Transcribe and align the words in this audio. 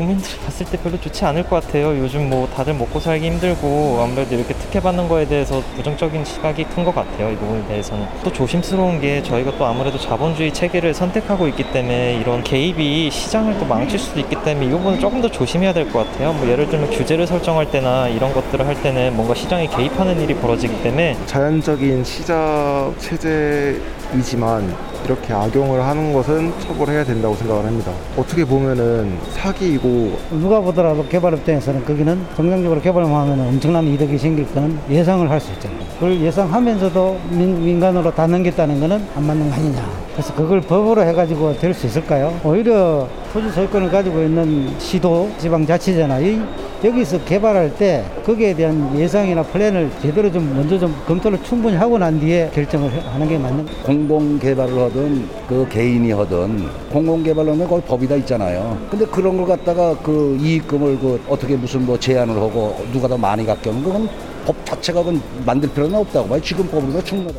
국민들이 0.00 0.34
봤을 0.46 0.64
때 0.64 0.78
별로 0.78 0.98
좋지 0.98 1.26
않을 1.26 1.42
것 1.46 1.62
같아요. 1.62 1.88
요즘 1.98 2.30
뭐 2.30 2.48
다들 2.48 2.72
먹고 2.72 2.98
살기 2.98 3.26
힘들고 3.26 4.00
아무래도 4.02 4.34
이렇게 4.34 4.54
특혜 4.54 4.80
받는 4.80 5.08
거에 5.08 5.26
대해서 5.26 5.62
부정적인 5.76 6.24
시각이 6.24 6.64
큰 6.64 6.80
것 6.80 6.94
같아요. 6.94 7.30
이 7.30 7.36
부분에 7.36 7.62
대해서는 7.68 8.06
또 8.24 8.32
조심스러운 8.32 9.02
게 9.02 9.22
저희가 9.22 9.58
또 9.58 9.66
아무래도 9.66 9.98
자본주의 9.98 10.50
체계를 10.54 10.94
선택하고 10.94 11.46
있기 11.48 11.70
때문에 11.72 12.14
이런 12.18 12.42
개입이 12.42 13.10
시장을 13.10 13.58
또 13.58 13.66
망칠 13.66 13.98
수도 13.98 14.18
있기 14.20 14.36
때문에 14.42 14.66
이 14.66 14.70
부분은 14.70 14.98
조금 15.00 15.20
더 15.20 15.28
조심해야 15.28 15.74
될 15.74 15.90
것 15.90 16.10
같아요. 16.10 16.32
뭐 16.32 16.48
예를 16.48 16.70
들면 16.70 16.88
규제를 16.90 17.26
설정할 17.26 17.70
때나 17.70 18.08
이런 18.08 18.32
것들을 18.32 18.66
할 18.66 18.80
때는 18.82 19.14
뭔가 19.14 19.34
시장에 19.34 19.66
개입하는 19.66 20.18
일이 20.22 20.34
벌어지기 20.34 20.82
때문에 20.82 21.18
자연적인 21.26 22.04
시장 22.04 22.94
체제이지만 22.98 24.74
이렇게 25.04 25.32
악용을 25.32 25.82
하는 25.82 26.12
것은 26.12 26.52
처벌해야 26.60 27.04
된다고 27.04 27.34
생각을 27.34 27.64
합니다. 27.64 27.90
어떻게 28.16 28.44
보면은 28.44 29.18
사기이고 29.32 30.16
누가 30.32 30.60
보더라도 30.60 31.04
개발 31.08 31.34
입장에서는 31.34 31.84
거기는 31.84 32.18
정상적으로 32.36 32.80
개발만 32.80 33.12
하면 33.12 33.40
엄청난 33.48 33.84
이득이 33.86 34.18
생길 34.18 34.46
거는 34.52 34.78
예상을 34.90 35.28
할 35.30 35.40
수 35.40 35.50
있잖아요. 35.52 35.80
그걸 35.94 36.20
예상하면서도 36.20 37.18
민, 37.30 37.64
민간으로 37.64 38.14
다 38.14 38.26
넘겼다는 38.26 38.78
거는 38.78 39.02
안 39.16 39.26
맞는 39.26 39.48
거 39.48 39.56
아니냐. 39.56 39.88
그래서 40.12 40.34
그걸 40.34 40.60
법으로 40.60 41.02
해가지고 41.02 41.56
될 41.58 41.72
수 41.72 41.86
있을까요? 41.86 42.38
오히려 42.44 43.08
토지 43.32 43.48
소유권을 43.50 43.90
가지고 43.90 44.20
있는 44.22 44.68
시도, 44.78 45.30
지방자치제나 45.38 46.20
이 46.20 46.40
여기서 46.82 47.22
개발할 47.24 47.76
때 47.76 48.04
거기에 48.24 48.54
대한 48.54 48.98
예상이나 48.98 49.42
플랜을 49.42 49.90
제대로 50.00 50.32
좀 50.32 50.54
먼저 50.56 50.78
좀 50.78 50.94
검토를 51.06 51.42
충분히 51.42 51.76
하고 51.76 51.98
난 51.98 52.18
뒤에 52.18 52.50
결정을 52.54 52.90
하는 53.04 53.28
게 53.28 53.36
맞는 53.36 53.66
공공 53.82 54.38
개발을 54.38 54.78
하든 54.84 55.28
그 55.46 55.68
개인이 55.68 56.10
하든 56.10 56.68
공공 56.90 57.22
개발로는 57.22 57.68
거기 57.68 57.82
법이 57.82 58.08
다 58.08 58.14
있잖아요. 58.16 58.78
근데 58.90 59.04
그런 59.04 59.36
걸 59.36 59.46
갖다가 59.46 59.94
그 59.98 60.38
이익금을 60.40 60.98
그 60.98 61.22
어떻게 61.28 61.54
무슨 61.54 61.84
뭐 61.84 61.98
제한을 61.98 62.34
하고 62.36 62.82
누가 62.92 63.06
더 63.06 63.18
많이 63.18 63.44
갖게 63.44 63.68
하면 63.68 63.84
그건 63.84 64.08
법 64.46 64.64
자체가 64.64 65.00
그건 65.00 65.20
만들 65.44 65.68
필요는 65.68 65.94
없다고 65.98 66.28
봐요. 66.28 66.40
지금 66.40 66.66
법으로 66.66 67.04
충분하다. 67.04 67.38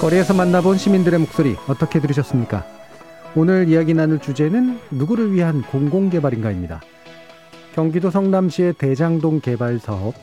거리에서 0.00 0.34
만나본 0.34 0.78
시민들의 0.78 1.20
목소리 1.20 1.54
어떻게 1.68 2.00
들으셨습니까? 2.00 2.79
오늘 3.36 3.68
이야기 3.68 3.94
나눌 3.94 4.18
주제는 4.18 4.80
누구를 4.90 5.32
위한 5.32 5.62
공공개발인가입니다. 5.62 6.80
경기도 7.76 8.10
성남시의 8.10 8.72
대장동 8.72 9.40
개발 9.40 9.78
사업, 9.78 10.14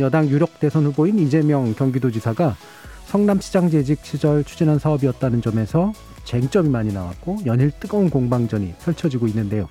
여당 0.00 0.28
유력 0.28 0.58
대선 0.58 0.84
후보인 0.86 1.20
이재명 1.20 1.74
경기도지사가 1.74 2.56
성남시장 3.04 3.70
재직 3.70 4.04
시절 4.04 4.42
추진한 4.42 4.80
사업이었다는 4.80 5.42
점에서 5.42 5.92
쟁점이 6.24 6.68
많이 6.68 6.92
나왔고 6.92 7.38
연일 7.46 7.70
뜨거운 7.70 8.10
공방전이 8.10 8.74
펼쳐지고 8.84 9.28
있는데요. 9.28 9.68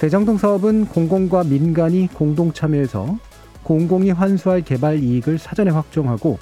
대장동 0.00 0.36
사업은 0.36 0.86
공공과 0.86 1.44
민간이 1.44 2.08
공동 2.12 2.52
참여해서 2.52 3.16
공공이 3.62 4.10
환수할 4.10 4.62
개발 4.62 4.98
이익을 4.98 5.38
사전에 5.38 5.70
확정하고 5.70 6.40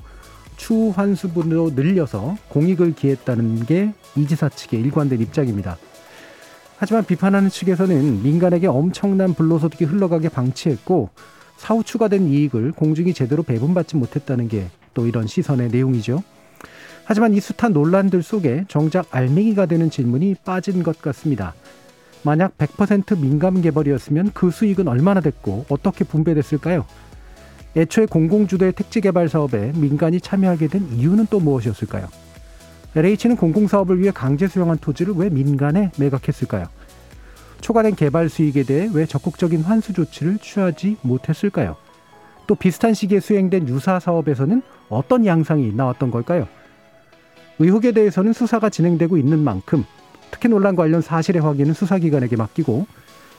추후 0.57 0.91
환수분으로 0.91 1.73
늘려서 1.75 2.37
공익을 2.49 2.95
기했다는 2.95 3.67
게 3.67 3.93
이 4.15 4.27
지사 4.27 4.49
측의 4.49 4.81
일관된 4.81 5.21
입장입니다. 5.21 5.79
하지만 6.77 7.05
비판하는 7.05 7.49
측에서는 7.49 8.23
민간에게 8.23 8.67
엄청난 8.67 9.33
불로소득이 9.35 9.85
흘러가게 9.85 10.29
방치했고 10.29 11.11
사후 11.57 11.83
추가된 11.83 12.29
이익을 12.29 12.73
공중이 12.73 13.15
제대로 13.15 13.43
배분받지 13.43 13.97
못했다는 13.97 14.49
게 14.49 14.69
또 14.95 15.07
이런 15.07 15.27
시선의 15.27 15.71
내용이죠. 15.71 16.23
하지만 17.05 17.33
이 17.33 17.41
숱한 17.41 17.73
논란들 17.73 18.23
속에 18.23 18.67
정작 18.69 19.07
알맹이가 19.11 19.65
되는 19.65 19.89
질문이 19.91 20.37
빠진 20.45 20.83
것 20.83 21.01
같습니다. 21.01 21.55
만약 22.23 22.57
100% 22.59 23.19
민간 23.19 23.63
개발이었으면 23.63 24.33
그 24.35 24.51
수익은 24.51 24.87
얼마나 24.87 25.21
됐고 25.21 25.65
어떻게 25.71 26.05
분배됐을까요? 26.05 26.85
애초에 27.75 28.07
공공주도의 28.07 28.73
택지 28.73 29.01
개발 29.01 29.29
사업에 29.29 29.73
민간이 29.75 30.21
참여하게 30.21 30.69
된 30.69 30.89
이유는 30.93 31.27
또 31.31 31.41
무엇이었을까요? 31.41 32.07
LH는 32.95 33.37
공공사업을 33.37 33.99
위해 34.01 34.11
강제 34.15 34.47
수용한 34.47 34.79
토지를 34.79 35.15
왜 35.17 35.31
민간에 35.31 35.91
매각했을까요? 35.99 36.67
초과된 37.63 37.95
개발 37.95 38.29
수익에 38.29 38.65
대해 38.65 38.91
왜 38.93 39.07
적극적인 39.07 39.63
환수 39.63 39.95
조치를 39.95 40.39
취하지 40.39 40.99
못했을까요? 41.01 41.77
또 42.47 42.55
비슷한 42.55 42.93
시기에 42.93 43.21
수행된 43.21 43.69
유사 43.69 43.99
사업에서는 43.99 44.63
어떤 44.91 45.25
양상이 45.25 45.73
나왔던 45.73 46.11
걸까요? 46.11 46.49
의혹에 47.59 47.93
대해서는 47.93 48.33
수사가 48.35 48.69
진행되고 48.69 49.17
있는 49.17 49.39
만큼 49.39 49.85
특혜 50.31 50.49
논란 50.49 50.77
관련 50.77 51.01
사실의 51.01 51.41
확인은 51.41 51.73
수사기관에게 51.73 52.37
맡기고 52.37 52.87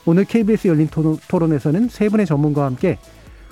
오늘 0.06 0.24
KBS 0.24 0.68
열린 0.68 0.88
토론에서는 1.28 1.88
세 1.88 2.08
분의 2.08 2.26
전문가와 2.26 2.66
함께 2.66 2.98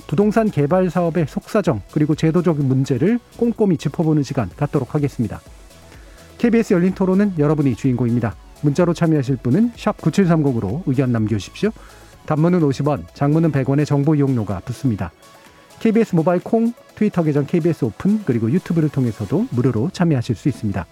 부동산 0.07 0.51
개발 0.51 0.91
사업의 0.91 1.27
속사정 1.29 1.83
그리고 1.93 2.15
제도적인 2.15 2.67
문제를 2.67 3.19
꼼꼼히 3.37 3.77
짚어보는 3.77 4.23
시간 4.23 4.51
갖도록 4.57 4.95
하겠습니다. 4.95 5.41
KBS 6.39 6.75
열린 6.75 6.95
토론은 6.95 7.35
여러분이 7.39 7.77
주인공입니다. 7.77 8.35
문자로 8.63 8.95
참여하실 8.95 9.37
분은 9.37 9.73
9730으로 9.73 10.83
의견 10.87 11.13
남겨주십시오. 11.13 11.71
단문은 12.27 12.61
50원, 12.61 13.05
장문은 13.15 13.53
100원의 13.53 13.87
정보 13.87 14.15
이용료가 14.15 14.61
붙습니다. 14.65 15.13
KBS 15.81 16.15
모바일 16.15 16.41
콩, 16.43 16.73
트위터 16.95 17.25
계정 17.25 17.45
KBS 17.45 17.85
오픈, 17.87 18.23
그리고 18.25 18.51
유튜브를 18.51 18.89
통해서도 18.89 19.49
무료로 19.51 19.91
참여하실 19.93 20.37
수 20.37 20.49
있습니다. 20.49 20.87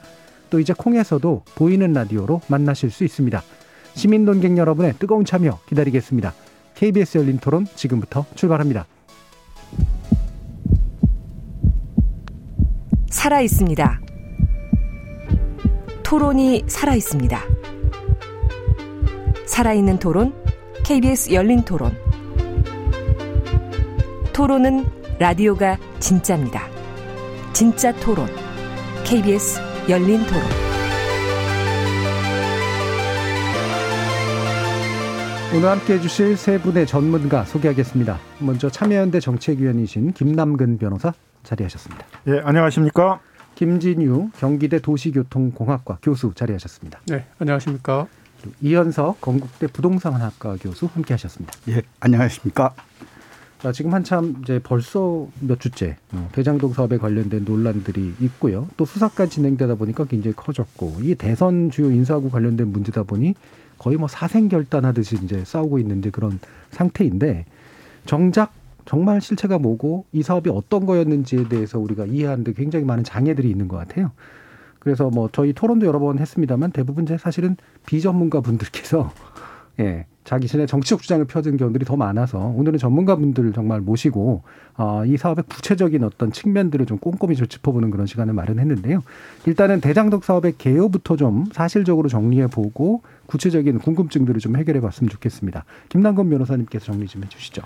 또 0.50 0.58
이제 0.58 0.72
콩에서도 0.76 1.44
보이는 1.54 1.92
라디오로 1.92 2.40
만나실 2.48 2.90
수 2.90 3.04
있습니다. 3.04 3.42
시민 3.94 4.24
논객 4.24 4.56
여러분의 4.56 4.94
뜨거운 4.98 5.24
참여 5.24 5.60
기다리겠습니다. 5.68 6.34
KBS 6.74 7.18
열린 7.18 7.38
토론 7.38 7.66
지금부터 7.76 8.26
출발합니다. 8.34 8.86
살아 13.10 13.40
있습니다. 13.40 14.00
토론이 16.04 16.64
살아 16.68 16.94
있습니다. 16.94 17.40
살아있는 19.46 19.98
토론, 19.98 20.32
KBS 20.84 21.32
열린 21.32 21.62
토론. 21.62 21.92
토론은 24.32 24.86
라디오가 25.18 25.76
진짜입니다. 25.98 26.68
진짜 27.52 27.92
토론, 27.96 28.28
KBS 29.04 29.60
열린 29.88 30.24
토론. 30.24 30.42
오늘 35.52 35.68
함께 35.68 35.94
해주실 35.94 36.36
세 36.36 36.60
분의 36.60 36.86
전문가 36.86 37.44
소개하겠습니다. 37.44 38.20
먼저 38.38 38.70
참여연대 38.70 39.18
정책위원이신 39.18 40.12
김남근 40.12 40.78
변호사 40.78 41.12
자리하셨습니다. 41.42 42.06
예, 42.28 42.40
안녕하십니까? 42.44 43.20
김진유 43.54 44.30
경기대 44.38 44.80
도시교통공학과 44.80 45.98
교수 46.02 46.32
자리하셨습니다. 46.34 47.00
네, 47.06 47.26
안녕하십니까? 47.38 48.06
이현석 48.62 49.20
건국대 49.20 49.66
부동산학과 49.66 50.56
교수 50.60 50.86
함께하셨습니다. 50.86 51.52
예, 51.68 51.82
안녕하십니까? 52.00 52.74
자, 53.58 53.72
지금 53.72 53.92
한참 53.92 54.36
이제 54.42 54.58
벌써 54.58 55.26
몇 55.40 55.60
주째 55.60 55.98
어, 56.12 56.30
대장동 56.32 56.72
사업에 56.72 56.96
관련된 56.96 57.44
논란들이 57.44 58.14
있고요. 58.20 58.66
또 58.78 58.86
수사가 58.86 59.26
진행되다 59.26 59.74
보니까 59.74 60.06
굉장히 60.06 60.34
커졌고 60.34 61.00
이 61.02 61.14
대선 61.14 61.70
주요 61.70 61.90
인사하고 61.90 62.30
관련된 62.30 62.68
문제다 62.68 63.02
보니 63.02 63.34
거의 63.76 63.98
뭐 63.98 64.08
사생결단하듯이 64.08 65.18
이제 65.22 65.44
싸우고 65.44 65.78
있는 65.78 66.00
데 66.00 66.08
그런 66.08 66.40
상태인데 66.70 67.44
정작 68.06 68.54
정말 68.90 69.20
실체가 69.20 69.60
뭐고 69.60 70.06
이 70.10 70.24
사업이 70.24 70.50
어떤 70.50 70.84
거였는지에 70.84 71.46
대해서 71.48 71.78
우리가 71.78 72.06
이해하는데 72.06 72.54
굉장히 72.54 72.84
많은 72.84 73.04
장애들이 73.04 73.48
있는 73.48 73.68
것 73.68 73.76
같아요. 73.76 74.10
그래서 74.80 75.10
뭐 75.10 75.28
저희 75.30 75.52
토론도 75.52 75.86
여러 75.86 76.00
번 76.00 76.18
했습니다만 76.18 76.72
대부분 76.72 77.06
제 77.06 77.16
사실은 77.16 77.56
비전문가 77.86 78.40
분들께서 78.40 79.12
예, 79.78 80.06
자기 80.24 80.48
신의 80.48 80.66
정치적 80.66 81.02
주장을 81.02 81.24
펴준 81.26 81.56
경우들이 81.56 81.84
더 81.84 81.94
많아서 81.94 82.40
오늘은 82.40 82.80
전문가분들을 82.80 83.52
정말 83.52 83.80
모시고 83.80 84.42
어, 84.76 85.04
이 85.06 85.16
사업의 85.16 85.44
구체적인 85.48 86.02
어떤 86.02 86.32
측면들을 86.32 86.84
좀 86.86 86.98
꼼꼼히 86.98 87.36
좀 87.36 87.46
짚어보는 87.46 87.92
그런 87.92 88.06
시간을 88.06 88.34
마련했는데요. 88.34 89.04
일단은 89.46 89.80
대장동 89.80 90.22
사업의 90.22 90.54
개요부터 90.58 91.14
좀 91.14 91.44
사실적으로 91.52 92.08
정리해 92.08 92.48
보고 92.48 93.02
구체적인 93.26 93.78
궁금증들을 93.78 94.40
좀 94.40 94.56
해결해 94.56 94.80
봤으면 94.80 95.10
좋겠습니다. 95.10 95.64
김남건 95.90 96.28
변호사님께서 96.28 96.86
정리 96.86 97.06
좀 97.06 97.22
해주시죠. 97.22 97.62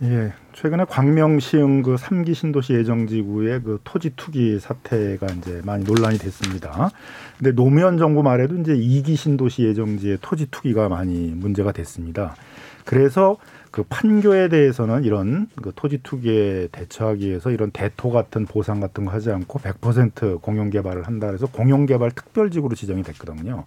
예, 0.00 0.32
최근에 0.52 0.84
광명 0.88 1.40
시흥 1.40 1.82
그 1.82 1.96
3기 1.96 2.32
신도시 2.32 2.72
예정지구의 2.74 3.62
그 3.62 3.80
토지 3.82 4.10
투기 4.14 4.60
사태가 4.60 5.26
이제 5.26 5.60
많이 5.64 5.82
논란이 5.82 6.18
됐습니다. 6.18 6.90
근데 7.36 7.50
노무현 7.50 7.98
정부 7.98 8.22
말에도 8.22 8.54
이제 8.58 8.76
2기 8.76 9.16
신도시 9.16 9.64
예정지의 9.64 10.18
토지 10.20 10.46
투기가 10.52 10.88
많이 10.88 11.32
문제가 11.34 11.72
됐습니다. 11.72 12.36
그래서 12.84 13.38
그 13.72 13.82
판교에 13.88 14.48
대해서는 14.48 15.02
이런 15.02 15.48
그 15.60 15.72
토지 15.74 15.98
투기에 15.98 16.68
대처하기 16.70 17.26
위해서 17.26 17.50
이런 17.50 17.72
대토 17.72 18.10
같은 18.10 18.46
보상 18.46 18.78
같은 18.78 19.04
거 19.04 19.10
하지 19.10 19.32
않고 19.32 19.58
100% 19.58 20.40
공영 20.40 20.70
개발을 20.70 21.08
한다 21.08 21.26
그래서 21.26 21.46
공영 21.46 21.86
개발 21.86 22.12
특별지구로 22.12 22.76
지정이 22.76 23.02
됐거든요. 23.02 23.64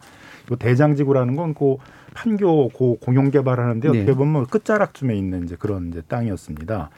그 0.47 0.55
대장지구라는 0.55 1.35
건그 1.35 1.77
판교 2.13 2.69
고 2.69 2.97
공영 2.97 3.31
개발하는데 3.31 3.89
네. 3.89 4.01
어떻게 4.01 4.15
보면 4.15 4.45
끝자락쯤에 4.47 5.15
있는 5.15 5.43
이제 5.43 5.55
그런 5.57 5.89
이제 5.89 6.01
땅이었습니다. 6.07 6.89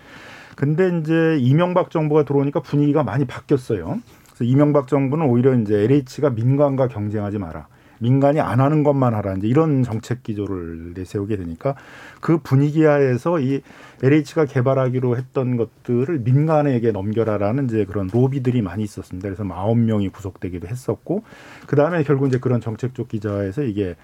근데 0.55 0.99
이제 0.99 1.37
이명박 1.39 1.89
정부가 1.89 2.23
들어오니까 2.23 2.61
분위기가 2.61 3.03
많이 3.03 3.25
바뀌었어요. 3.25 3.99
그래서 4.27 4.43
이명박 4.43 4.87
정부는 4.87 5.25
오히려 5.27 5.53
이제 5.55 5.75
LH가 5.83 6.31
민간과 6.31 6.87
경쟁하지 6.87 7.37
마라. 7.37 7.67
민간이 7.99 8.41
안 8.41 8.59
하는 8.59 8.83
것만 8.83 9.13
하라. 9.13 9.35
이제 9.35 9.47
이런 9.47 9.83
정책 9.83 10.23
기조를 10.23 10.93
내세우게 10.93 11.37
되니까 11.37 11.75
그 12.19 12.37
분위기 12.39 12.83
하에서 12.83 13.39
이 13.39 13.61
LH가 14.03 14.45
개발하기로 14.45 15.15
했던 15.15 15.55
것들을 15.55 16.19
민간에게 16.19 16.91
넘겨라라는 16.91 17.65
이제 17.65 17.85
그런 17.85 18.09
로비들이 18.11 18.61
많이 18.61 18.83
있었습니다. 18.83 19.29
그래서 19.29 19.43
뭐 19.45 19.55
아홉 19.55 19.77
명이 19.77 20.09
구속되기도 20.09 20.67
했었고 20.67 21.23
그 21.65 21.75
다음에 21.75 22.03
결국 22.03 22.27
이제 22.27 22.39
그런 22.39 22.59
정책적 22.59 23.07
기자에서 23.07 23.63
이게 23.63 23.95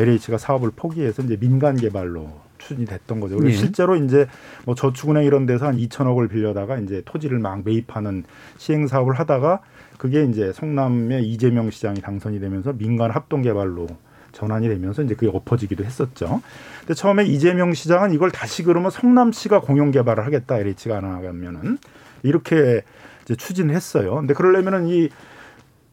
LH가 0.00 0.38
사업을 0.38 0.70
포기해서 0.74 1.22
이제 1.22 1.36
민간 1.36 1.76
개발로 1.76 2.30
추진이 2.58 2.86
됐던 2.86 3.20
거죠. 3.20 3.36
그래서 3.36 3.54
예. 3.54 3.58
실제로 3.58 3.96
이제 3.96 4.26
뭐 4.64 4.74
저축은행 4.74 5.24
이런 5.24 5.46
데서 5.46 5.66
한 5.66 5.76
2천억을 5.76 6.30
빌려다가 6.30 6.78
이제 6.78 7.02
토지를 7.04 7.38
막 7.38 7.62
매입하는 7.64 8.24
시행 8.58 8.86
사업을 8.86 9.14
하다가 9.14 9.60
그게 9.98 10.24
이제 10.24 10.52
성남의 10.52 11.28
이재명 11.28 11.70
시장이 11.70 12.00
당선이 12.00 12.40
되면서 12.40 12.72
민간 12.72 13.10
합동 13.10 13.42
개발로 13.42 13.86
전환이 14.32 14.68
되면서 14.68 15.02
이제 15.02 15.14
그게 15.14 15.30
엎어지기도 15.34 15.84
했었죠. 15.84 16.40
근데 16.80 16.94
처음에 16.94 17.24
이재명 17.24 17.74
시장은 17.74 18.12
이걸 18.12 18.30
다시 18.30 18.62
그러면 18.62 18.90
성남시가 18.90 19.60
공영 19.60 19.90
개발을 19.90 20.24
하겠다 20.24 20.58
LH가 20.58 20.98
안 20.98 21.04
하면은 21.04 21.78
이렇게 22.22 22.82
이제 23.24 23.34
추진을 23.34 23.74
했어요. 23.74 24.14
근데 24.16 24.34
그러려면은 24.34 24.86
이 24.86 25.08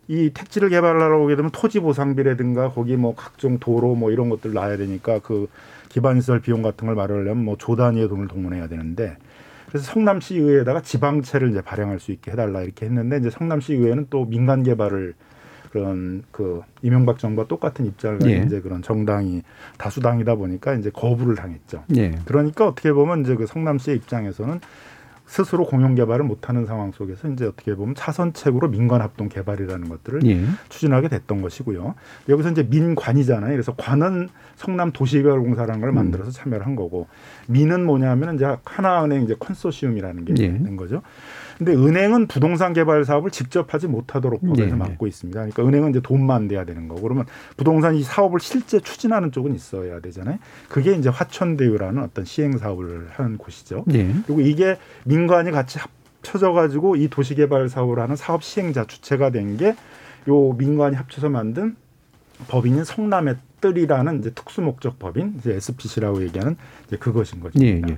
이 0.08 0.32
택지를 0.34 0.70
개발하러 0.70 1.20
오게 1.22 1.36
되면 1.36 1.52
토지 1.52 1.80
보상비라든가 1.80 2.72
거기 2.72 2.96
뭐 2.96 3.14
각종 3.16 3.60
도로 3.60 3.96
뭐 3.96 4.12
이런 4.12 4.30
것들 4.30 4.54
놔야 4.54 4.78
되니까 4.78 5.20
그 5.20 5.48
기반시설 5.90 6.40
비용 6.42 6.62
같은 6.62 6.86
걸 6.88 6.96
마련하려면 6.96 7.44
뭐 7.44 7.56
조 7.58 7.76
단위의 7.76 8.08
돈을 8.08 8.28
동원해야 8.28 8.68
되는데 8.68 9.18
그래서 9.68 9.86
성남시 9.92 10.38
의회에다가 10.38 10.82
지방채를 10.82 11.50
이제 11.50 11.62
발행할 11.62 12.00
수 12.00 12.12
있게 12.12 12.32
해달라 12.32 12.62
이렇게 12.62 12.86
했는데 12.86 13.18
이제 13.18 13.30
성남시 13.30 13.74
의회는 13.74 14.08
또 14.10 14.26
민간 14.26 14.64
개발을 14.64 15.14
그런 15.72 16.24
그 16.32 16.62
이명박 16.82 17.20
정부와 17.20 17.48
똑같은 17.48 17.86
입장을 17.86 18.20
가진 18.20 18.34
예. 18.34 18.44
이제 18.46 18.62
그런 18.62 18.82
정당이 18.82 19.44
다수당이다 19.78 20.36
보니까 20.36 20.76
이제 20.76 20.90
거부를 20.90 21.36
당했죠. 21.36 21.84
예. 21.98 22.18
그러니까 22.24 22.66
어떻게 22.68 22.94
보면 22.94 23.22
이제 23.22 23.36
그 23.36 23.46
성남시의 23.46 23.98
입장에서는 23.98 24.62
스스로 25.28 25.66
공영 25.66 25.94
개발을 25.94 26.26
못하는 26.26 26.66
상황 26.66 26.92
속에서 26.92 27.28
이제 27.28 27.46
어떻게 27.46 27.76
보면 27.76 27.96
차선책으로 27.96 28.70
민간 28.70 29.02
합동 29.02 29.28
개발이라는 29.28 29.90
것들을 29.90 30.26
예. 30.26 30.42
추진하게 30.70 31.10
됐던 31.10 31.42
것이고요. 31.42 31.96
여기서 32.30 32.52
이제 32.52 32.64
민관이잖아요. 32.64 33.52
그래서 33.52 33.76
관은 33.76 34.30
성남 34.56 34.92
도시개발공사라는 34.94 35.82
걸 35.82 35.92
만들어서 35.92 36.32
참여를 36.32 36.66
한 36.66 36.76
거고 36.76 37.08
민은 37.48 37.86
뭐냐면 37.86 38.36
이제 38.36 38.56
하나은행 38.64 39.24
이제 39.24 39.36
컨소시움이라는 39.38 40.26
게 40.26 40.34
예. 40.40 40.48
된 40.48 40.78
거죠. 40.78 41.02
근데 41.58 41.74
은행은 41.74 42.28
부동산 42.28 42.74
개발 42.74 43.04
사업을 43.04 43.32
직접 43.32 43.74
하지 43.74 43.88
못하도록 43.88 44.42
법에서 44.46 44.70
예. 44.70 44.76
막고 44.78 45.08
있습니다. 45.08 45.40
그러니까 45.40 45.64
은행은 45.66 45.90
이제 45.90 46.00
돈만 46.02 46.48
내야 46.48 46.66
되는 46.66 46.88
거고 46.88 47.02
그러면 47.02 47.26
부동산 47.56 47.96
이 47.96 48.04
사업을 48.04 48.40
실제 48.40 48.80
추진하는 48.80 49.32
쪽은 49.32 49.56
있어야 49.56 50.00
되잖아요. 50.00 50.38
그게 50.70 50.94
이제 50.96 51.10
화천대유라는 51.10 52.04
어떤 52.04 52.26
시행 52.26 52.58
사업을 52.58 53.08
하는 53.12 53.38
곳이죠. 53.38 53.86
예. 53.94 54.14
그리고 54.26 54.42
이게 54.42 54.78
민간이 55.06 55.52
같이 55.52 55.80
합쳐져 55.80 56.52
가지고 56.52 56.96
이 56.96 57.08
도시개발 57.08 57.70
사업을 57.70 58.00
하는 58.00 58.16
사업 58.16 58.44
시행자 58.44 58.86
주체가 58.86 59.32
된 59.32 59.58
게 59.58 59.76
요 60.30 60.52
민간이 60.54 60.96
합쳐서 60.98 61.30
만든 61.30 61.78
법인인 62.50 62.84
성남의 62.84 63.38
뜰이라는 63.62 64.20
이제 64.20 64.30
특수목적 64.32 65.00
법인 65.00 65.36
이제 65.40 65.54
SPC라고 65.54 66.22
얘기하는 66.24 66.58
이제 66.86 66.98
그것인 66.98 67.40
거죠. 67.40 67.58
예, 67.64 67.82
예. 67.88 67.98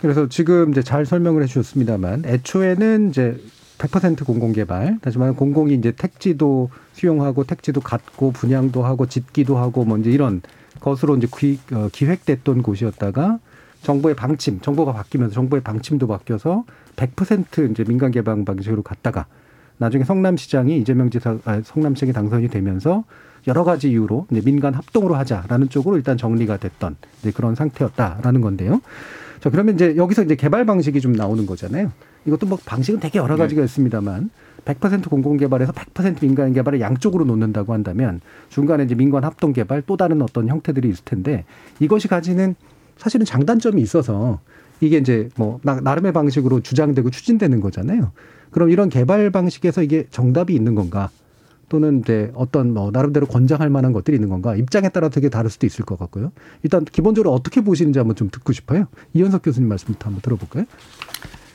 그래서 0.00 0.28
지금 0.28 0.70
이제 0.70 0.82
잘 0.82 1.06
설명을 1.06 1.42
해 1.42 1.46
주셨습니다만 1.46 2.24
애초에는 2.26 3.10
이제 3.10 3.38
100% 3.78 4.24
공공개발, 4.24 4.98
말하면 5.02 5.34
공공이 5.36 5.74
이제 5.74 5.92
택지도 5.92 6.70
수용하고 6.92 7.44
택지도 7.44 7.80
갖고 7.80 8.30
분양도 8.30 8.84
하고 8.84 9.06
짓기도 9.06 9.58
하고 9.58 9.84
뭐 9.84 9.98
이제 9.98 10.10
이런 10.10 10.42
것으로 10.80 11.16
이제 11.16 11.26
기, 11.36 11.58
어, 11.72 11.88
기획됐던 11.92 12.62
곳이었다가 12.62 13.38
정부의 13.82 14.14
방침, 14.14 14.60
정부가 14.60 14.92
바뀌면서 14.92 15.34
정부의 15.34 15.62
방침도 15.62 16.06
바뀌어서 16.06 16.64
100% 16.96 17.70
이제 17.70 17.84
민간 17.84 18.10
개방 18.10 18.44
방식으로 18.44 18.82
갔다가 18.82 19.26
나중에 19.76 20.04
성남시장이 20.04 20.78
이재명 20.78 21.10
지사, 21.10 21.36
아, 21.44 21.60
성남시장이 21.62 22.12
당선이 22.12 22.48
되면서 22.48 23.04
여러 23.46 23.64
가지 23.64 23.90
이유로 23.90 24.26
이제 24.30 24.40
민간 24.42 24.74
합동으로 24.74 25.16
하자라는 25.16 25.68
쪽으로 25.68 25.96
일단 25.96 26.16
정리가 26.16 26.56
됐던 26.56 26.96
이제 27.20 27.30
그런 27.30 27.54
상태였다라는 27.54 28.40
건데요. 28.40 28.80
자, 29.44 29.50
그러면 29.50 29.74
이제 29.74 29.94
여기서 29.94 30.22
이제 30.22 30.36
개발 30.36 30.64
방식이 30.64 31.02
좀 31.02 31.12
나오는 31.12 31.44
거잖아요. 31.44 31.92
이것도 32.24 32.46
뭐 32.46 32.58
방식은 32.64 32.98
되게 32.98 33.18
여러 33.18 33.36
가지가 33.36 33.62
있습니다만 33.62 34.30
100% 34.64 35.10
공공 35.10 35.36
개발에서 35.36 35.70
100% 35.70 36.22
민간 36.22 36.54
개발을 36.54 36.80
양쪽으로 36.80 37.26
놓는다고 37.26 37.74
한다면 37.74 38.22
중간에 38.48 38.84
이제 38.84 38.94
민간 38.94 39.22
합동 39.22 39.52
개발 39.52 39.82
또 39.82 39.98
다른 39.98 40.22
어떤 40.22 40.48
형태들이 40.48 40.88
있을 40.88 41.04
텐데 41.04 41.44
이것이 41.78 42.08
가지는 42.08 42.54
사실은 42.96 43.26
장단점이 43.26 43.82
있어서 43.82 44.40
이게 44.80 44.96
이제 44.96 45.28
뭐 45.36 45.60
나- 45.62 45.78
나름의 45.78 46.14
방식으로 46.14 46.60
주장되고 46.60 47.10
추진되는 47.10 47.60
거잖아요. 47.60 48.12
그럼 48.50 48.70
이런 48.70 48.88
개발 48.88 49.28
방식에서 49.28 49.82
이게 49.82 50.06
정답이 50.10 50.54
있는 50.54 50.74
건가? 50.74 51.10
또는 51.74 51.98
이제 51.98 52.30
어떤 52.36 52.72
뭐 52.72 52.92
나름대로 52.92 53.26
권장할 53.26 53.68
만한 53.68 53.92
것들이 53.92 54.16
있는 54.16 54.28
건가? 54.28 54.54
입장에 54.54 54.90
따라 54.90 55.08
되게 55.08 55.28
다를 55.28 55.50
수도 55.50 55.66
있을 55.66 55.84
것 55.84 55.98
같고요. 55.98 56.30
일단 56.62 56.84
기본적으로 56.84 57.32
어떻게 57.32 57.62
보시는지 57.62 57.98
한번 57.98 58.14
좀 58.14 58.30
듣고 58.30 58.52
싶어요. 58.52 58.86
이현석 59.12 59.42
교수님 59.42 59.68
말씀부터 59.68 60.06
한번 60.06 60.20
들어볼까요? 60.22 60.66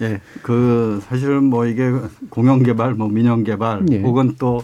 예, 0.02 0.20
그 0.42 1.00
사실은 1.04 1.46
뭐 1.46 1.66
이게 1.66 1.90
공영 2.30 2.64
개발, 2.64 2.96
뭐 2.96 3.08
민영 3.08 3.46
개발, 3.46 3.86
예. 3.92 4.02
혹은 4.02 4.36
또 4.38 4.62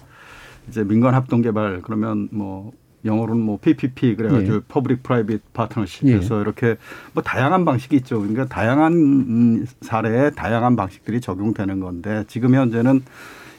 이제 0.67 0.83
민간 0.83 1.13
합동 1.13 1.41
개발 1.41 1.81
그러면 1.81 2.27
뭐 2.33 2.73
영어로는 3.05 3.41
뭐 3.41 3.57
PPP 3.57 4.17
그래가지고 4.17 4.55
예. 4.55 4.59
public 4.67 5.03
private 5.03 5.53
partnership에서 5.53 6.41
이렇게 6.41 6.75
뭐 7.13 7.23
다양한 7.23 7.63
방식이 7.63 7.95
있죠. 7.95 8.19
그러니까 8.19 8.45
다양한 8.45 8.91
음, 8.91 9.65
사례에 9.79 10.31
다양한 10.31 10.75
방식들이 10.75 11.21
적용되는 11.21 11.79
건데 11.79 12.25
지금 12.27 12.55
현재는 12.55 13.03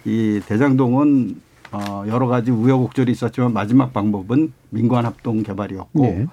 이 0.05 0.43
대장동은 0.47 1.47
어 1.77 2.05
여러 2.09 2.27
가지 2.27 2.51
우여곡절이 2.51 3.13
있었지만 3.13 3.53
마지막 3.53 3.93
방법은 3.93 4.53
민간 4.71 5.05
합동 5.05 5.43
개발이었고 5.43 6.05
예. 6.05 6.27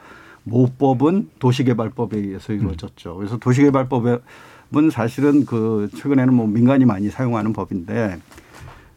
모법은 0.43 1.31
도시개발법에 1.39 2.17
의해서 2.17 2.53
이루어졌죠. 2.53 3.15
그래서 3.15 3.37
도시개발법은 3.37 4.89
사실은 4.91 5.45
그 5.45 5.89
최근에는 5.95 6.33
뭐 6.33 6.47
민간이 6.47 6.85
많이 6.85 7.09
사용하는 7.09 7.53
법인데 7.53 8.19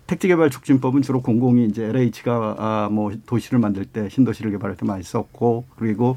택지개발 0.07 0.51
촉진법은 0.51 1.03
주로 1.03 1.21
공공이 1.21 1.67
이제 1.67 1.85
LH가 1.85 2.55
아, 2.59 2.89
뭐 2.91 3.13
도시를 3.27 3.59
만들 3.59 3.85
때 3.85 4.09
신도시를 4.09 4.53
개발할 4.53 4.77
때 4.77 4.87
많이 4.87 5.03
썼고 5.03 5.65
그리고 5.77 6.17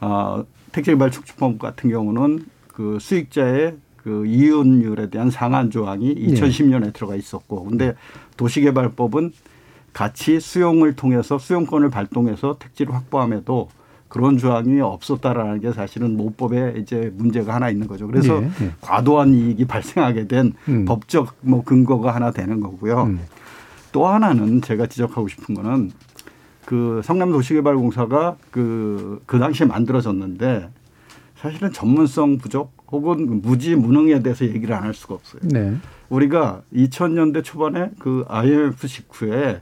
어, 0.00 0.44
택지개발 0.72 1.10
촉진법 1.12 1.58
같은 1.58 1.90
경우는 1.90 2.46
그 2.68 2.98
수익자의 3.00 3.76
그 3.96 4.26
이윤율에 4.26 5.10
대한 5.10 5.30
상한 5.30 5.70
조항이 5.70 6.12
2010년에 6.14 6.92
들어가 6.92 7.14
있었고 7.14 7.64
근데 7.64 7.94
도시개발법은 8.36 9.32
같이 9.92 10.40
수용을 10.40 10.94
통해서 10.94 11.38
수용권을 11.38 11.90
발동해서 11.90 12.56
택지를 12.58 12.94
확보함에도 12.94 13.68
그런 14.08 14.36
조항이 14.36 14.80
없었다라는 14.80 15.60
게 15.60 15.72
사실은 15.72 16.16
모법에 16.16 16.74
이제 16.78 17.10
문제가 17.16 17.54
하나 17.54 17.70
있는 17.70 17.86
거죠. 17.86 18.06
그래서 18.06 18.42
예, 18.42 18.50
예. 18.60 18.72
과도한 18.82 19.32
이익이 19.32 19.66
발생하게 19.66 20.26
된 20.28 20.52
음. 20.68 20.84
법적 20.84 21.36
뭐 21.40 21.64
근거가 21.64 22.14
하나 22.14 22.30
되는 22.30 22.60
거고요. 22.60 23.04
음. 23.04 23.20
또 23.90 24.06
하나는 24.06 24.60
제가 24.60 24.86
지적하고 24.86 25.28
싶은 25.28 25.54
거는 25.54 25.92
그 26.66 27.00
성남도시개발공사가 27.04 28.36
그, 28.50 29.20
그 29.26 29.38
당시에 29.38 29.66
만들어졌는데 29.66 30.68
사실은 31.36 31.72
전문성 31.72 32.38
부족 32.38 32.72
혹은 32.90 33.40
무지 33.42 33.74
무능에 33.74 34.22
대해서 34.22 34.44
얘기를 34.44 34.74
안 34.74 34.84
할 34.84 34.94
수가 34.94 35.14
없어요. 35.14 35.40
네. 35.44 35.74
우리가 36.10 36.62
2000년대 36.74 37.42
초반에 37.42 37.90
그 37.98 38.24
IMF 38.28 38.86
직후에 38.86 39.60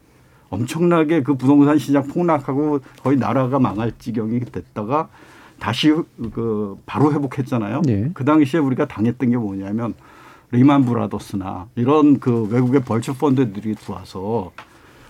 엄청나게 0.50 1.22
그 1.22 1.34
부동산 1.34 1.78
시장 1.78 2.06
폭락하고 2.06 2.80
거의 3.02 3.16
나라가 3.16 3.58
망할 3.58 3.92
지경이 3.98 4.40
됐다가 4.40 5.08
다시 5.58 5.94
그 6.32 6.76
바로 6.86 7.12
회복했잖아요. 7.12 7.82
예. 7.88 8.10
그 8.14 8.24
당시에 8.24 8.60
우리가 8.60 8.86
당했던 8.86 9.30
게 9.30 9.36
뭐냐면 9.36 9.94
리만 10.50 10.84
브라더스나 10.84 11.68
이런 11.76 12.18
그 12.18 12.48
외국의 12.50 12.82
벌처 12.82 13.14
펀드들이 13.14 13.74
들어와서 13.76 14.52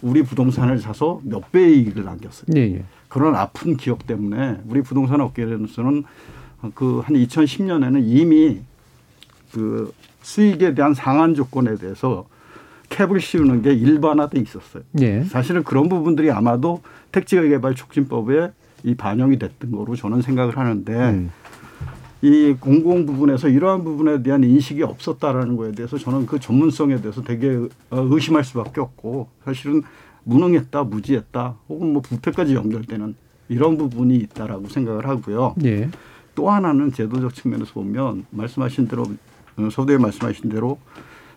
우리 0.03 0.23
부동산을 0.23 0.79
사서 0.79 1.21
몇 1.25 1.51
배의 1.53 1.79
이익을 1.79 2.05
남겼어요. 2.05 2.47
예, 2.57 2.61
예. 2.61 2.85
그런 3.09 3.35
아픈 3.35 3.77
기억 3.77 4.07
때문에 4.07 4.61
우리 4.67 4.83
부동산 4.83 5.21
업계에서는 5.21 6.05
그 6.75 7.01
한 7.05 7.17
2010년에는 7.17 8.03
이미 8.05 8.61
그 9.53 9.93
수익에 10.23 10.75
대한 10.75 10.95
상한 10.95 11.35
조건에 11.35 11.77
대해서 11.77 12.27
캡을 12.91 13.21
씌우는 13.21 13.63
게 13.63 13.73
일반화돼 13.73 14.39
있었어요. 14.41 14.83
예. 15.01 15.25
사실은 15.25 15.65
그런 15.65 15.89
부분들이 15.89 16.31
아마도 16.31 16.83
택지개발 17.13 17.75
촉진법에 17.75 18.53
이 18.85 18.95
반영이 18.95 19.39
됐던 19.39 19.71
거로 19.71 19.97
저는 19.97 20.21
생각을 20.21 20.59
하는데 20.59 20.93
음. 20.93 21.31
이 22.23 22.55
공공 22.61 23.07
부분에서 23.07 23.49
이러한 23.49 23.85
부분에 23.85 24.23
대한 24.23 24.45
인식이 24.45 24.83
없었다라는 24.83 25.57
거에 25.57 25.73
대해서 25.73 25.97
저는 25.97 26.27
그 26.27 26.39
전문성에 26.39 27.01
대해서 27.01 27.23
되게 27.23 27.57
어, 27.91 28.01
의심할 28.11 28.45
수밖에 28.45 28.81
없고 28.81 29.29
사실은 29.45 29.83
무능했다, 30.25 30.85
무지했다, 30.85 31.57
혹은 31.69 31.95
뭐 31.95 32.03
부패까지 32.03 32.55
연결되는 32.55 33.15
이런 33.49 33.79
부분이 33.79 34.17
있다라고 34.17 34.69
생각을 34.69 35.09
하고요. 35.09 35.55
예. 35.65 35.89
또 36.35 36.51
하나는 36.51 36.93
제도적 36.93 37.35
측면에서 37.35 37.73
보면 37.73 38.27
말씀하신 38.31 38.87
대로 38.89 39.07
어, 39.57 39.69
서두에 39.71 39.97
말씀하신 39.97 40.51
대로 40.51 40.79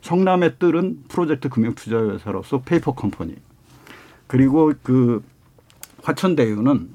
성남의 0.03 0.60
뜰은 0.60 1.05
프로젝트 1.07 1.48
금융투자회사로서 1.48 2.62
페이퍼 2.62 2.93
컴퍼니 2.93 3.36
그리고 4.27 4.74
그 4.83 5.24
화천대유는 6.01 6.89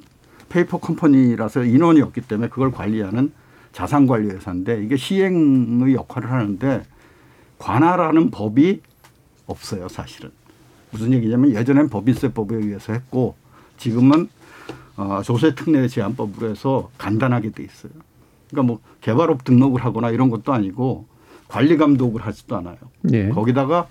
페이퍼 0.51 0.79
컴퍼니라서 0.79 1.65
인원이 1.65 2.03
없기 2.03 2.21
때문에 2.21 2.51
그걸 2.51 2.71
관리하는 2.71 3.33
자산관리회사인데 3.73 4.85
이게 4.85 4.97
시행의 4.97 5.95
역할을 5.95 6.31
하는데 6.31 6.83
관할하는 7.59 8.31
법이 8.31 8.83
없어요 9.47 9.89
사실은 9.89 10.31
무슨 10.91 11.13
얘기냐면 11.15 11.55
예전엔 11.55 11.89
법인세법에 11.89 12.57
의해서 12.57 12.93
했고 12.93 13.37
지금은 13.79 14.29
어, 14.97 15.23
조세특례 15.23 15.89
제한법으로 15.89 16.51
해서 16.51 16.91
간단하게 16.99 17.53
돼 17.53 17.63
있어요. 17.63 17.93
그러니까 18.51 18.67
뭐 18.67 18.81
개발업 19.01 19.45
등록을 19.45 19.85
하거나 19.85 20.11
이런 20.11 20.29
것도 20.29 20.53
아니고 20.53 21.07
관리 21.49 21.77
감독을 21.77 22.21
하지도 22.23 22.57
않아요. 22.57 22.77
예. 23.13 23.29
거기다가 23.31 23.89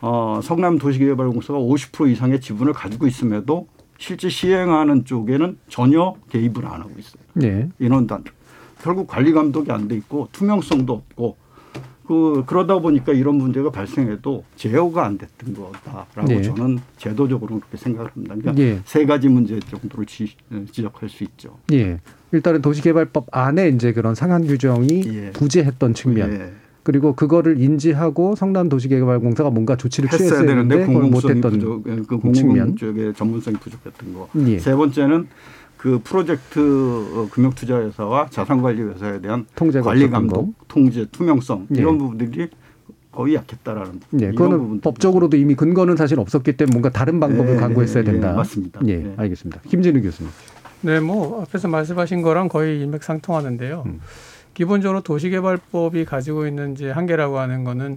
어, 0.00 0.40
성남도시개발공사가 0.42 1.58
50% 1.58 2.10
이상의 2.12 2.40
지분을 2.40 2.72
가지고 2.74 3.06
있음에도 3.06 3.66
실제 3.98 4.28
시행하는 4.28 5.04
쪽에는 5.04 5.58
전혀 5.68 6.14
개입을 6.30 6.66
안 6.66 6.80
하고 6.80 6.90
있어요. 6.98 7.22
예. 7.42 7.68
인원단 7.78 8.24
결국 8.82 9.06
관리 9.06 9.32
감독이 9.32 9.70
안 9.72 9.88
돼 9.88 9.96
있고 9.96 10.28
투명성도 10.32 10.92
없고 10.92 11.36
그 12.06 12.42
그러다 12.46 12.80
보니까 12.80 13.14
이런 13.14 13.36
문제가 13.36 13.70
발생해도 13.70 14.44
제어가 14.56 15.06
안 15.06 15.16
됐던 15.16 15.54
거다라고 15.54 16.28
네. 16.28 16.42
저는 16.42 16.78
제도적으로 16.98 17.60
그렇게 17.60 17.78
생각을 17.78 18.10
합니다. 18.10 18.34
그러니까 18.34 18.62
예. 18.62 18.80
세 18.84 19.06
가지 19.06 19.28
문제 19.28 19.58
정도로 19.58 20.04
지, 20.04 20.34
지적할 20.70 21.08
수 21.08 21.24
있죠. 21.24 21.56
예. 21.72 21.98
일단은 22.32 22.60
도시개발법 22.60 23.28
안에 23.30 23.68
이제 23.70 23.94
그런 23.94 24.14
상한 24.14 24.46
규정이 24.46 25.02
예. 25.06 25.30
부재했던 25.30 25.94
측면. 25.94 26.63
예. 26.84 26.90
그리고 26.94 27.14
그거를 27.14 27.60
인지하고 27.60 28.36
성남도시개발공사가 28.36 29.50
뭔가 29.50 29.76
조치를 29.76 30.12
했어야 30.12 30.28
취했어야 30.28 30.46
되는데 30.46 30.86
그걸 30.86 31.02
공공성이 31.02 31.34
못했던 31.34 31.50
부족, 31.52 31.82
그. 32.06 32.18
공공 32.18 32.76
쪽에 32.76 33.12
전문성이 33.14 33.56
부족했던 33.56 34.14
거. 34.14 34.28
예. 34.46 34.58
세 34.58 34.74
번째는 34.74 35.26
그 35.78 36.00
프로젝트 36.02 36.60
어, 36.60 37.28
금융투자회사와 37.30 38.28
자산관리회사에 38.30 39.20
대한 39.20 39.46
통제가 39.54 39.84
관리 39.84 40.08
감독, 40.08 40.54
통제, 40.68 41.06
투명성 41.10 41.66
예. 41.74 41.80
이런 41.80 41.98
부분들이 41.98 42.48
거의 43.12 43.34
약했다라는. 43.34 44.00
예, 44.14 44.24
이런 44.26 44.34
그거는 44.34 44.80
법적으로도 44.80 45.36
이미 45.36 45.54
근거는 45.54 45.96
사실 45.96 46.18
없었기 46.18 46.56
때문에 46.56 46.72
뭔가 46.72 46.90
다른 46.90 47.20
방법을 47.20 47.54
예, 47.54 47.56
강구했어야 47.56 48.02
예, 48.02 48.04
된다. 48.04 48.32
맞습니다. 48.32 48.80
예, 48.86 48.92
예. 48.92 49.14
알겠습니다. 49.16 49.60
김진우 49.68 50.02
교수님. 50.02 50.32
네, 50.80 51.00
뭐 51.00 51.42
앞에서 51.42 51.68
말씀하신 51.68 52.22
거랑 52.22 52.48
거의 52.48 52.80
일맥상통하는데요. 52.80 53.84
음. 53.86 54.00
기본적으로 54.54 55.00
도시개발법이 55.02 56.04
가지고 56.04 56.46
있는 56.46 56.72
이제 56.72 56.90
한계라고 56.90 57.38
하는 57.38 57.64
거는 57.64 57.96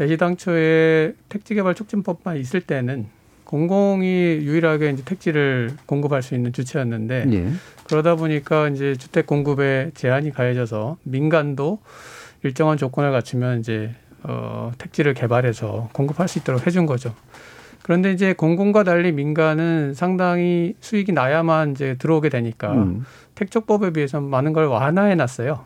애시당초에 0.00 1.14
택지개발 1.28 1.74
촉진법만 1.74 2.38
있을 2.38 2.60
때는 2.60 3.06
공공이 3.44 4.06
유일하게 4.06 4.90
이제 4.90 5.02
택지를 5.04 5.72
공급할 5.86 6.22
수 6.22 6.34
있는 6.34 6.52
주체였는데 6.52 7.26
예. 7.32 7.52
그러다 7.84 8.14
보니까 8.14 8.68
이제 8.68 8.94
주택 8.94 9.26
공급에 9.26 9.90
제한이 9.94 10.30
가해져서 10.30 10.98
민간도 11.02 11.80
일정한 12.44 12.78
조건을 12.78 13.10
갖추면 13.10 13.58
이제 13.58 13.92
어, 14.22 14.70
택지를 14.78 15.14
개발해서 15.14 15.90
공급할 15.92 16.28
수 16.28 16.38
있도록 16.38 16.66
해준 16.66 16.86
거죠. 16.86 17.12
그런데 17.90 18.12
이제 18.12 18.34
공공과 18.34 18.84
달리 18.84 19.10
민간은 19.10 19.94
상당히 19.94 20.74
수익이 20.80 21.10
나야만 21.10 21.72
이제 21.72 21.96
들어오게 21.98 22.28
되니까 22.28 22.72
음. 22.74 23.04
택조법에 23.34 23.90
비해서 23.90 24.20
많은 24.20 24.52
걸 24.52 24.66
완화해 24.66 25.16
놨어요. 25.16 25.64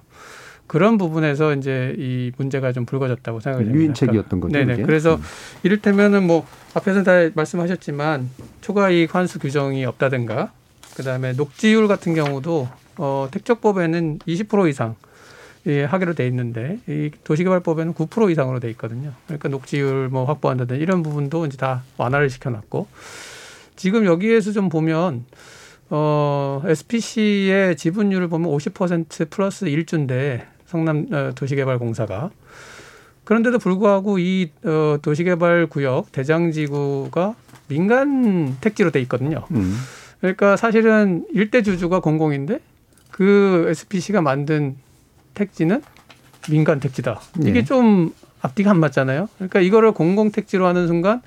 그런 0.67 0.97
부분에서 0.97 1.53
이제 1.53 1.95
이 1.99 2.33
문제가 2.39 2.73
좀 2.73 2.87
불거졌다고 2.87 3.41
생각이 3.41 3.65
됩니다. 3.67 3.79
유인책이었던 3.79 4.41
거죠. 4.41 4.53
네네. 4.55 4.73
이게? 4.73 4.83
그래서 4.85 5.17
음. 5.17 5.23
이를테면은 5.65 6.27
뭐 6.27 6.47
앞에서 6.73 7.03
다 7.03 7.13
말씀하셨지만 7.35 8.31
초과이익 8.63 9.15
환수 9.15 9.39
규정이 9.39 9.85
없다든가 9.85 10.51
그다음에 10.97 11.35
녹지율 11.35 11.89
같은 11.89 12.15
경우도 12.15 12.71
어 12.97 13.29
택적법에는 13.33 14.21
20% 14.21 14.71
이상 14.71 14.97
예, 15.67 15.85
하기로 15.85 16.15
돼 16.15 16.27
있는데 16.27 16.79
이 16.87 17.11
도시개발법에는 17.25 17.95
9% 17.95 18.31
이상으로 18.31 18.61
돼 18.61 18.69
있거든요. 18.71 19.13
그러니까 19.27 19.49
녹지율 19.49 20.09
뭐 20.09 20.25
확보한다든지 20.25 20.83
이런 20.83 21.03
부분도 21.03 21.47
이제 21.47 21.57
다 21.57 21.83
완화를 21.97 22.29
시켜놨고 22.29 22.87
지금 23.77 24.05
여기에서 24.05 24.53
좀 24.53 24.69
보면 24.69 25.25
어 25.91 26.63
SPC의 26.65 27.77
지분율을 27.77 28.29
보면 28.29 28.51
50% 28.51 29.31
플러스 29.31 29.67
1주인데 29.67 30.45
성남 30.67 31.07
어, 31.13 31.33
도시개발공사가 31.35 32.31
그런데도 33.25 33.59
불구하고 33.59 34.19
이 34.19 34.51
어, 34.65 34.99
도시개발 35.01 35.69
구역 35.69 36.13
대장지구가 36.13 37.35
민간 37.69 38.59
택지로 38.61 38.91
돼 38.91 39.01
있거든요. 39.03 39.45
음. 39.53 39.75
그러니까 40.21 40.57
사실은 40.57 41.25
일대 41.33 41.63
주주가 41.63 42.01
공공인데 42.01 42.61
그 43.11 43.67
SPC가 43.69 44.21
만든 44.21 44.77
택지는 45.35 45.83
민간 46.51 46.81
택지다. 46.81 47.21
이게 47.41 47.61
예. 47.61 47.65
좀 47.65 48.13
앞뒤가 48.43 48.71
안 48.71 48.81
맞잖아요. 48.81 49.29
그러니까 49.37 49.61
이거를 49.61 49.93
공공 49.93 50.31
택지로 50.31 50.67
하는 50.67 50.87
순간 50.87 51.23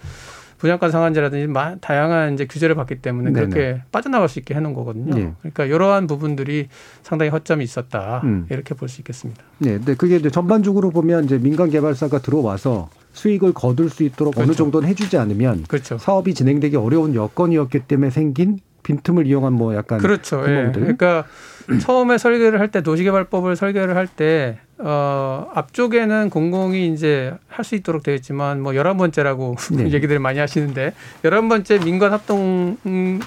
분양가 0.60 0.90
상한제라든지 0.90 1.48
마- 1.48 1.76
다양한 1.76 2.34
이제 2.34 2.46
규제를 2.48 2.76
받기 2.76 2.96
때문에 3.02 3.32
네네. 3.32 3.46
그렇게 3.48 3.82
빠져나갈 3.92 4.28
수 4.28 4.40
있게 4.40 4.56
해놓은 4.56 4.74
거거든요. 4.74 5.18
예. 5.20 5.32
그러니까 5.42 5.66
이러한 5.66 6.08
부분들이 6.08 6.68
상당히 7.04 7.30
허점이 7.30 7.64
있었다 7.64 8.22
음. 8.24 8.48
이렇게 8.50 8.74
볼 8.74 8.90
수 8.90 9.02
있겠습니다. 9.02 9.44
네, 9.60 9.74
근데 9.78 9.96
그게 9.96 10.16
이제 10.16 10.30
전반적으로 10.32 10.90
보면 10.90 11.26
이제 11.26 11.38
민간 11.38 11.70
개발사가 11.70 12.20
들어와서 12.20 12.90
수익을 13.14 13.54
거둘 13.54 13.90
수 13.90 14.04
있도록 14.04 14.36
어느 14.38 14.46
그렇죠. 14.46 14.64
정도는 14.64 14.88
해주지 14.90 15.18
않으면 15.18 15.66
그렇죠. 15.68 15.98
사업이 15.98 16.34
진행되기 16.34 16.76
어려운 16.76 17.14
여건이었기 17.16 17.82
때문에 17.82 18.10
생긴 18.12 18.60
빈틈을 18.84 19.26
이용한 19.28 19.54
뭐 19.54 19.76
약간 19.76 20.00
그렇죠. 20.00 20.42
예. 20.48 20.72
그러니까 20.74 21.26
처음에 21.82 22.18
설계를 22.18 22.60
할 22.60 22.70
때 22.70 22.82
도시개발법을 22.82 23.56
설계를 23.56 23.96
할때 23.96 24.60
어, 24.80 25.50
앞쪽에는 25.54 26.30
공공이 26.30 26.94
이제 26.94 27.34
할 27.48 27.66
수 27.66 27.76
있도록 27.76 28.04
되어 28.04 28.16
있지만 28.16 28.62
뭐 28.62 28.76
열한 28.76 28.98
번째라고 28.98 29.56
네. 29.76 29.92
얘기들을 29.92 30.20
많이 30.20 30.40
하시는데 30.40 30.94
열한 31.26 31.50
번째 31.50 31.80
민간 31.80 32.14
합동을 32.14 33.20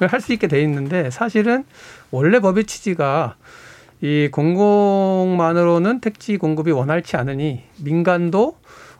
할 0.00 0.20
수 0.20 0.32
있게 0.32 0.46
돼 0.48 0.60
있는데 0.62 1.10
사실은 1.10 1.64
원래 2.10 2.40
법의 2.40 2.64
취지가 2.64 3.36
이 4.02 4.28
공공만으로는 4.30 6.00
택지 6.00 6.36
공급이 6.36 6.70
원활치 6.70 7.16
않으니 7.16 7.62
민간도 7.82 8.56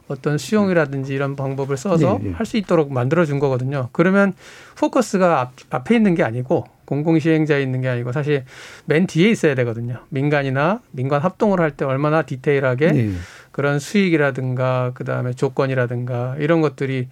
어떤 0.07 0.37
수용이라든지 0.37 1.13
이런 1.13 1.35
방법을 1.35 1.77
써서 1.77 2.17
네, 2.21 2.29
네. 2.29 2.33
할수 2.33 2.57
있도록 2.57 2.91
만들어 2.91 3.25
준 3.25 3.39
거거든요. 3.39 3.89
그러면 3.91 4.33
포커스가 4.77 5.41
앞, 5.41 5.51
앞에 5.69 5.95
있는 5.95 6.15
게 6.15 6.23
아니고 6.23 6.65
공공 6.87 7.19
시행자에 7.19 7.61
있는 7.61 7.81
게 7.81 7.89
아니고 7.89 8.13
사실 8.13 8.45
맨 8.85 9.05
뒤에 9.07 9.29
있어야 9.29 9.53
되거든요. 9.55 9.97
민간이나 10.09 10.81
민간 10.91 11.21
합동을 11.21 11.59
할 11.59 11.71
때 11.71 11.83
얼마나 11.85 12.21
디테일하게 12.23 12.91
네. 12.93 13.11
그런 13.51 13.77
수익이라든가 13.77 14.91
그다음에 14.95 15.33
조건이라든가 15.33 16.37
이런 16.39 16.61
것들이 16.61 17.09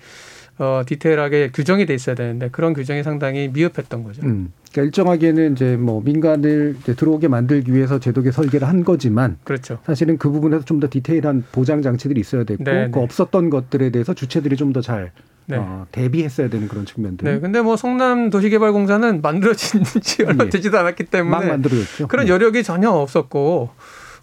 어 0.58 0.84
디테일하게 0.86 1.50
규정이 1.54 1.86
돼 1.86 1.94
있어야 1.94 2.16
되는데 2.16 2.48
그런 2.50 2.74
규정이 2.74 3.04
상당히 3.04 3.50
미흡했던 3.54 4.04
거죠. 4.06 4.22
음. 4.24 4.54
그러니까 4.72 4.82
일정하게는 4.88 5.52
이제 5.54 5.76
뭐 5.76 6.02
민간을 6.02 6.78
이제 6.82 6.96
들어오게 6.96 7.28
만들기 7.28 7.74
위해서 7.74 8.00
제도계 8.00 8.32
설계를 8.32 8.66
한 8.68 8.86
거지만 8.86 9.38
그렇죠. 9.44 9.80
사실은 9.86 10.18
그 10.18 10.30
부분에서 10.32 10.64
좀 10.64 10.80
더 10.80 10.88
디테일한 10.90 11.44
보장 11.52 11.82
장치들이 11.82 12.22
있어야 12.22 12.46
됐고 12.46 12.64
네, 12.64 12.88
그 12.90 13.00
네. 13.00 13.04
없었던 13.04 13.50
것들에 13.50 13.90
대해서 13.90 14.14
주체들이 14.14 14.56
좀 14.56 14.72
더 14.72 14.80
잘 14.82 15.12
네. 15.48 15.58
어, 15.58 15.86
대비했어야 15.92 16.50
되는 16.50 16.68
그런 16.68 16.86
측면들. 16.86 17.26
네, 17.34 17.40
근데 17.40 17.62
뭐 17.62 17.76
성남 17.78 18.30
도시개발공사는 18.30 19.22
만들어진 19.22 19.84
지 20.02 20.24
얼마 20.24 20.46
예. 20.46 20.50
되지도 20.50 20.78
않았기 20.80 21.06
때문에 21.06 21.30
막 21.32 21.46
만들어졌죠. 21.48 22.08
그런 22.08 22.26
네. 22.26 22.32
여력이 22.32 22.64
전혀 22.64 22.90
없었고 22.90 23.70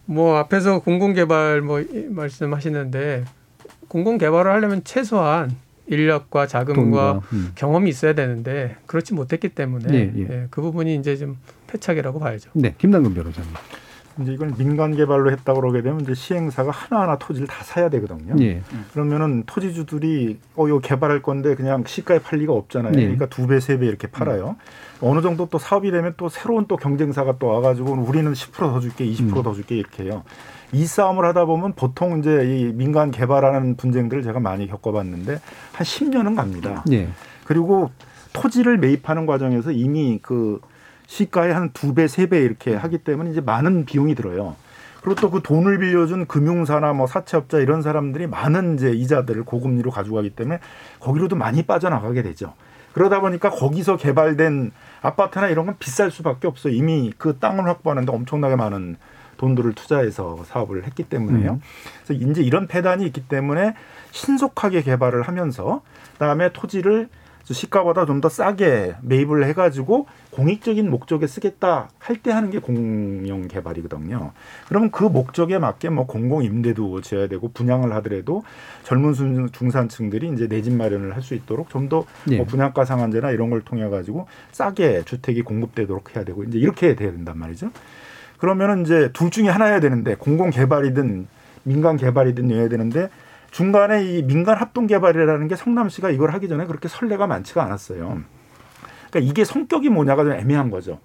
뭐 0.06 0.36
앞에서 0.38 0.80
공공개발 0.80 1.60
뭐 1.60 1.80
이- 1.80 2.06
말씀하시는데 2.10 3.24
공공개발을 3.88 4.50
하려면 4.50 4.82
최소한 4.84 5.50
인력과 5.86 6.46
자금과 6.46 7.20
음. 7.32 7.52
경험이 7.54 7.90
있어야 7.90 8.14
되는데 8.14 8.76
그렇지 8.86 9.14
못했기 9.14 9.50
때문에 9.50 9.92
예, 9.94 10.12
예. 10.16 10.26
예, 10.30 10.46
그 10.50 10.60
부분이 10.62 10.94
이제 10.96 11.16
좀 11.16 11.36
패착이라고 11.66 12.18
봐야죠. 12.18 12.50
네, 12.54 12.74
김남근 12.78 13.14
변호사님. 13.14 13.50
이제 14.20 14.32
이건 14.32 14.54
민간 14.56 14.94
개발로 14.94 15.30
했다 15.32 15.54
그러게 15.54 15.80
되면 15.82 16.00
이제 16.02 16.14
시행사가 16.14 16.70
하나하나 16.70 17.16
토지를 17.18 17.46
다 17.48 17.64
사야 17.64 17.88
되거든요. 17.88 18.34
예. 18.44 18.60
그러면은 18.92 19.44
토지주들이 19.46 20.38
어 20.56 20.68
이거 20.68 20.78
개발할 20.80 21.22
건데 21.22 21.54
그냥 21.54 21.84
시가에 21.86 22.18
팔 22.18 22.38
리가 22.40 22.52
없잖아요. 22.52 22.92
네. 22.92 23.02
그러니까 23.02 23.26
두 23.26 23.46
배 23.46 23.56
세 23.58 23.78
배 23.78 23.86
이렇게 23.86 24.06
팔아요. 24.08 24.56
어느 25.00 25.20
정도 25.22 25.46
또 25.48 25.58
사업이 25.58 25.90
되면 25.90 26.14
또 26.16 26.28
새로운 26.28 26.66
또 26.68 26.76
경쟁사가 26.76 27.36
또 27.38 27.46
와가지고 27.48 27.92
우리는 27.92 28.32
10%더 28.32 28.80
줄게, 28.80 29.04
20%더 29.06 29.52
줄게 29.54 29.76
이렇게 29.76 30.04
해요. 30.04 30.22
이 30.72 30.86
싸움을 30.86 31.24
하다 31.26 31.44
보면 31.46 31.72
보통 31.74 32.18
이제 32.18 32.44
이 32.46 32.72
민간 32.72 33.10
개발하는 33.10 33.76
분쟁들을 33.76 34.22
제가 34.22 34.40
많이 34.40 34.66
겪어봤는데 34.68 35.32
한 35.72 35.84
10년은 35.84 36.36
갑니다. 36.36 36.84
예. 36.92 37.08
그리고 37.44 37.90
토지를 38.32 38.78
매입하는 38.78 39.26
과정에서 39.26 39.72
이미 39.72 40.18
그 40.22 40.60
시가의 41.06 41.52
한 41.54 41.72
두 41.72 41.94
배, 41.94 42.08
세 42.08 42.26
배 42.26 42.40
이렇게 42.40 42.74
하기 42.74 42.98
때문에 42.98 43.30
이제 43.30 43.40
많은 43.40 43.84
비용이 43.84 44.14
들어요. 44.14 44.56
그리고 45.02 45.20
또 45.20 45.30
그 45.30 45.42
돈을 45.42 45.78
빌려준 45.78 46.26
금융사나 46.26 46.92
뭐 46.92 47.06
사채업자 47.06 47.58
이런 47.58 47.82
사람들이 47.82 48.26
많은 48.28 48.74
이제 48.74 48.90
이자들을 48.92 49.44
고금리로 49.44 49.90
가져가기 49.90 50.30
때문에 50.30 50.60
거기로도 51.00 51.34
많이 51.36 51.64
빠져나가게 51.64 52.22
되죠. 52.22 52.54
그러다 52.92 53.20
보니까 53.20 53.50
거기서 53.50 53.96
개발된 53.96 54.70
아파트나 55.00 55.48
이런 55.48 55.66
건 55.66 55.76
비쌀 55.78 56.10
수밖에 56.10 56.46
없어요. 56.46 56.72
이미 56.74 57.12
그 57.18 57.38
땅을 57.38 57.66
확보하는데 57.66 58.12
엄청나게 58.12 58.54
많은 58.56 58.96
돈들을 59.38 59.72
투자해서 59.72 60.44
사업을 60.44 60.84
했기 60.84 61.02
때문에요. 61.02 61.58
그래서 62.06 62.24
이제 62.30 62.42
이런 62.42 62.68
폐단이 62.68 63.04
있기 63.06 63.22
때문에 63.26 63.74
신속하게 64.12 64.82
개발을 64.82 65.22
하면서 65.22 65.82
그다음에 66.12 66.52
토지를 66.52 67.08
시가보다 67.44 68.06
좀 68.06 68.20
더 68.20 68.28
싸게 68.28 68.94
매입을 69.02 69.44
해가지고 69.46 70.06
공익적인 70.30 70.88
목적에 70.88 71.26
쓰겠다 71.26 71.88
할 71.98 72.16
때 72.22 72.30
하는 72.30 72.50
게 72.50 72.58
공영 72.60 73.48
개발이거든요. 73.48 74.32
그러면 74.68 74.90
그 74.92 75.04
목적에 75.04 75.58
맞게 75.58 75.88
뭐 75.90 76.06
공공 76.06 76.44
임대도 76.44 77.00
지어야 77.00 77.26
되고 77.26 77.48
분양을 77.52 77.92
하더라도 77.94 78.44
젊은 78.84 79.12
중- 79.14 79.48
중산층들이 79.50 80.30
이제 80.34 80.46
내 80.46 80.62
집 80.62 80.72
마련을 80.74 81.14
할 81.16 81.22
수 81.22 81.34
있도록 81.34 81.68
좀더 81.70 82.04
예. 82.30 82.36
뭐 82.36 82.46
분양가 82.46 82.84
상한제나 82.84 83.30
이런 83.32 83.50
걸 83.50 83.62
통해 83.62 83.88
가지고 83.88 84.26
싸게 84.52 85.02
주택이 85.04 85.42
공급되도록 85.42 86.14
해야 86.14 86.24
되고 86.24 86.44
이제 86.44 86.58
이렇게 86.58 86.94
돼야 86.94 87.10
된단 87.10 87.36
말이죠. 87.38 87.70
그러면은 88.38 88.82
이제 88.82 89.10
둘 89.12 89.30
중에 89.30 89.48
하나여야 89.48 89.80
되는데 89.80 90.14
공공 90.16 90.50
개발이든 90.50 91.26
민간 91.64 91.96
개발이든 91.96 92.50
여야 92.50 92.68
되는데 92.68 93.08
중간에 93.52 94.04
이 94.04 94.22
민간 94.22 94.56
합동 94.56 94.86
개발이라는 94.86 95.46
게 95.46 95.54
성남시가 95.54 96.10
이걸 96.10 96.32
하기 96.32 96.48
전에 96.48 96.66
그렇게 96.66 96.88
선례가 96.88 97.26
많지가 97.28 97.62
않았어요. 97.62 98.22
그러니까 99.10 99.30
이게 99.30 99.44
성격이 99.44 99.90
뭐냐가 99.90 100.24
좀 100.24 100.32
애매한 100.32 100.70
거죠. 100.70 100.98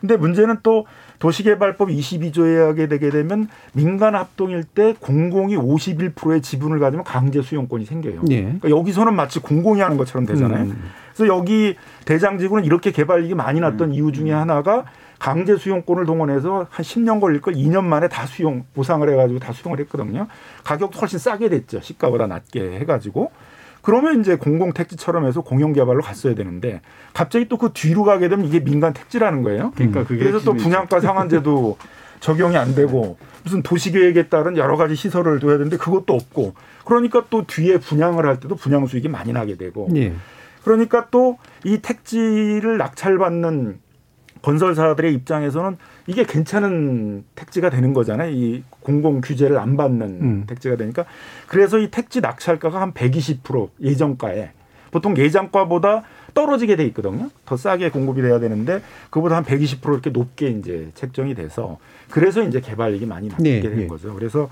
근데 0.00 0.16
문제는 0.16 0.56
또 0.62 0.86
도시개발법 1.18 1.90
22조에 1.90 2.66
하게 2.66 2.88
되게 2.88 3.10
되면 3.10 3.48
민간 3.74 4.14
합동일 4.14 4.64
때 4.64 4.94
공공이 4.98 5.56
51%의 5.56 6.40
지분을 6.40 6.78
가지면 6.78 7.04
강제 7.04 7.42
수용권이 7.42 7.84
생겨요. 7.84 8.22
예. 8.30 8.42
그러니까 8.44 8.70
여기서는 8.70 9.14
마치 9.14 9.40
공공이 9.40 9.82
하는 9.82 9.98
것처럼 9.98 10.24
되잖아요. 10.24 10.64
음. 10.64 10.90
그래서 11.14 11.36
여기 11.36 11.76
대장지구는 12.06 12.64
이렇게 12.64 12.92
개발이익이 12.92 13.34
많이 13.34 13.60
났던 13.60 13.92
이유 13.92 14.10
중에 14.10 14.32
하나가 14.32 14.86
강제 15.20 15.56
수용권을 15.56 16.06
동원해서 16.06 16.66
한 16.70 16.84
10년 16.84 17.20
걸릴 17.20 17.40
걸 17.40 17.54
2년 17.54 17.84
만에 17.84 18.08
다 18.08 18.26
수용 18.26 18.64
보상을 18.74 19.08
해가지고 19.08 19.38
다 19.38 19.52
수용을 19.52 19.78
했거든요. 19.80 20.26
가격도 20.64 20.98
훨씬 20.98 21.18
싸게 21.20 21.48
됐죠. 21.50 21.80
시가보다 21.80 22.26
낮게 22.26 22.78
해가지고. 22.80 23.30
그러면 23.82 24.20
이제 24.20 24.36
공공 24.36 24.72
택지처럼 24.72 25.26
해서 25.26 25.40
공영 25.42 25.72
개발로 25.72 26.02
갔어야 26.02 26.34
되는데 26.34 26.80
갑자기 27.14 27.48
또 27.48 27.56
그 27.58 27.70
뒤로 27.72 28.02
가게 28.04 28.28
되면 28.28 28.44
이게 28.46 28.60
민간 28.60 28.92
택지라는 28.92 29.42
거예요. 29.42 29.72
그러니까 29.76 30.04
그게 30.04 30.24
그래서 30.24 30.40
또. 30.40 30.54
분양가 30.54 31.00
상한제도 31.00 31.76
적용이 32.20 32.56
안 32.56 32.74
되고 32.74 33.16
무슨 33.44 33.62
도시계획에 33.62 34.28
따른 34.28 34.56
여러 34.58 34.76
가지 34.76 34.94
시설을 34.96 35.38
둬야 35.40 35.52
되는데 35.56 35.76
그것도 35.78 36.12
없고 36.14 36.54
그러니까 36.84 37.24
또 37.30 37.46
뒤에 37.46 37.78
분양을 37.78 38.26
할 38.26 38.40
때도 38.40 38.56
분양 38.56 38.86
수익이 38.86 39.08
많이 39.08 39.32
나게 39.32 39.56
되고 39.56 39.88
예. 39.96 40.12
그러니까 40.64 41.08
또 41.10 41.36
이 41.64 41.78
택지를 41.82 42.78
낙찰받는 42.78 43.80
건설사들의 44.42 45.12
입장에서는 45.14 45.76
이게 46.06 46.24
괜찮은 46.24 47.24
택지가 47.34 47.70
되는 47.70 47.92
거잖아요. 47.92 48.30
이 48.30 48.62
공공 48.80 49.20
규제를 49.20 49.58
안 49.58 49.76
받는 49.76 50.06
음. 50.06 50.44
택지가 50.46 50.76
되니까 50.76 51.04
그래서 51.46 51.78
이 51.78 51.90
택지 51.90 52.20
낙찰가가 52.20 52.80
한 52.80 52.92
120% 52.92 53.70
예정가에 53.80 54.50
보통 54.90 55.16
예정가보다 55.16 56.02
떨어지게 56.34 56.76
돼 56.76 56.84
있거든요. 56.86 57.30
더 57.44 57.56
싸게 57.56 57.90
공급이 57.90 58.22
돼야 58.22 58.38
되는데 58.38 58.82
그보다 59.10 59.36
한 59.36 59.44
120% 59.44 59.92
이렇게 59.92 60.10
높게 60.10 60.48
이제 60.48 60.90
책정이 60.94 61.34
돼서 61.34 61.78
그래서 62.10 62.42
이제 62.42 62.60
개발이익이 62.60 63.06
많이 63.06 63.28
나게 63.28 63.42
네, 63.42 63.60
된 63.60 63.76
네. 63.76 63.86
거죠. 63.86 64.14
그래서 64.14 64.48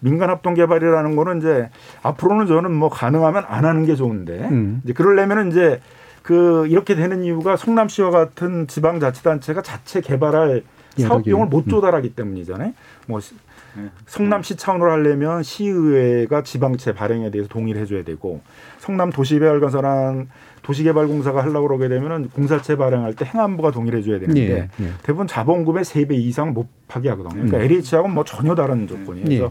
민간 0.00 0.30
합동 0.30 0.54
개발이라는 0.54 1.16
거는 1.16 1.38
이제 1.38 1.68
앞으로는 2.02 2.46
저는 2.46 2.72
뭐 2.72 2.88
가능하면 2.88 3.44
안 3.46 3.64
하는 3.64 3.84
게 3.86 3.94
좋은데 3.94 4.48
음. 4.50 4.80
이제 4.84 4.92
그러려면은 4.92 5.50
이제 5.50 5.80
그 6.22 6.66
이렇게 6.68 6.94
되는 6.94 7.22
이유가 7.24 7.56
성남시와 7.56 8.10
같은 8.10 8.66
지방자치단체가 8.66 9.62
자체 9.62 10.00
개발할 10.00 10.62
여러 10.98 11.08
사업 11.08 11.24
비용을 11.24 11.46
개. 11.46 11.50
못 11.56 11.66
음. 11.66 11.70
조달하기 11.70 12.14
때문이잖아요. 12.14 12.72
뭐 13.06 13.20
시- 13.20 13.34
성남시 14.06 14.56
차원으로 14.56 14.90
하려면 14.92 15.42
시의회가 15.42 16.42
지방채 16.42 16.92
발행에 16.92 17.30
대해서 17.30 17.48
동의를 17.48 17.80
해줘야 17.80 18.04
되고 18.04 18.42
성남 18.78 19.08
도시개발건설한 19.10 20.28
도시개발공사가 20.60 21.42
하려고 21.42 21.66
그러게 21.68 21.88
되면은 21.88 22.28
공사채 22.34 22.76
발행할 22.76 23.16
때 23.16 23.24
행안부가 23.24 23.70
동의를 23.70 24.00
해줘야 24.00 24.18
되는데 24.20 24.40
예. 24.40 24.68
예. 24.84 24.88
대부분 25.02 25.26
자본금의 25.26 25.84
세 25.86 26.04
배 26.04 26.14
이상 26.16 26.52
못 26.52 26.68
하게 26.88 27.08
하거든요. 27.10 27.32
그러니까 27.46 27.56
음. 27.58 27.62
LH하고는 27.62 28.14
뭐 28.14 28.24
전혀 28.24 28.54
다른 28.54 28.86
조건이에요. 28.86 29.24
그래서 29.24 29.44
예. 29.46 29.50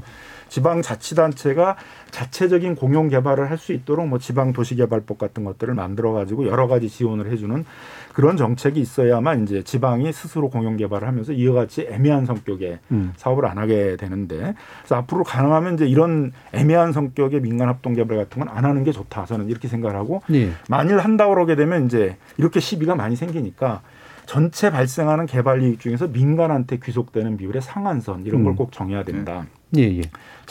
지방자치단체가 0.52 1.78
자체적인 2.12 2.76
공용 2.76 3.08
개발을 3.08 3.50
할 3.50 3.62
수 3.62 3.74
있도록 3.74 4.08
뭐 4.08 4.18
지방도시개발법 4.18 5.20
같은 5.20 5.44
것들을 5.44 5.76
만들어 5.76 6.14
가지고 6.14 6.48
여러 6.48 6.68
가지 6.68 6.90
지원을 6.90 7.32
해주는 7.32 7.64
그런 8.14 8.36
정책이 8.38 8.80
있어야만 8.80 9.44
이제 9.44 9.62
지방이 9.62 10.12
스스로 10.12 10.50
공용 10.50 10.78
개발을 10.78 11.08
하면서 11.08 11.32
이와 11.32 11.54
같이 11.54 11.88
애매한 11.88 12.26
성격의 12.26 12.80
음. 12.90 13.14
사업을 13.18 13.46
안 13.46 13.60
하게 13.60 13.98
되는데 13.98 14.56
그래서 14.80 14.96
앞으로 14.96 15.24
가능하면 15.24 15.76
이제 15.76 15.86
이런 15.88 16.32
애매한 16.54 16.92
성격의 16.92 17.42
민간 17.42 17.68
합동 17.70 17.94
개발 17.94 18.18
같은 18.18 18.40
건 18.44 18.52
안 18.52 18.66
하는 18.66 18.84
게 18.84 18.92
좋다. 18.92 19.26
저는 19.26 19.48
이렇게 19.48 19.68
생각을 19.68 19.96
하고 19.96 20.24
예. 20.34 20.52
만일 20.68 20.98
한다고 20.98 21.36
그러게 21.36 21.56
되면 21.56 21.86
이제 21.86 22.18
이렇게 22.38 22.60
시비가 22.60 22.96
많이 22.96 23.16
생기니까 23.16 23.82
전체 24.26 24.72
발생하는 24.72 25.26
개발 25.28 25.62
이익 25.62 25.80
중에서 25.80 26.08
민간한테 26.08 26.80
귀속되는 26.84 27.38
비율의 27.38 27.62
상한선 27.62 28.26
이런 28.26 28.44
걸 28.44 28.54
음. 28.54 28.56
꼭 28.56 28.72
정해야 28.72 29.04
된다. 29.04 29.46
예, 29.78 29.84
예. 29.84 30.02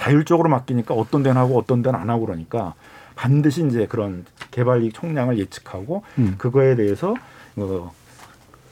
자율적으로 0.01 0.49
맡기니까 0.49 0.95
어떤 0.95 1.23
데는 1.23 1.39
하고 1.39 1.59
어떤 1.59 1.83
데는 1.83 2.01
안 2.01 2.09
하고 2.09 2.25
그러니까 2.25 2.73
반드시 3.17 3.67
이제 3.67 3.87
그런 3.87 4.25
개발 4.51 4.83
이익 4.83 4.95
총량을 4.95 5.39
예측하고 5.39 6.03
음. 6.19 6.37
그거에 6.39 6.75
대해서 6.75 7.15
어 7.57 7.93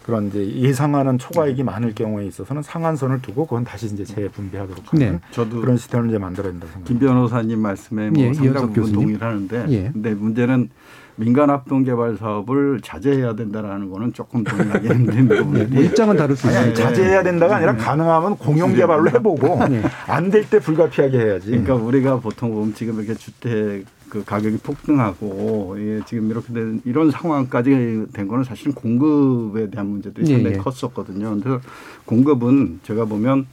그런 0.06 0.28
이제 0.28 0.42
예상하는 0.54 1.18
초과이익이 1.18 1.64
많을 1.64 1.94
경우에 1.94 2.24
있어서는 2.24 2.62
상한선을 2.62 3.20
두고 3.20 3.44
그건 3.46 3.64
다시 3.64 3.86
이제 3.86 4.04
재분배하도록 4.04 4.90
하는 4.94 5.12
네. 5.12 5.20
저도 5.32 5.60
그런 5.60 5.76
시스템을 5.76 6.08
이제 6.08 6.16
만들어야 6.16 6.50
된다 6.50 6.66
생각합니다. 6.66 6.88
김 6.88 6.98
변호사님 6.98 7.58
말씀에 7.58 8.08
뭐 8.08 8.22
예, 8.22 8.32
상당 8.32 8.68
부분 8.68 8.72
교수님. 8.74 9.00
동의를 9.00 9.26
하는데 9.26 9.66
예. 9.68 9.90
근데 9.92 10.14
문제는 10.14 10.70
민간 11.18 11.50
합동 11.50 11.83
개발 11.83 12.16
사업을 12.16 12.81
자제해야 12.81 13.35
된다라는 13.35 13.90
거는 13.90 14.12
조금 14.12 14.44
동의하기 14.44 14.88
힘든 14.88 15.31
예. 15.31 15.40
부분이 15.40 15.64
뭐 15.64 15.83
입장은 15.83 16.16
다를 16.16 16.37
수 16.37 16.46
아니, 16.46 16.57
아니, 16.57 16.72
있어요. 16.72 16.87
자제해야 16.87 17.22
된다가 17.24 17.57
아니라 17.57 17.76
가능하면 17.76 18.37
공용 18.37 18.72
개발로 18.74 19.11
해보고 19.11 19.66
네. 19.68 19.83
안될 20.07 20.48
때 20.48 20.61
불가피하게 20.61 21.18
해야지. 21.18 21.50
그러니까 21.50 21.74
우리가 21.74 22.20
보통 22.20 22.52
보면 22.52 22.74
지금 22.74 22.98
이렇게 22.98 23.14
주택 23.14 23.85
그 24.09 24.24
가격이 24.24 24.59
폭등하고 24.59 25.76
예, 25.78 26.00
지금 26.07 26.31
이렇게 26.31 26.52
된 26.52 26.81
이런 26.85 27.11
상황까지 27.11 28.07
된 28.12 28.28
거는 28.28 28.44
사실은 28.44 28.72
공급에 28.72 29.68
대한 29.70 29.88
문제들이 29.88 30.31
예, 30.31 30.35
상당히 30.35 30.57
예. 30.57 30.59
컸었거든요. 30.59 31.38
그래서 31.40 31.61
공급은 32.04 32.81
제가 32.85 33.04
보면 33.04 33.46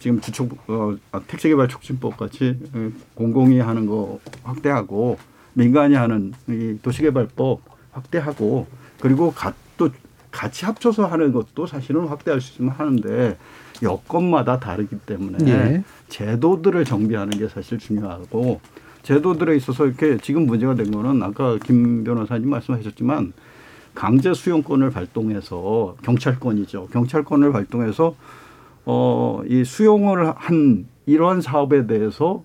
지금 0.00 0.20
주택 0.20 0.48
어, 0.66 0.96
아, 1.12 1.20
택지개발 1.28 1.68
촉진법 1.68 2.16
같이 2.16 2.58
어, 2.74 2.90
공공이 3.14 3.60
하는 3.60 3.86
거 3.86 4.18
확대하고 4.42 5.16
민간이 5.54 5.94
하는 5.94 6.32
이 6.48 6.78
도시개발법 6.82 7.60
확대하고 7.92 8.66
그리고 9.00 9.32
가, 9.32 9.52
또 9.76 9.90
같이 10.30 10.64
합쳐서 10.64 11.06
하는 11.06 11.32
것도 11.32 11.66
사실은 11.66 12.06
확대할 12.06 12.40
수 12.40 12.54
있으면 12.54 12.72
하는데 12.72 13.36
여건마다 13.82 14.58
다르기 14.58 14.98
때문에 15.00 15.50
예. 15.50 15.84
제도들을 16.08 16.84
정비하는 16.84 17.38
게 17.38 17.48
사실 17.48 17.78
중요하고 17.78 18.60
제도들에 19.02 19.56
있어서 19.56 19.86
이렇게 19.86 20.16
지금 20.18 20.46
문제가 20.46 20.74
된 20.74 20.90
거는 20.90 21.22
아까 21.22 21.58
김 21.64 22.04
변호사님 22.04 22.48
말씀하셨지만 22.48 23.32
강제 23.94 24.32
수용권을 24.32 24.90
발동해서 24.90 25.96
경찰권이죠. 26.02 26.88
경찰권을 26.92 27.52
발동해서 27.52 28.14
어, 28.84 29.42
이 29.46 29.64
수용을 29.64 30.32
한 30.34 30.86
이러한 31.06 31.40
사업에 31.40 31.86
대해서 31.86 32.42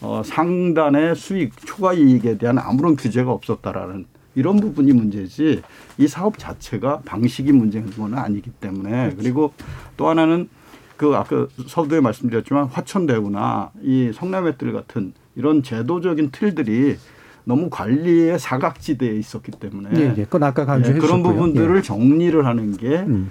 어, 0.00 0.22
상단의 0.24 1.14
수익, 1.14 1.52
초과 1.66 1.92
이익에 1.92 2.38
대한 2.38 2.58
아무런 2.58 2.96
규제가 2.96 3.30
없었다라는 3.32 4.06
이런 4.34 4.56
부분이 4.60 4.92
문제지 4.92 5.60
이 5.98 6.06
사업 6.08 6.38
자체가 6.38 7.00
방식이 7.04 7.52
문제인 7.52 7.90
건 7.90 8.14
아니기 8.14 8.50
때문에 8.50 9.14
그리고 9.18 9.52
또 9.96 10.08
하나는 10.08 10.48
그 10.96 11.14
아까 11.16 11.46
서두에 11.66 12.00
말씀드렸지만 12.00 12.66
화천대유나 12.66 13.70
이 13.82 14.12
성남의뜰 14.14 14.72
같은 14.72 15.12
이런 15.34 15.62
제도적인 15.62 16.30
틀들이 16.30 16.96
너무 17.44 17.68
관리의 17.70 18.38
사각지대에 18.38 19.16
있었기 19.16 19.52
때문에 19.52 19.88
예, 19.96 20.14
예. 20.18 20.24
그건 20.24 20.42
아까 20.44 20.64
강조해 20.64 20.94
예, 20.96 20.98
그런. 21.00 21.22
부분들을 21.22 21.78
예. 21.78 21.82
정리를 21.82 22.44
하는 22.46 22.76
게 22.76 22.98
음. 23.00 23.30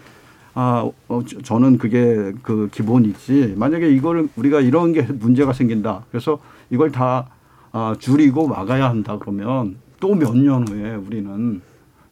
아, 0.55 0.89
어, 1.07 1.21
저- 1.25 1.41
저는 1.41 1.77
그게 1.77 2.33
그 2.41 2.67
기본이지. 2.71 3.53
만약에 3.55 3.87
이걸 3.91 4.27
우리가 4.35 4.59
이런 4.61 4.91
게 4.93 5.03
문제가 5.03 5.53
생긴다. 5.53 6.05
그래서 6.09 6.39
이걸 6.69 6.91
다 6.91 7.27
아, 7.71 7.95
줄이고 7.99 8.47
막아야 8.47 8.89
한다 8.89 9.17
그러면 9.19 9.75
또 9.99 10.15
몇 10.15 10.33
년 10.35 10.67
후에 10.67 10.95
우리는 10.95 11.61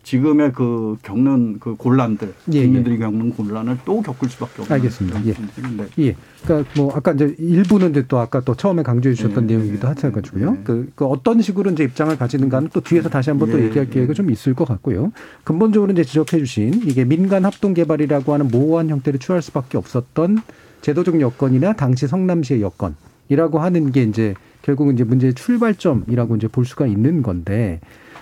지금의 0.04 0.54
그 0.54 0.96
겪는 1.04 1.60
그 1.60 1.76
곤란들, 1.76 2.34
예, 2.54 2.60
예. 2.60 2.63
국민들이 2.63 2.98
겪는 2.98 3.32
곤란을 3.32 3.80
또 3.84 4.02
겪을 4.02 4.30
수밖에 4.30 4.62
없는 4.62 4.74
알겠습니다. 4.76 5.26
예. 5.26 5.34
문제인데. 5.34 5.88
예. 6.00 6.15
그러니까 6.46 6.70
뭐 6.78 6.93
아까 6.96 7.12
이제 7.12 7.36
일부는 7.38 7.89
이제 7.89 8.06
또 8.08 8.17
아까 8.20 8.39
또 8.39 8.56
처음에 8.56 8.84
강조해 8.84 9.13
주셨던 9.15 9.50
예, 9.50 9.56
내용이기도 9.56 9.86
예, 9.86 9.89
하셔 9.91 10.10
가지고요. 10.13 10.56
예. 10.60 10.63
그, 10.63 10.89
그 10.96 11.06
어떤 11.06 11.41
식으로 11.41 11.72
이제 11.72 11.84
입장을 11.84 12.15
가지는가는 12.17 12.70
또 12.72 12.80
뒤에서 12.80 13.10
다시 13.10 13.32
한번 13.32 13.52
또 13.52 13.60
예, 13.60 13.65
얘기할 13.65 13.88
예. 13.88 13.91
기회가 13.91 14.13
좀 14.13 14.32
있을 14.32 14.54
것 14.54 14.65
같고요. 14.65 15.12
근본적으로 15.43 15.91
이제 15.91 16.06
지적해 16.06 16.38
주신 16.38 16.74
이게 16.86 17.04
민간 17.04 17.43
합동 17.43 17.74
개발이라고 17.74 18.32
하는 18.34 18.48
모호한 18.48 18.88
형태를 18.88 19.20
취할 19.20 19.41
수밖에 19.41 19.78
없었던 19.78 20.39
제도적 20.84 21.20
여건이나 21.20 21.74
당시 21.74 22.08
성남시의 22.08 22.62
여건이라고 22.62 23.60
하는 23.60 23.91
게 23.91 24.04
이제 24.04 24.36
결국은 24.68 24.94
이제 24.96 25.06
문제의 25.06 25.34
출발점이라고 25.34 26.36
이제 26.36 26.50
볼 26.50 26.66
수가 26.66 26.88
있는 26.88 27.24
건데 27.24 27.80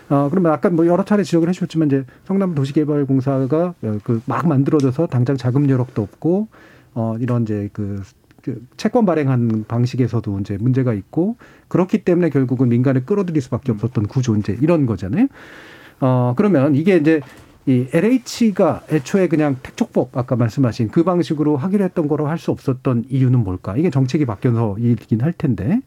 어, 0.10 0.28
그러면 0.30 0.52
아까 0.52 0.70
뭐 0.70 0.86
여러 0.86 1.04
차례 1.04 1.24
지적을 1.24 1.50
해주셨지만 1.50 1.88
이제 1.88 2.06
성남 2.26 2.54
도시개발공사가 2.54 3.74
어, 3.82 3.98
그막 4.04 4.48
만들어져서 4.48 5.08
당장 5.08 5.38
자금 5.38 5.68
여력도 5.68 6.04
없고 6.04 6.48
어, 6.94 7.16
이런 7.20 7.42
이제 7.42 7.70
그, 7.74 8.04
그 8.44 8.64
채권 8.78 9.08
발행한 9.08 9.66
방식에서도 9.68 10.40
이제 10.42 10.58
문제가 10.62 10.94
있고 10.94 11.36
그렇기 11.68 12.04
때문에 12.04 12.30
결국은 12.30 12.70
민간을 12.70 13.06
끌어들일 13.06 13.42
수밖에 13.42 13.72
없었던 13.72 14.06
구조 14.06 14.36
이제 14.36 14.56
이런 14.62 14.86
거잖아요. 14.86 15.26
어, 16.00 16.36
그러면 16.38 16.76
이게 16.76 16.96
이제 16.98 17.22
이 17.66 17.88
LH가 17.92 18.84
애초에 18.92 19.28
그냥 19.28 19.56
택촉법 19.64 20.16
아까 20.16 20.36
말씀하신 20.36 20.90
그 20.90 21.04
방식으로 21.04 21.58
하기로 21.58 21.84
했던 21.84 22.08
거로 22.08 22.28
할 22.28 22.38
수 22.38 22.52
없었던 22.52 23.06
이유는 23.10 23.40
뭘까? 23.44 23.76
이게 23.76 23.90
정책이 23.90 24.26
바뀌어서이긴 24.28 25.22
할 25.22 25.34
텐데. 25.34 25.82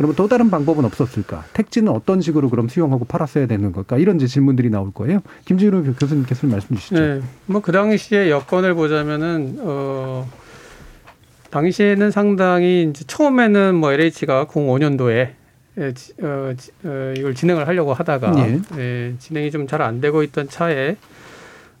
그러면 0.00 0.16
또 0.16 0.28
다른 0.28 0.48
방법은 0.50 0.86
없었을까? 0.86 1.44
택지는 1.52 1.92
어떤 1.92 2.22
식으로 2.22 2.48
그럼 2.48 2.70
수용하고 2.70 3.04
팔았어야 3.04 3.46
되는 3.46 3.70
걸까? 3.70 3.98
이런 3.98 4.16
이제 4.16 4.26
질문들이 4.26 4.70
나올 4.70 4.90
거예요. 4.94 5.20
김진우 5.44 5.92
교수님께서 5.94 6.46
말씀 6.46 6.74
주시죠. 6.74 6.98
네. 6.98 7.20
뭐 7.44 7.60
그 7.60 7.70
당시에 7.70 8.30
여건을 8.30 8.72
보자면은 8.72 9.58
어 9.60 10.26
당시에는 11.50 12.10
상당히 12.10 12.88
이제 12.88 13.04
처음에는 13.06 13.74
뭐 13.74 13.92
LH가 13.92 14.46
05년도에 14.46 15.32
예, 15.78 15.92
지- 15.92 16.14
어, 16.22 16.54
지- 16.56 16.70
어, 16.84 17.12
이걸 17.18 17.34
진행을 17.34 17.68
하려고 17.68 17.92
하다가 17.92 18.34
예. 18.38 18.58
예, 18.78 19.14
진행이 19.18 19.50
좀 19.50 19.66
잘 19.66 19.82
안 19.82 20.00
되고 20.00 20.22
있던 20.22 20.48
차에 20.48 20.96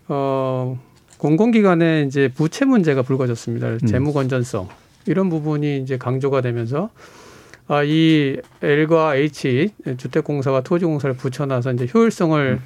어 0.08 0.78
공공기관의 1.16 2.06
이제 2.06 2.28
부채 2.28 2.66
문제가 2.66 3.00
불거졌습니다. 3.00 3.78
재무 3.86 4.12
건전성 4.12 4.68
이런 5.06 5.30
부분이 5.30 5.78
이제 5.78 5.96
강조가 5.96 6.42
되면서 6.42 6.90
아, 6.94 7.19
이 7.84 8.36
L과 8.62 9.14
H 9.16 9.70
주택공사와 9.96 10.62
토지공사를 10.62 11.14
붙여놔서 11.16 11.72
이제 11.74 11.88
효율성을 11.92 12.60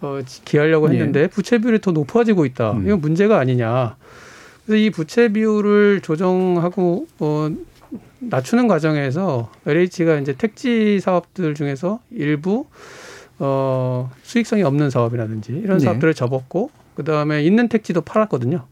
어, 0.00 0.18
지- 0.26 0.44
기하려고 0.44 0.88
예. 0.88 0.94
했는데 0.94 1.28
부채 1.28 1.58
비율이 1.58 1.80
더 1.80 1.92
높아지고 1.92 2.44
있다. 2.44 2.72
음. 2.72 2.86
이건 2.86 3.00
문제가 3.00 3.38
아니냐. 3.38 3.96
그래서 4.66 4.76
이 4.82 4.90
부채 4.90 5.28
비율을 5.28 6.00
조정하고 6.02 7.06
어, 7.20 7.48
낮추는 8.18 8.66
과정에서 8.68 9.50
LH가 9.66 10.18
이제 10.18 10.32
택지 10.36 10.98
사업들 11.00 11.54
중에서 11.54 12.00
일부 12.10 12.66
어, 13.38 14.10
수익성이 14.22 14.62
없는 14.64 14.90
사업이라든지 14.90 15.52
이런 15.52 15.78
네. 15.78 15.84
사업들을 15.84 16.14
접었고 16.14 16.70
그 16.94 17.04
다음에 17.04 17.42
있는 17.44 17.68
택지도 17.68 18.00
팔았거든요. 18.02 18.64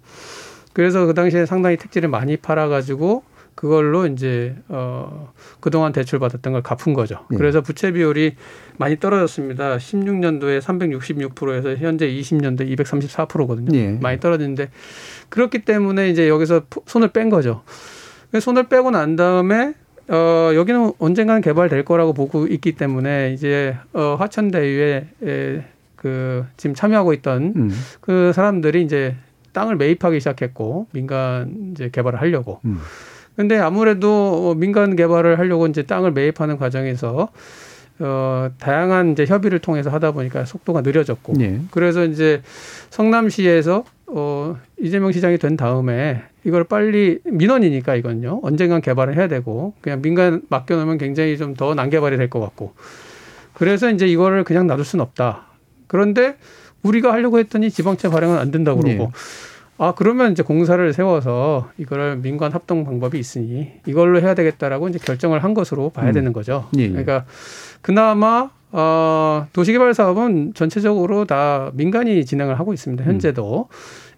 그래서 0.73 1.07
그 1.07 1.15
당시에 1.15 1.47
상당히 1.47 1.77
택지를 1.77 2.09
많이 2.09 2.37
팔아 2.37 2.69
가지고 2.69 3.23
그걸로 3.61 4.07
이제 4.07 4.55
어 4.69 5.35
그동안 5.61 5.93
대출 5.93 6.19
받았던 6.19 6.55
걸 6.55 6.63
갚은 6.63 6.95
거죠. 6.95 7.27
네. 7.31 7.37
그래서 7.37 7.61
부채 7.61 7.93
비율이 7.93 8.37
많이 8.79 8.99
떨어졌습니다. 8.99 9.77
16년도에 9.77 10.63
366%에서 10.63 11.75
현재 11.77 12.09
20년도에 12.09 12.75
234%거든요. 12.75 13.77
예. 13.79 13.99
많이 14.01 14.19
떨어졌는데 14.19 14.71
그렇기 15.29 15.67
때문에 15.67 16.09
이제 16.09 16.27
여기서 16.27 16.63
포- 16.71 16.83
손을 16.87 17.09
뺀 17.09 17.29
거죠. 17.29 17.63
손을 18.41 18.69
빼고 18.71 18.93
난 18.93 19.15
다음에 19.17 19.75
어 20.09 20.53
여기는 20.55 20.93
언젠가는 20.99 21.43
개발될 21.43 21.85
거라고 21.85 22.15
보고 22.15 22.47
있기 22.47 22.73
때문에 22.77 23.35
이제 23.35 23.77
어 23.93 24.17
화천대유에 24.19 25.07
에, 25.23 25.65
그 25.97 26.47
지금 26.57 26.73
참여하고 26.75 27.13
있던 27.13 27.53
음. 27.57 27.71
그 28.01 28.33
사람들이 28.35 28.83
이제 28.85 29.17
땅을 29.53 29.77
매입하기 29.77 30.19
시작했고 30.19 30.87
민간 30.93 31.73
이제 31.73 31.91
개발을 31.93 32.23
하려고. 32.23 32.61
음. 32.65 32.79
근데 33.41 33.57
아무래도 33.57 34.51
어, 34.51 34.55
민간 34.55 34.97
개발을 34.97 35.39
하려고 35.39 35.67
이제 35.67 35.83
땅을 35.83 36.13
매입하는 36.13 36.59
과정에서 36.59 37.31
어 37.99 38.51
다양한 38.59 39.13
이제 39.13 39.25
협의를 39.25 39.61
통해서 39.61 39.89
하다 39.89 40.13
보니까 40.13 40.45
속도가 40.45 40.83
느려졌고. 40.83 41.35
예. 41.41 41.61
그래서 41.71 42.05
이제 42.05 42.43
성남시에서 42.91 43.85
어 44.09 44.57
이재명 44.79 45.13
시장이 45.13 45.39
된 45.39 45.57
다음에 45.57 46.23
이걸 46.45 46.65
빨리 46.65 47.21
민원이니까 47.25 47.95
이건요 47.97 48.41
언젠간 48.43 48.83
개발을 48.83 49.17
해야 49.17 49.27
되고 49.29 49.73
그냥 49.81 50.03
민간 50.03 50.43
맡겨놓으면 50.51 50.99
굉장히 50.99 51.39
좀 51.39 51.55
더 51.55 51.75
난개발이 51.75 52.17
될 52.19 52.29
것 52.29 52.41
같고 52.41 52.75
그래서 53.55 53.91
이제 53.91 54.07
이거를 54.07 54.45
그냥 54.45 54.67
놔둘 54.67 54.85
수는 54.85 55.03
없다. 55.03 55.47
그런데 55.87 56.37
우리가 56.83 57.11
하려고 57.13 57.39
했더니 57.39 57.71
지방채 57.71 58.09
발행은 58.11 58.37
안 58.37 58.51
된다고 58.51 58.81
그러고 58.83 59.05
네. 59.05 59.11
아 59.83 59.95
그러면 59.97 60.33
이제 60.33 60.43
공사를 60.43 60.93
세워서 60.93 61.71
이거를 61.79 62.19
민관 62.19 62.53
합동 62.53 62.85
방법이 62.85 63.19
있으니 63.19 63.73
이걸로 63.87 64.21
해야 64.21 64.35
되겠다라고 64.35 64.89
이제 64.91 64.99
결정을 64.99 65.43
한 65.43 65.55
것으로 65.55 65.89
봐야 65.89 66.09
음. 66.09 66.13
되는 66.13 66.35
거죠. 66.35 66.69
예, 66.77 66.83
예. 66.83 66.89
그러니까 66.91 67.25
그나마 67.81 68.51
어, 68.73 69.47
도시개발 69.55 69.95
사업은 69.95 70.53
전체적으로 70.53 71.25
다 71.25 71.71
민간이 71.73 72.27
진행을 72.27 72.59
하고 72.59 72.75
있습니다. 72.75 73.03
현재도 73.05 73.69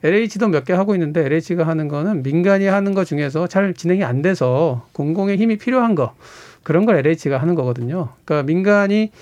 LH도 0.03 0.49
몇 0.49 0.65
개 0.65 0.73
하고 0.73 0.95
있는데 0.97 1.25
LH가 1.27 1.65
하는 1.65 1.87
거는 1.87 2.25
민간이 2.25 2.67
하는 2.67 2.93
것 2.93 3.05
중에서 3.05 3.47
잘 3.47 3.73
진행이 3.73 4.03
안 4.03 4.21
돼서 4.21 4.89
공공의 4.91 5.37
힘이 5.37 5.59
필요한 5.59 5.95
거 5.95 6.15
그런 6.65 6.85
걸 6.87 6.97
LH가 6.97 7.39
하는 7.39 7.55
거거든요. 7.55 8.09
그러니까 8.25 8.45
민간이 8.49 9.13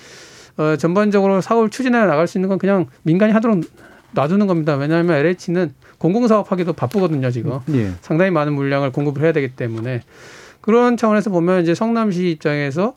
어, 0.57 0.75
전반적으로 0.75 1.39
사업을 1.39 1.69
추진해 1.69 1.99
나갈 1.99 2.25
수 2.25 2.39
있는 2.39 2.49
건 2.49 2.57
그냥 2.57 2.87
민간이 3.03 3.31
하도록 3.31 3.61
놔두는 4.13 4.47
겁니다. 4.47 4.75
왜냐하면 4.75 5.17
LH는 5.17 5.73
공공사업하기도 6.01 6.73
바쁘거든요, 6.73 7.29
지금. 7.29 7.59
예. 7.73 7.91
상당히 8.01 8.31
많은 8.31 8.53
물량을 8.53 8.91
공급을 8.91 9.21
해야 9.21 9.31
되기 9.31 9.49
때문에 9.55 10.01
그런 10.59 10.97
차원에서 10.97 11.29
보면 11.29 11.61
이제 11.61 11.75
성남시 11.75 12.31
입장에서 12.31 12.95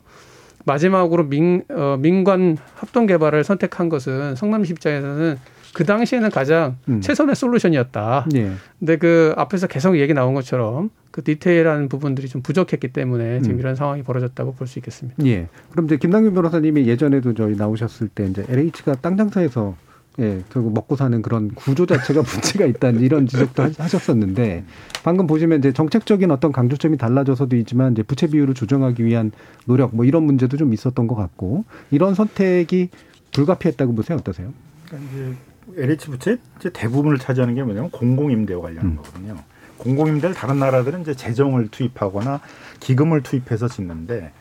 마지막으로 0.65 1.25
민, 1.25 1.63
어, 1.69 1.97
민관 1.99 2.57
합동 2.73 3.05
개발을 3.05 3.43
선택한 3.43 3.89
것은 3.89 4.35
성남시 4.35 4.73
입장에서는 4.73 5.37
그 5.75 5.83
당시에는 5.83 6.31
가장 6.31 6.77
음. 6.89 7.01
최선의 7.01 7.35
솔루션이었다. 7.35 8.25
예. 8.35 8.51
근데 8.79 8.97
그 8.97 9.33
앞에서 9.37 9.67
계속 9.67 9.99
얘기 9.99 10.13
나온 10.15 10.33
것처럼 10.33 10.89
그 11.11 11.23
디테일한 11.23 11.89
부분들이 11.89 12.27
좀 12.27 12.41
부족했기 12.41 12.87
때문에 12.87 13.41
지금 13.41 13.57
음. 13.57 13.59
이런 13.59 13.75
상황이 13.75 14.01
벌어졌다고 14.01 14.53
볼 14.55 14.67
수 14.67 14.79
있겠습니다. 14.79 15.23
예. 15.27 15.47
그럼 15.71 15.85
이제 15.85 15.97
김남균 15.97 16.33
변호사님이 16.33 16.87
예전에도 16.87 17.33
저희 17.35 17.55
나오셨을 17.55 18.07
때 18.07 18.25
이제 18.25 18.43
LH가 18.49 18.95
땅 19.01 19.15
장사에서 19.15 19.75
예, 20.19 20.41
결국 20.49 20.73
먹고 20.73 20.95
사는 20.95 21.21
그런 21.21 21.49
구조 21.53 21.85
자체가 21.85 22.21
문제가 22.31 22.65
있다는 22.65 23.01
이런 23.01 23.27
지적도 23.27 23.63
하- 23.63 23.71
하셨었는데 23.77 24.63
방금 25.03 25.27
보시면 25.27 25.59
이제 25.59 25.73
정책적인 25.73 26.31
어떤 26.31 26.51
강조점이 26.51 26.97
달라져서도 26.97 27.55
있지만 27.57 27.91
이제 27.91 28.03
부채 28.03 28.27
비율을 28.27 28.53
조정하기 28.53 29.03
위한 29.03 29.31
노력 29.65 29.93
뭐 29.95 30.05
이런 30.05 30.23
문제도 30.23 30.55
좀 30.55 30.73
있었던 30.73 31.07
것 31.07 31.15
같고 31.15 31.65
이런 31.91 32.15
선택이 32.15 32.89
불가피했다고 33.33 33.93
보세요 33.93 34.17
어떠세요? 34.17 34.53
그러니까 34.85 35.11
이제 35.11 35.33
LH 35.81 36.07
부채 36.11 36.37
이제 36.59 36.69
대부분을 36.71 37.17
차지하는 37.19 37.55
게 37.55 37.63
뭐냐면 37.63 37.91
공공임대와 37.91 38.61
관련한 38.61 38.91
음. 38.91 38.95
거거든요. 38.97 39.35
공공임대를 39.77 40.33
다른 40.33 40.59
나라들은 40.59 41.01
이제 41.01 41.13
재정을 41.13 41.67
투입하거나 41.67 42.39
기금을 42.79 43.23
투입해서 43.23 43.67
짓는데 43.67 44.31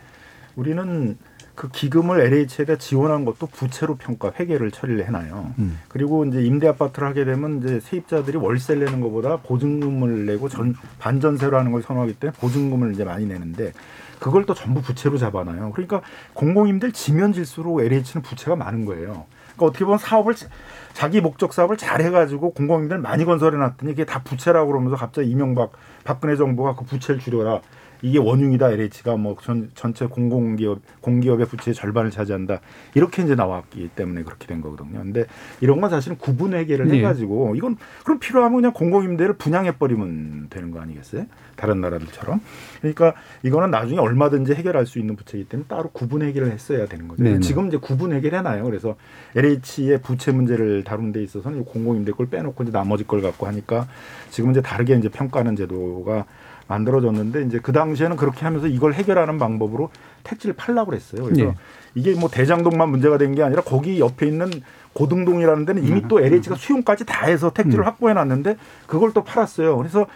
우리는 0.54 1.16
그 1.54 1.68
기금을 1.68 2.20
LH에다 2.20 2.76
지원한 2.78 3.24
것도 3.24 3.46
부채로 3.46 3.96
평가 3.96 4.32
회계를 4.38 4.70
처리를 4.72 5.06
해놔요. 5.06 5.54
음. 5.58 5.78
그리고 5.88 6.24
이제 6.24 6.42
임대 6.42 6.66
아파트를 6.68 7.06
하게 7.06 7.24
되면 7.24 7.58
이제 7.62 7.80
세입자들이 7.80 8.38
월세를 8.38 8.84
내는 8.84 9.00
것보다 9.00 9.36
보증금을 9.38 10.26
내고 10.26 10.48
전 10.48 10.74
반전세로 10.98 11.56
하는 11.56 11.70
걸 11.72 11.82
선호하기 11.82 12.14
때문에 12.14 12.36
보증금을 12.40 12.92
이제 12.92 13.04
많이 13.04 13.26
내는데 13.26 13.72
그걸 14.18 14.46
또 14.46 14.54
전부 14.54 14.82
부채로 14.82 15.16
잡아놔요. 15.18 15.72
그러니까 15.72 16.00
공공임대를 16.34 16.92
지면 16.92 17.32
질수록 17.32 17.80
LH는 17.80 18.22
부채가 18.22 18.56
많은 18.56 18.84
거예요. 18.84 19.26
그러니까 19.54 19.66
어떻게 19.66 19.84
보면 19.84 19.98
사업을 19.98 20.34
자- 20.34 20.48
자기 20.92 21.20
목적 21.20 21.52
사업을 21.52 21.76
잘 21.76 22.00
해가지고 22.02 22.52
공공임대를 22.54 23.00
많이 23.02 23.24
건설해 23.24 23.56
놨더니 23.58 23.92
이게 23.92 24.04
다 24.04 24.22
부채라고 24.24 24.68
그러면서 24.72 24.96
갑자기 24.96 25.28
이명박 25.30 25.72
박근혜 26.04 26.34
정부가 26.36 26.74
그 26.74 26.84
부채를 26.84 27.20
줄여라. 27.20 27.60
이게 28.02 28.18
원흉이다 28.18 28.70
LH가 28.70 29.16
뭐 29.16 29.36
전, 29.42 29.70
전체 29.74 30.06
공공기업 30.06 30.80
공기업의 31.00 31.46
부채의 31.46 31.74
절반을 31.74 32.10
차지한다 32.10 32.60
이렇게 32.94 33.22
이제 33.22 33.34
나왔기 33.34 33.90
때문에 33.96 34.22
그렇게 34.22 34.46
된 34.46 34.60
거거든요. 34.60 34.98
근데 34.98 35.24
이런 35.60 35.80
건 35.80 35.90
사실은 35.90 36.16
구분 36.18 36.54
회계를 36.54 36.88
네. 36.88 36.98
해가지고 36.98 37.56
이건 37.56 37.76
그럼 38.04 38.18
필요하면 38.18 38.56
그냥 38.56 38.72
공공임대를 38.72 39.34
분양해 39.34 39.72
버리면 39.76 40.48
되는 40.50 40.70
거 40.70 40.80
아니겠어요? 40.80 41.26
다른 41.56 41.80
나라들처럼. 41.80 42.40
그러니까 42.80 43.14
이거는 43.42 43.70
나중에 43.70 43.98
얼마든지 43.98 44.54
해결할 44.54 44.86
수 44.86 44.98
있는 44.98 45.16
부채이기 45.16 45.48
때문에 45.48 45.66
따로 45.68 45.90
구분 45.90 46.22
회계를 46.22 46.50
했어야 46.50 46.86
되는 46.86 47.08
거죠. 47.08 47.22
네네. 47.22 47.40
지금 47.40 47.68
이제 47.68 47.76
구분 47.76 48.12
회계를 48.12 48.38
해놔요. 48.40 48.64
그래서 48.64 48.96
LH의 49.36 50.00
부채 50.02 50.32
문제를 50.32 50.84
다룬 50.84 51.12
데 51.12 51.22
있어서는 51.22 51.62
이 51.62 51.64
공공임대 51.64 52.12
걸 52.12 52.26
빼놓고 52.26 52.64
이제 52.64 52.72
나머지 52.72 53.06
걸 53.06 53.22
갖고 53.22 53.46
하니까 53.46 53.86
지금 54.30 54.50
이제 54.50 54.60
다르게 54.60 54.96
이제 54.96 55.08
평가하는 55.08 55.56
제도가 55.56 56.26
만들어졌는데 56.68 57.42
이제 57.42 57.58
그 57.62 57.72
당시에는 57.72 58.16
그렇게 58.16 58.44
하면서 58.44 58.66
이걸 58.66 58.94
해결하는 58.94 59.38
방법으로 59.38 59.90
택지를 60.22 60.54
팔라고 60.56 60.90
그랬어요. 60.90 61.24
그래서 61.24 61.44
네. 61.44 61.54
이게 61.94 62.14
뭐 62.14 62.28
대장동만 62.28 62.88
문제가 62.88 63.18
된 63.18 63.34
게 63.34 63.42
아니라 63.42 63.62
거기 63.62 64.00
옆에 64.00 64.26
있는 64.26 64.50
고등동이라는 64.92 65.64
데는 65.64 65.84
이미 65.84 66.02
또 66.08 66.20
LH가 66.20 66.54
수용까지 66.56 67.04
다 67.04 67.26
해서 67.26 67.52
택지를 67.52 67.84
확보해 67.86 68.14
놨는데 68.14 68.56
그걸 68.86 69.12
또 69.12 69.24
팔았어요. 69.24 69.76
그래서 69.76 70.06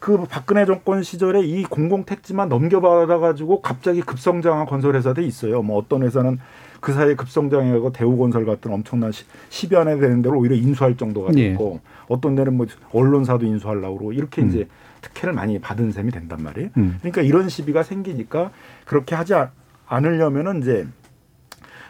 그 0.00 0.24
박근혜 0.28 0.64
정권 0.66 1.02
시절에 1.02 1.40
이 1.42 1.62
공공 1.64 2.04
택지만 2.04 2.48
넘겨받아 2.48 3.18
가지고 3.18 3.60
갑자기 3.62 4.02
급성장한 4.02 4.66
건설 4.66 4.94
회사들이 4.94 5.26
있어요. 5.26 5.62
뭐 5.62 5.78
어떤 5.78 6.02
회사는 6.02 6.38
그 6.80 6.92
사이에 6.92 7.14
급성장해가고 7.14 7.92
대우건설 7.92 8.44
같은 8.44 8.72
엄청난 8.72 9.10
시- 9.10 9.24
10여 9.50 9.76
안에 9.78 9.98
되는 9.98 10.22
데로 10.22 10.38
오히려 10.38 10.54
인수할 10.54 10.96
정도가 10.96 11.32
예. 11.36 11.50
됐고 11.50 11.80
어떤 12.08 12.34
데는 12.36 12.56
뭐 12.56 12.66
언론사도 12.92 13.46
인수하려고 13.46 13.96
그러고 13.96 14.12
이렇게 14.12 14.42
이제 14.42 14.68
특혜를 15.00 15.32
많이 15.32 15.58
받은 15.58 15.92
셈이 15.92 16.10
된단 16.10 16.42
말이에요. 16.42 16.68
음. 16.76 16.96
그러니까 17.00 17.22
이런 17.22 17.48
시비가 17.48 17.82
생기니까 17.82 18.50
그렇게 18.84 19.14
하지 19.14 19.34
않- 19.34 19.50
않으려면은 19.86 20.60
이제 20.60 20.86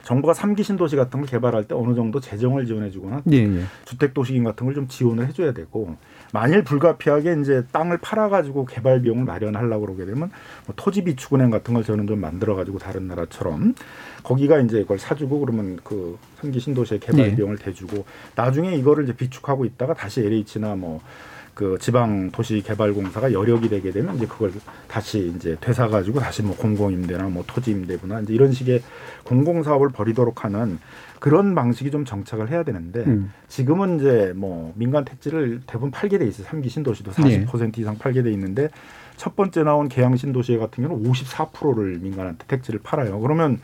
정부가 0.04 0.34
삼기 0.34 0.62
신도시 0.62 0.94
같은 0.94 1.20
걸 1.20 1.28
개발할 1.28 1.64
때 1.64 1.74
어느 1.74 1.94
정도 1.96 2.20
재정을 2.20 2.64
지원해 2.64 2.90
주거나 2.90 3.22
예, 3.32 3.38
예. 3.38 3.62
주택 3.84 4.14
도시금 4.14 4.44
같은 4.44 4.64
걸 4.64 4.74
좀 4.74 4.86
지원을 4.86 5.26
해 5.26 5.32
줘야 5.32 5.52
되고 5.52 5.96
만일 6.36 6.62
불가피하게 6.64 7.40
이제 7.40 7.64
땅을 7.72 7.96
팔아가지고 7.96 8.66
개발 8.66 9.00
비용을 9.00 9.24
마련하려고 9.24 9.86
그러게 9.86 10.04
되면 10.04 10.30
뭐 10.66 10.74
토지 10.76 11.02
비축은행 11.02 11.48
같은 11.48 11.72
걸 11.72 11.82
저는 11.82 12.06
좀 12.06 12.20
만들어가지고 12.20 12.78
다른 12.78 13.08
나라처럼 13.08 13.74
거기가 14.22 14.58
이제 14.60 14.80
이걸 14.80 14.98
사주고 14.98 15.40
그러면 15.40 15.78
그 15.82 16.18
삼기 16.42 16.60
신도시의 16.60 17.00
개발 17.00 17.30
네. 17.30 17.36
비용을 17.36 17.56
대주고 17.56 18.04
나중에 18.34 18.76
이거를 18.76 19.04
이제 19.04 19.14
비축하고 19.14 19.64
있다가 19.64 19.94
다시 19.94 20.20
LH나 20.20 20.74
뭐그 20.74 21.78
지방 21.80 22.30
도시 22.32 22.62
개발 22.62 22.92
공사가 22.92 23.32
여력이 23.32 23.70
되게 23.70 23.90
되면 23.90 24.16
이제 24.16 24.26
그걸 24.26 24.52
다시 24.88 25.32
이제 25.34 25.56
되사 25.62 25.88
가지고 25.88 26.20
다시 26.20 26.42
뭐 26.42 26.54
공공 26.54 26.92
임대나 26.92 27.30
뭐 27.30 27.44
토지 27.46 27.70
임대부나 27.70 28.20
이제 28.20 28.34
이런 28.34 28.52
식의 28.52 28.82
공공 29.24 29.62
사업을 29.62 29.88
벌이도록 29.88 30.44
하는 30.44 30.78
그런 31.20 31.54
방식이 31.54 31.90
좀 31.90 32.04
정착을 32.04 32.50
해야 32.50 32.62
되는데 32.62 33.00
음. 33.00 33.32
지금은 33.48 34.00
이제 34.00 34.32
뭐 34.36 34.72
민간 34.76 35.04
택지를 35.04 35.60
대부분 35.66 35.90
팔게 35.90 36.18
돼 36.18 36.26
있어요. 36.26 36.46
삼기 36.46 36.68
신도시도 36.68 37.12
네. 37.12 37.44
40% 37.44 37.78
이상 37.78 37.96
팔게 37.98 38.22
돼 38.22 38.30
있는데 38.32 38.68
첫 39.16 39.34
번째 39.34 39.62
나온 39.62 39.88
계양 39.88 40.16
신도시 40.16 40.58
같은 40.58 40.86
경우는 40.86 41.10
54%를 41.10 41.98
민간한테 41.98 42.44
택지를 42.46 42.80
팔아요. 42.82 43.18
그러면 43.20 43.60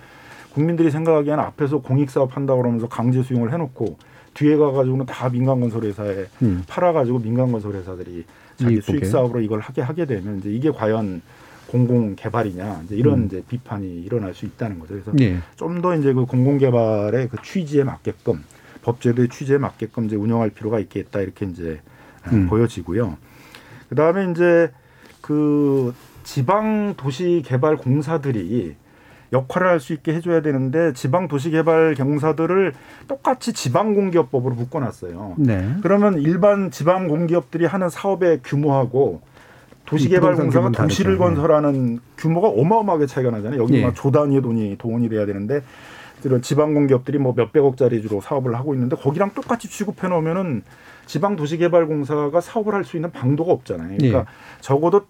국민들이 0.54 0.90
생각하기에는 0.90 1.42
앞에서 1.44 1.78
공익 1.78 2.10
사업 2.10 2.36
한다고 2.36 2.62
그러면서 2.62 2.88
강제 2.88 3.22
수용을 3.22 3.52
해놓고 3.52 3.98
뒤에 4.34 4.56
가가지고는 4.56 5.06
다 5.06 5.28
민간 5.28 5.60
건설 5.60 5.84
회사에 5.84 6.26
음. 6.42 6.62
팔아가지고 6.66 7.18
민간 7.18 7.52
건설 7.52 7.74
회사들이 7.74 8.24
자기. 8.56 8.80
수익 8.80 9.06
사업으로 9.06 9.40
이걸 9.40 9.60
하게 9.60 9.82
하게 9.82 10.06
되면 10.06 10.38
이제 10.38 10.50
이게 10.50 10.70
과연 10.70 11.22
공공 11.72 12.14
개발이냐 12.16 12.82
이제 12.84 12.96
이런 12.96 13.20
음. 13.20 13.24
이제 13.24 13.42
비판이 13.48 14.02
일어날 14.02 14.34
수 14.34 14.44
있다는 14.44 14.78
거죠. 14.78 14.92
그래서 14.92 15.12
예. 15.20 15.38
좀더 15.56 15.96
이제 15.96 16.12
그 16.12 16.26
공공 16.26 16.58
개발의 16.58 17.28
그 17.30 17.38
취지에 17.42 17.82
맞게끔 17.82 18.44
법제도의 18.82 19.30
취지에 19.30 19.56
맞게끔 19.56 20.04
이제 20.04 20.14
운영할 20.16 20.50
필요가 20.50 20.78
있겠다 20.80 21.20
이렇게 21.20 21.46
이제 21.46 21.80
음. 22.30 22.46
보여지고요. 22.48 23.16
그 23.88 23.94
다음에 23.94 24.30
이제 24.30 24.70
그 25.22 25.94
지방 26.24 26.92
도시 26.98 27.42
개발 27.44 27.78
공사들이 27.78 28.76
역할을 29.32 29.66
할 29.66 29.80
수 29.80 29.94
있게 29.94 30.12
해줘야 30.12 30.42
되는데 30.42 30.92
지방 30.92 31.26
도시 31.26 31.50
개발 31.50 31.94
공사들을 31.94 32.74
똑같이 33.08 33.54
지방공기업법으로 33.54 34.54
묶어놨어요. 34.54 35.36
네. 35.38 35.74
그러면 35.82 36.20
일반 36.20 36.70
지방 36.70 37.08
공기업들이 37.08 37.64
하는 37.64 37.88
사업의 37.88 38.40
규모하고 38.44 39.22
도시개발공사가 39.86 40.70
도시를 40.70 41.18
다르죠. 41.18 41.24
건설하는 41.24 42.00
규모가 42.16 42.48
어마어마하게 42.48 43.06
차이가 43.06 43.30
나잖아요. 43.30 43.60
여기 43.62 43.74
예. 43.78 43.84
막 43.84 43.94
조단위의 43.94 44.42
돈이 44.42 44.76
동원이 44.78 45.08
돼야 45.08 45.26
되는데 45.26 45.62
이런 46.24 46.40
지방 46.40 46.72
공기업들이 46.74 47.18
뭐 47.18 47.34
몇백억짜리 47.36 48.00
주로 48.00 48.20
사업을 48.20 48.54
하고 48.54 48.74
있는데 48.74 48.96
거기랑 48.96 49.32
똑같이 49.34 49.68
취급해 49.68 50.08
놓으면은 50.08 50.62
지방 51.06 51.34
도시개발공사가 51.36 52.40
사업을 52.40 52.74
할 52.74 52.84
수 52.84 52.96
있는 52.96 53.10
방도가 53.10 53.52
없잖아요. 53.52 53.96
그러니까 53.98 54.20
예. 54.20 54.24
적어도 54.60 55.06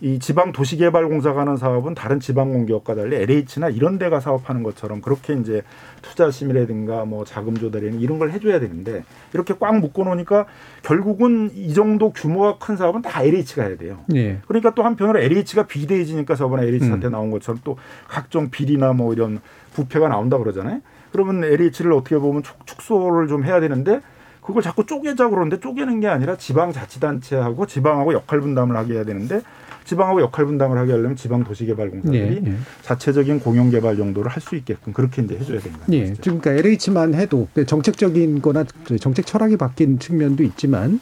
이 0.00 0.18
지방 0.20 0.52
도시개발공사가 0.52 1.40
하는 1.40 1.56
사업은 1.56 1.94
다른 1.94 2.20
지방 2.20 2.52
공기업과 2.52 2.94
달리 2.94 3.16
LH나 3.16 3.68
이런 3.70 3.98
데가 3.98 4.20
사업하는 4.20 4.62
것처럼 4.62 5.00
그렇게 5.00 5.32
이제 5.34 5.62
투자 6.02 6.30
심의라든가 6.30 7.04
뭐 7.04 7.24
자금 7.24 7.56
조달이나 7.56 7.98
이런 7.98 8.18
걸 8.18 8.30
해줘야 8.30 8.60
되는데 8.60 9.04
이렇게 9.32 9.54
꽉 9.58 9.76
묶어 9.78 10.04
놓으니까 10.04 10.46
결국은 10.82 11.50
이 11.54 11.74
정도 11.74 12.12
규모가 12.12 12.58
큰 12.58 12.76
사업은 12.76 13.02
다 13.02 13.22
LH가 13.22 13.64
해야 13.64 13.76
돼요. 13.76 13.98
예. 14.14 14.38
그러니까 14.46 14.74
또 14.74 14.84
한편으로 14.84 15.18
LH가 15.18 15.66
비대해지니까 15.66 16.36
저번에 16.36 16.62
LH 16.64 16.84
음. 16.84 16.90
사태 16.90 17.08
나온 17.08 17.30
것처럼 17.30 17.60
또 17.64 17.76
각종 18.06 18.50
비리나 18.50 18.92
뭐 18.92 19.12
이런 19.12 19.40
부패가 19.72 20.08
나온다 20.08 20.38
그러잖아요. 20.38 20.80
그러면 21.10 21.42
LH를 21.42 21.92
어떻게 21.92 22.16
보면 22.18 22.42
축, 22.42 22.66
축소를 22.66 23.26
좀 23.26 23.44
해야 23.44 23.60
되는데 23.60 24.00
그걸 24.42 24.62
자꾸 24.62 24.86
쪼개자 24.86 25.28
그러는데 25.28 25.60
쪼개는 25.60 26.00
게 26.00 26.08
아니라 26.08 26.36
지방자치단체하고 26.36 27.66
지방하고 27.66 28.14
역할 28.14 28.40
분담을 28.40 28.76
하게 28.76 28.94
해야 28.94 29.04
되는데 29.04 29.42
지방하고 29.88 30.20
역할 30.20 30.44
분담을 30.44 30.76
하게 30.76 30.92
하려면 30.92 31.16
지방 31.16 31.44
도시개발공사들이 31.44 32.42
예, 32.44 32.50
예. 32.50 32.56
자체적인 32.82 33.40
공영개발 33.40 33.96
정도를 33.96 34.30
할 34.30 34.38
수 34.38 34.54
있게끔 34.54 34.92
그렇게 34.92 35.20
이제 35.22 35.36
해줘야 35.36 35.58
거죠. 35.58 35.92
예, 35.92 36.14
지금 36.14 36.40
그러니까 36.40 36.52
LH만 36.52 37.14
해도 37.14 37.48
정책적인 37.66 38.40
거나 38.40 38.64
정책 39.00 39.26
철학이 39.26 39.56
바뀐 39.56 39.98
측면도 39.98 40.44
있지만 40.44 41.00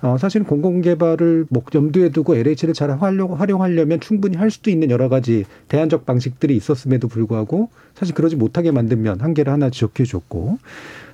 어, 0.00 0.16
사실 0.16 0.44
공공개발을 0.44 1.46
목 1.50 1.74
염두에 1.74 2.08
두고 2.10 2.36
LH를 2.36 2.72
잘 2.72 2.90
활용, 2.90 3.38
활용하려면 3.38 4.00
충분히 4.00 4.36
할 4.36 4.50
수도 4.50 4.70
있는 4.70 4.90
여러 4.90 5.08
가지 5.08 5.44
대안적 5.68 6.06
방식들이 6.06 6.56
있었음에도 6.56 7.08
불구하고 7.08 7.68
사실 7.94 8.14
그러지 8.14 8.36
못하게 8.36 8.70
만든 8.70 9.02
면 9.02 9.20
한계를 9.20 9.52
하나 9.52 9.70
지적해 9.70 10.04
줬고 10.04 10.58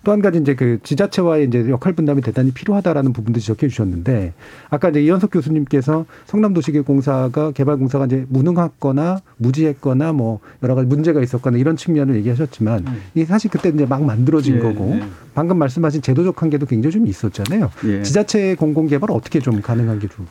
또 0.04 0.12
한 0.12 0.22
가지 0.22 0.38
이제 0.38 0.54
그 0.54 0.78
지자체와의 0.82 1.46
이제 1.48 1.68
역할 1.68 1.92
분담이 1.94 2.22
대단히 2.22 2.52
필요하다라는 2.52 3.12
부분도 3.12 3.40
지적해 3.40 3.68
주셨는데 3.68 4.32
아까 4.70 4.90
이제 4.90 5.02
이현석 5.02 5.30
교수님께서 5.30 6.06
성남도시개공사가 6.26 7.50
개발공사가 7.52 8.06
이제 8.06 8.24
무능했거나 8.28 9.20
무지했거나 9.38 10.12
뭐 10.12 10.40
여러 10.62 10.74
가지 10.74 10.86
문제가 10.86 11.20
있었거나 11.20 11.58
이런 11.58 11.76
측면을 11.76 12.14
얘기하셨지만 12.16 12.84
이게 13.14 13.24
사실 13.24 13.50
그때 13.50 13.70
이제 13.70 13.86
막 13.86 14.04
만들어진 14.04 14.56
예, 14.56 14.60
거고 14.60 14.92
예. 14.94 15.04
방금 15.34 15.58
말씀하신 15.58 16.02
제도적 16.02 16.40
한계도 16.40 16.66
굉장히 16.66 16.92
좀 16.92 17.06
있었잖아요. 17.06 17.70
예. 17.86 18.02
지자체 18.02 18.54
공공개발 18.54 19.10
어떻게 19.10 19.40
좀 19.40 19.60
가능한 19.60 19.98
게좀 19.98 20.26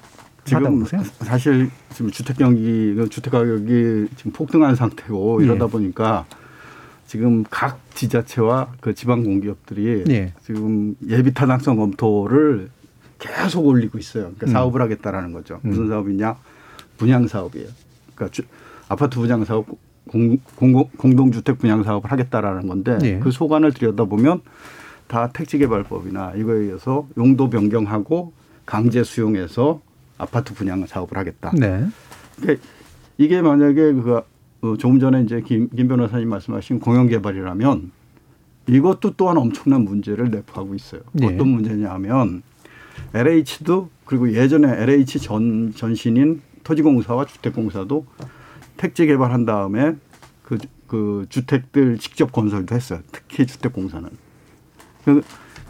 하다고 0.45 0.65
지금 0.65 0.79
보세요? 0.79 1.01
사실 1.19 1.69
지금 1.93 2.11
주택 2.11 2.37
경기, 2.37 2.95
주택 3.09 3.31
가격이 3.31 4.07
지금 4.15 4.31
폭등한 4.31 4.75
상태고 4.75 5.41
예. 5.41 5.45
이러다 5.45 5.67
보니까 5.67 6.25
지금 7.13 7.43
각 7.47 7.79
지자체와 7.93 8.69
그 8.81 8.95
지방 8.95 9.23
공기업들이 9.23 10.03
예. 10.09 10.33
지금 10.43 10.95
예비 11.07 11.31
타당성 11.31 11.75
검토를 11.75 12.71
계속 13.19 13.67
올리고 13.67 13.99
있어요. 13.99 14.23
그러니까 14.23 14.47
음. 14.47 14.51
사업을 14.51 14.81
하겠다라는 14.81 15.31
거죠. 15.31 15.59
무슨 15.61 15.83
음. 15.83 15.89
사업이냐? 15.89 16.35
분양 16.97 17.27
사업이에요. 17.27 17.67
그러니까 18.15 18.33
주, 18.33 18.41
아파트 18.89 19.19
분양 19.19 19.45
사업, 19.45 19.67
공, 20.09 20.39
공공, 20.55 20.89
공동주택 20.97 21.59
분양 21.59 21.83
사업을 21.83 22.11
하겠다라는 22.11 22.65
건데 22.65 22.97
예. 23.03 23.19
그 23.19 23.29
소관을 23.29 23.73
들여다보면 23.73 24.41
다 25.05 25.29
택지개발법이나 25.31 26.33
이거에 26.37 26.61
의해서 26.61 27.07
용도 27.15 27.47
변경하고 27.47 28.33
강제 28.65 29.03
수용해서 29.03 29.81
아파트 30.17 30.55
분양 30.55 30.83
사업을 30.83 31.15
하겠다. 31.15 31.51
네. 31.55 31.85
그러니까 32.41 32.67
이게 33.19 33.43
만약에 33.43 33.93
그 33.93 34.15
어, 34.17 34.23
조금 34.77 34.99
전에 34.99 35.21
이제 35.21 35.41
김, 35.41 35.69
김 35.69 35.87
변호사님 35.89 36.29
말씀하신 36.29 36.79
공영 36.79 37.07
개발이라면 37.07 37.91
이것도 38.67 39.15
또한 39.17 39.37
엄청난 39.37 39.83
문제를 39.83 40.31
내포하고 40.31 40.73
있어요. 40.73 41.01
네. 41.11 41.27
어떤 41.27 41.49
문제냐면 41.49 42.43
LH도 43.13 43.89
그리고 44.05 44.33
예전에 44.33 44.69
LH 44.83 45.19
전 45.19 45.73
전신인 45.75 46.41
토지공사와 46.63 47.25
주택공사도 47.25 48.05
택지 48.77 49.05
개발한 49.05 49.45
다음에 49.45 49.95
그, 50.43 50.57
그 50.87 51.25
주택들 51.29 51.97
직접 51.97 52.31
건설도 52.31 52.73
했어요. 52.73 53.01
특히 53.11 53.45
주택공사는. 53.45 54.09
그, 55.03 55.21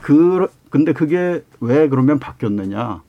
그 0.01 0.47
근데 0.69 0.93
그게 0.93 1.43
왜 1.60 1.88
그러면 1.89 2.19
바뀌었느냐? 2.19 3.01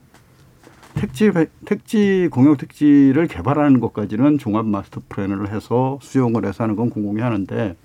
택지 0.95 1.31
택지 1.65 2.29
공영 2.31 2.57
택지를 2.57 3.27
개발하는 3.27 3.79
것까지는 3.79 4.37
종합 4.37 4.65
마스터 4.65 5.01
플랜을 5.09 5.53
해서 5.53 5.99
수용을 6.01 6.45
해서 6.45 6.63
하는 6.63 6.75
건 6.75 6.89
공공이 6.89 7.21
하는데 7.21 7.75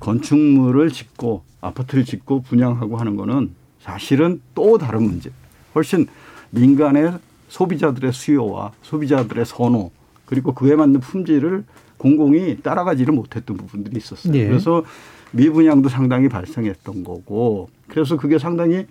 건축물을 0.00 0.90
짓고 0.90 1.42
아파트를 1.60 2.04
짓고 2.04 2.42
분양하고 2.42 2.96
하는 2.96 3.16
거는 3.16 3.50
사실은 3.80 4.40
또 4.54 4.78
다른 4.78 5.02
문제. 5.02 5.30
훨씬 5.74 6.06
민간의 6.50 7.14
소비자들의 7.48 8.12
수요와 8.12 8.72
소비자들의 8.82 9.44
선호 9.44 9.90
그리고 10.26 10.54
그에 10.54 10.76
맞는 10.76 11.00
품질을 11.00 11.64
공공이 11.98 12.62
따라가지를 12.62 13.14
못했던 13.14 13.56
부분들이 13.56 13.96
있었어요. 13.96 14.34
예. 14.34 14.46
그래서 14.48 14.84
미분양도 15.32 15.88
상당히 15.88 16.28
발생했던 16.28 17.04
거고 17.04 17.68
그래서 17.88 18.16
그게 18.16 18.38
상당히 18.38 18.86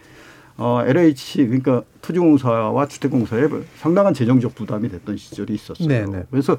어, 0.64 0.84
LH 0.86 1.46
그러니까 1.46 1.82
토지공사와 2.04 2.88
주택공사에 2.88 3.48
상당한 3.78 4.14
재정적 4.14 4.54
부담이 4.54 4.90
됐던 4.90 5.18
시절이 5.18 5.56
있었어요. 5.56 5.88
네네. 5.88 6.26
그래서 6.30 6.56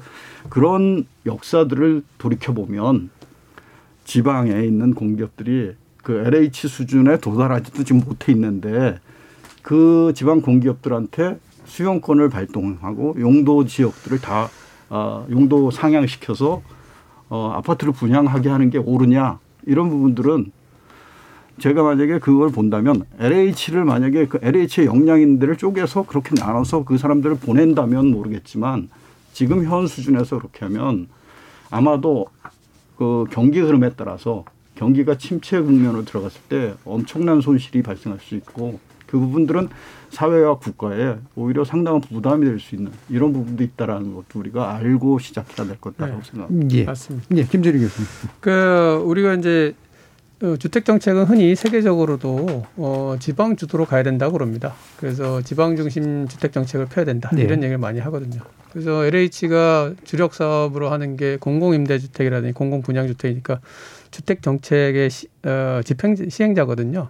그런 0.49 1.05
역사들을 1.25 2.03
돌이켜 2.17 2.51
보면 2.51 3.09
지방에 4.03 4.61
있는 4.61 4.93
공기업들이 4.93 5.75
그 6.03 6.21
LH 6.25 6.67
수준에 6.67 7.17
도달하지도 7.17 7.85
지금 7.85 8.01
못해 8.05 8.33
있는데 8.33 8.99
그 9.61 10.11
지방 10.13 10.41
공기업들한테 10.41 11.39
수용권을 11.63 12.27
발동하고 12.27 13.15
용도 13.21 13.65
지역들을 13.65 14.19
다 14.19 14.49
어, 14.89 15.25
용도 15.31 15.71
상향시켜서 15.71 16.61
어, 17.29 17.53
아파트를 17.55 17.93
분양하게 17.93 18.49
하는 18.49 18.69
게 18.69 18.79
옳으냐 18.79 19.39
이런 19.65 19.89
부분들은 19.89 20.51
제가 21.59 21.83
만약에 21.83 22.19
그걸 22.19 22.51
본다면 22.51 23.03
LH를 23.19 23.85
만약에 23.85 24.27
그 24.27 24.39
LH의 24.41 24.87
역량인들을 24.87 25.55
쪼개서 25.57 26.03
그렇게 26.07 26.33
나눠서 26.35 26.83
그 26.83 26.97
사람들을 26.97 27.37
보낸다면 27.37 28.07
모르겠지만 28.07 28.89
지금 29.33 29.63
현 29.65 29.87
수준에서 29.87 30.37
그렇게 30.39 30.65
하면 30.65 31.07
아마도 31.69 32.27
그 32.97 33.25
경기 33.31 33.59
흐름에 33.59 33.91
따라서 33.95 34.45
경기가 34.75 35.17
침체 35.17 35.59
국면으로 35.61 36.05
들어갔을 36.05 36.41
때 36.49 36.73
엄청난 36.85 37.41
손실이 37.41 37.83
발생할 37.83 38.19
수 38.19 38.35
있고 38.35 38.79
그 39.07 39.19
부분들은 39.19 39.69
사회와 40.09 40.57
국가에 40.57 41.17
오히려 41.35 41.63
상당한 41.63 42.01
부담이 42.01 42.45
될 42.45 42.59
수 42.59 42.75
있는 42.75 42.91
이런 43.09 43.31
부분도 43.33 43.63
있다라는 43.63 44.15
것도 44.15 44.39
우리가 44.39 44.73
알고 44.75 45.19
시작해야 45.19 45.67
될 45.67 45.79
거다라고 45.79 46.21
네. 46.21 46.29
생각합니다. 46.31 46.75
예. 46.75 46.83
맞습니다. 46.83 47.27
예, 47.35 47.43
김재리 47.43 47.79
교수님. 47.79 48.07
그 48.39 49.03
우리가 49.05 49.35
이제 49.35 49.75
어, 49.75 49.92
주택 50.59 50.83
정책은 50.83 51.23
흔히 51.23 51.55
세계적으로도 51.55 52.65
어, 52.75 53.15
지방 53.19 53.55
주도로 53.55 53.85
가야 53.85 54.03
된다고 54.03 54.33
그럽니다. 54.33 54.73
그래서 54.97 55.41
지방 55.41 55.75
중심 55.75 56.27
주택 56.27 56.51
정책을 56.51 56.87
펴야 56.87 57.05
된다 57.05 57.29
네. 57.33 57.43
이런 57.43 57.63
얘기를 57.63 57.77
많이 57.77 57.99
하거든요. 57.99 58.41
그래서 58.71 59.05
LH가 59.05 59.93
주력 60.03 60.33
사업으로 60.33 60.89
하는 60.89 61.15
게 61.15 61.37
공공 61.37 61.73
임대 61.73 61.99
주택이라든지 61.99 62.53
공공 62.53 62.81
분양 62.81 63.07
주택이니까 63.07 63.61
주택 64.11 64.41
정책의 64.41 65.09
시, 65.09 65.27
어, 65.43 65.81
집행 65.85 66.15
시행자거든요. 66.15 67.09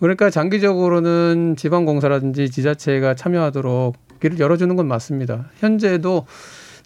그러니까 0.00 0.30
장기적으로는 0.30 1.54
지방 1.56 1.84
공사라든지 1.84 2.50
지자체가 2.50 3.14
참여하도록 3.14 3.94
길을 4.20 4.38
열어주는 4.38 4.74
건 4.76 4.86
맞습니다. 4.86 5.50
현재도 5.58 6.26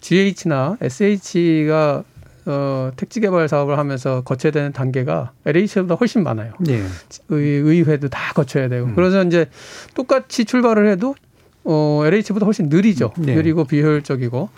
GH나 0.01 0.77
SH가 0.81 2.03
어, 2.45 2.91
택지 2.95 3.19
개발 3.19 3.47
사업을 3.47 3.77
하면서 3.77 4.21
거쳐야 4.21 4.51
되는 4.51 4.71
단계가 4.71 5.31
LH보다 5.45 5.95
훨씬 5.95 6.23
많아요. 6.23 6.53
예. 6.67 6.83
의, 7.29 7.59
의회도 7.59 8.09
다 8.09 8.33
거쳐야 8.33 8.69
되고. 8.69 8.87
음. 8.87 8.95
그래서 8.95 9.23
이제 9.23 9.47
똑같이 9.95 10.45
출발을 10.45 10.87
해도 10.89 11.15
어, 11.63 12.03
LH보다 12.05 12.45
훨씬 12.45 12.69
느리죠. 12.69 13.13
네. 13.17 13.33
느리고 13.35 13.65
비효율적이고. 13.65 14.49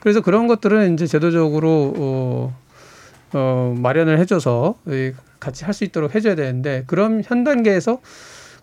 그래서 0.00 0.20
그런 0.20 0.46
것들은 0.48 0.94
이제 0.94 1.06
제도적으로 1.06 1.94
어, 1.96 2.56
어, 3.32 3.74
마련을 3.78 4.18
해줘서 4.18 4.74
이 4.88 5.12
같이 5.38 5.64
할 5.64 5.72
수 5.72 5.84
있도록 5.84 6.14
해줘야 6.14 6.34
되는데 6.34 6.84
그럼 6.86 7.22
현 7.24 7.44
단계에서 7.44 8.00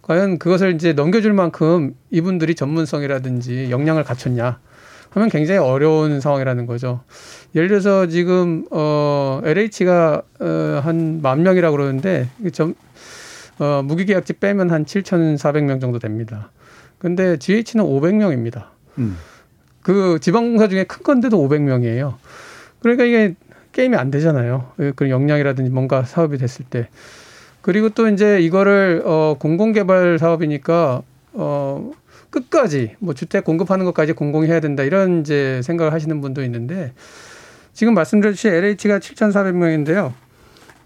과연 0.04 0.38
그것을 0.40 0.76
이제 0.76 0.94
넘겨줄 0.94 1.34
만큼 1.34 1.96
이분들이 2.12 2.54
전문성이라든지 2.56 3.70
역량을 3.72 4.04
갖췄냐 4.04 4.60
하면 5.18 5.30
굉장히 5.30 5.60
어려운 5.60 6.22
상황이라는 6.22 6.68
거죠. 6.68 7.02
예를 7.56 7.68
들어서 7.68 8.06
지금 8.08 8.66
어 8.70 9.42
LH가 9.44 10.22
어한 10.40 11.22
만 11.24 11.42
명이라고 11.44 11.76
그러는데 11.76 12.30
점 12.54 12.76
어, 13.60 13.82
무기계약직 13.84 14.40
빼면 14.40 14.70
한 14.70 14.86
7,400명 14.86 15.82
정도 15.82 15.98
됩니다. 15.98 16.52
근데 17.00 17.38
GH는 17.38 17.84
500명입니다. 17.84 18.66
음. 19.00 19.18
그 19.82 20.20
지방공사 20.22 20.68
중에 20.68 20.84
큰 20.84 21.02
건데도 21.02 21.38
500명이에요. 21.38 22.16
그러니까 22.80 23.06
이게 23.06 23.36
게임이 23.72 23.96
안 23.96 24.12
되잖아요. 24.12 24.72
그런 24.96 25.10
역량이라든지 25.10 25.72
뭔가 25.72 26.04
사업이 26.04 26.38
됐을 26.38 26.66
때. 26.70 26.90
그리고 27.62 27.90
또 27.90 28.08
이제 28.08 28.40
이거를 28.40 29.02
어 29.06 29.36
공공개발 29.40 30.20
사업이니까 30.20 31.02
어 31.34 31.92
끝까지 32.30 32.96
뭐 33.00 33.14
주택 33.14 33.44
공급하는 33.44 33.86
것까지 33.86 34.14
공공이 34.14 34.48
해야 34.48 34.60
된다 34.60 34.84
이런 34.84 35.22
이제 35.22 35.62
생각을 35.64 35.94
하시는 35.94 36.20
분도 36.22 36.44
있는데 36.44 36.94
지금 37.74 37.94
말씀드렸듯이 37.94 38.48
LH가 38.50 39.00
7,400명인데요. 39.00 40.14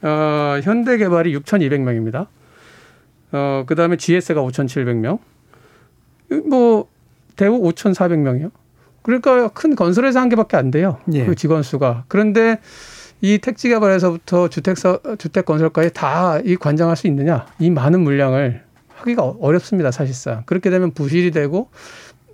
어 0.04 0.60
현대개발이 0.64 1.36
6,200명입니다. 1.38 2.28
어 3.32 3.64
그다음에 3.66 3.96
GS가 3.98 4.42
5,700명. 4.42 5.20
뭐 6.50 6.88
대우 7.36 7.62
5,400명이요. 7.62 8.52
그러니까 9.04 9.48
큰 9.50 9.76
건설회사 9.76 10.22
한 10.22 10.30
개밖에 10.30 10.58
안 10.58 10.70
돼요. 10.72 10.98
예. 11.14 11.26
그 11.26 11.36
직원 11.36 11.64
수가. 11.64 12.04
그런데 12.08 12.60
이 13.22 13.38
택지 13.38 13.70
개발에서부터 13.70 14.48
주택 14.50 14.78
사 14.78 15.00
주택 15.18 15.46
건설까지 15.46 15.92
다 15.94 16.42
이 16.44 16.56
관장할 16.56 16.96
수 16.96 17.08
있느냐? 17.08 17.46
이 17.60 17.70
많은 17.70 18.02
물량을 18.02 18.64
하기가 19.02 19.36
어렵습니다, 19.40 19.92
사실상. 19.92 20.44
그렇게 20.46 20.70
되면 20.70 20.92
부실이 20.92 21.32
되고 21.32 21.70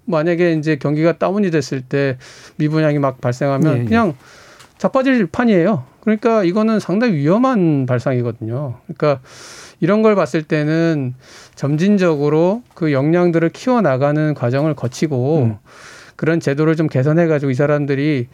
만약에 0.06 0.54
이제 0.54 0.78
경기가 0.78 1.18
다운이 1.18 1.52
됐을 1.52 1.82
때 1.82 2.18
미분양이 2.58 3.00
막 3.00 3.20
발생하면 3.20 3.78
예, 3.78 3.82
예. 3.82 3.86
그냥 3.86 4.14
자빠질 4.78 5.28
판이에요. 5.28 5.86
그러니까 6.02 6.44
이거는 6.44 6.80
상당히 6.80 7.14
위험한 7.16 7.86
발상이거든요. 7.86 8.80
그러니까 8.86 9.22
이런 9.80 10.02
걸 10.02 10.16
봤을 10.16 10.44
때는 10.44 11.16
점진적으로 11.56 12.64
그 12.74 12.94
역량들을 12.94 13.50
키워 13.50 13.82
나가는 13.82 14.34
과정을 14.34 14.74
거치고 14.76 15.44
음. 15.44 15.58
그런 16.16 16.40
제도를 16.40 16.76
좀 16.76 16.88
개선해 16.88 17.28
가지고 17.28 17.52
이 17.52 17.54
사람들이 17.54 18.28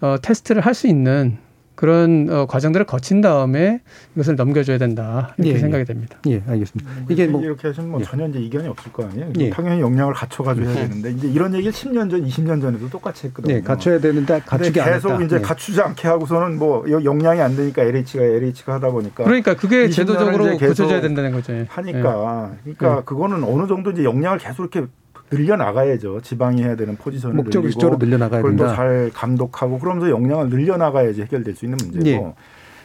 어 0.00 0.16
테스트를 0.20 0.62
할 0.62 0.74
수 0.74 0.88
있는 0.88 1.38
그런 1.82 2.28
어 2.30 2.46
과정들을 2.46 2.86
거친 2.86 3.20
다음에 3.20 3.80
이것을 4.14 4.36
넘겨줘야 4.36 4.78
된다 4.78 5.34
이렇게 5.36 5.50
예, 5.50 5.54
예. 5.56 5.58
생각이 5.58 5.84
됩니다. 5.84 6.16
예, 6.28 6.40
알겠습니다. 6.46 6.88
이게 7.08 7.26
뭐 7.26 7.42
이렇게 7.42 7.66
하시면 7.66 7.90
뭐 7.90 7.98
예. 8.00 8.04
전혀 8.04 8.28
이제 8.28 8.38
이견이 8.38 8.68
없을 8.68 8.92
거 8.92 9.04
아니에요. 9.04 9.32
예. 9.40 9.50
당연히 9.50 9.80
역량을 9.80 10.14
갖춰가지고 10.14 10.64
해야 10.64 10.76
예. 10.76 10.88
되는데 10.88 11.10
이제 11.10 11.26
이런 11.26 11.52
얘기를 11.54 11.72
10년 11.72 12.08
전, 12.08 12.24
20년 12.24 12.60
전에도 12.60 12.88
똑같이 12.88 13.26
했거든요. 13.26 13.54
네, 13.54 13.60
갖춰야 13.62 13.98
되는데 13.98 14.40
갖추지 14.46 14.80
않았다. 14.80 14.94
계속 14.94 15.22
이제 15.24 15.36
예. 15.36 15.40
갖추지 15.40 15.80
않게 15.80 16.06
하고서는 16.06 16.56
뭐 16.56 16.88
여- 16.88 17.02
역량이 17.02 17.40
안 17.40 17.56
되니까 17.56 17.82
LH가 17.82 18.22
LH가 18.22 18.74
하다 18.74 18.90
보니까 18.92 19.24
그러니까 19.24 19.54
그게 19.56 19.88
20년을 19.88 19.92
제도적으로 19.92 20.56
고쳐져야 20.58 21.00
된다는 21.00 21.32
거죠. 21.32 21.52
예. 21.52 21.66
하니까 21.68 22.52
그러니까 22.62 22.98
예. 22.98 23.02
그거는 23.04 23.42
어느 23.42 23.66
정도 23.66 23.90
이제 23.90 24.04
역량을 24.04 24.38
계속 24.38 24.72
이렇게 24.72 24.86
늘려 25.32 25.56
나가야죠. 25.56 26.20
지방이 26.20 26.62
해야 26.62 26.76
되는 26.76 26.94
포지션을 26.96 27.34
목적 27.36 27.60
늘리고 27.60 27.66
의식적으로 27.68 27.98
늘려나가야 27.98 28.42
그걸 28.42 28.56
또 28.56 28.64
된다. 28.64 28.76
잘 28.76 29.10
감독하고 29.14 29.78
그러면서 29.78 30.10
역량을 30.10 30.50
늘려 30.50 30.76
나가야지 30.76 31.22
해결될 31.22 31.54
수 31.54 31.64
있는 31.64 31.78
문제고. 31.78 32.06
예. 32.06 32.34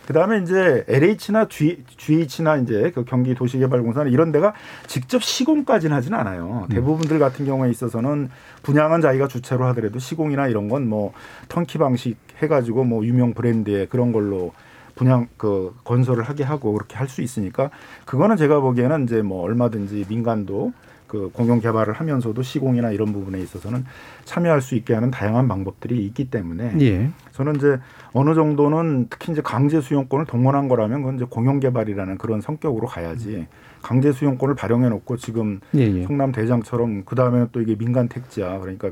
그다음에 0.08 0.40
이제 0.42 0.86
LH나 0.88 1.50
G, 1.50 1.84
GH나 1.98 2.56
이제 2.56 2.94
그 2.96 3.04
경기 3.04 3.36
도시개발공사는 3.36 4.10
이런 4.10 4.32
데가 4.32 4.54
직접 4.86 5.22
시공까지는 5.22 5.94
하진 5.94 6.14
않아요. 6.14 6.66
음. 6.70 6.74
대부분들 6.74 7.20
같은 7.20 7.46
경우에 7.46 7.70
있어서는 7.70 8.30
분양은 8.64 9.02
자기가 9.02 9.28
주체로 9.28 9.66
하더라도 9.66 10.00
시공이나 10.00 10.48
이런 10.48 10.70
건 10.70 10.88
뭐 10.88 11.12
턴키 11.50 11.78
방식 11.80 12.16
해가지고 12.42 12.86
뭐 12.86 13.04
유명 13.06 13.34
브랜드의 13.34 13.88
그런 13.88 14.14
걸로 14.14 14.54
분양 14.96 15.28
그 15.36 15.76
건설을 15.84 16.24
하게 16.24 16.46
하고 16.46 16.72
그렇게 16.72 16.96
할 16.96 17.10
수 17.10 17.22
있으니까 17.22 17.70
그거는 18.06 18.38
제가 18.38 18.62
보기에는 18.62 19.04
이제 19.04 19.22
뭐 19.22 19.44
얼마든지 19.44 20.06
민간도 20.08 20.72
그 21.08 21.30
공용 21.34 21.60
개발을 21.60 21.94
하면서도 21.94 22.42
시공이나 22.42 22.92
이런 22.92 23.14
부분에 23.14 23.40
있어서는 23.40 23.86
참여할 24.26 24.62
수 24.62 24.76
있게 24.76 24.94
하는 24.94 25.10
다양한 25.10 25.48
방법들이 25.48 26.06
있기 26.06 26.30
때문에 26.30 26.76
예. 26.82 27.10
저는 27.32 27.56
이제 27.56 27.80
어느 28.14 28.34
정도는 28.36 29.08
특히 29.10 29.32
이제 29.32 29.42
강제 29.42 29.80
수용권을 29.80 30.26
동원한 30.26 30.68
거라면 30.68 31.02
그건 31.02 31.16
이제 31.16 31.26
공용 31.30 31.60
개발이라는 31.60 32.18
그런 32.18 32.42
성격으로 32.42 32.88
가야지 32.88 33.48
강제 33.82 34.12
수용권을 34.12 34.56
발용해 34.56 34.90
놓고 34.90 35.18
지금 35.18 35.62
예, 35.76 35.82
예. 35.82 36.04
성남 36.04 36.32
대장처럼 36.32 37.04
그 37.06 37.16
다음에는 37.16 37.50
또 37.52 37.62
이게 37.62 37.76
민간 37.76 38.10
택지야 38.10 38.60
그러니까 38.60 38.90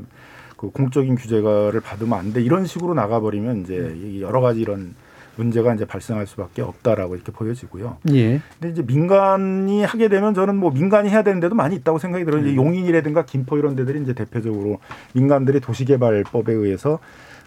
그 0.56 0.70
공적인 0.70 1.16
규제를 1.16 1.80
받으면 1.82 2.18
안 2.18 2.32
돼 2.32 2.40
이런 2.42 2.64
식으로 2.64 2.94
나가버리면 2.94 3.62
이제 3.62 3.94
이 4.02 4.22
여러 4.22 4.40
가지 4.40 4.60
이런 4.60 4.94
문제가 5.36 5.74
이제 5.74 5.84
발생할 5.84 6.26
수밖에 6.26 6.62
없다라고 6.62 7.14
이렇게 7.14 7.32
보여지고요. 7.32 7.98
예. 8.12 8.40
근데 8.58 8.70
이제 8.72 8.82
민간이 8.82 9.84
하게 9.84 10.08
되면 10.08 10.34
저는 10.34 10.56
뭐 10.56 10.70
민간이 10.70 11.10
해야 11.10 11.22
되는 11.22 11.40
데도 11.40 11.54
많이 11.54 11.76
있다고 11.76 11.98
생각이 11.98 12.24
들어요. 12.24 12.42
이제 12.44 12.56
용인이라든가 12.56 13.24
김포 13.24 13.58
이런 13.58 13.76
데들이 13.76 14.02
이제 14.02 14.12
대표적으로 14.14 14.78
민간들이 15.12 15.60
도시개발법에 15.60 16.52
의해서 16.52 16.98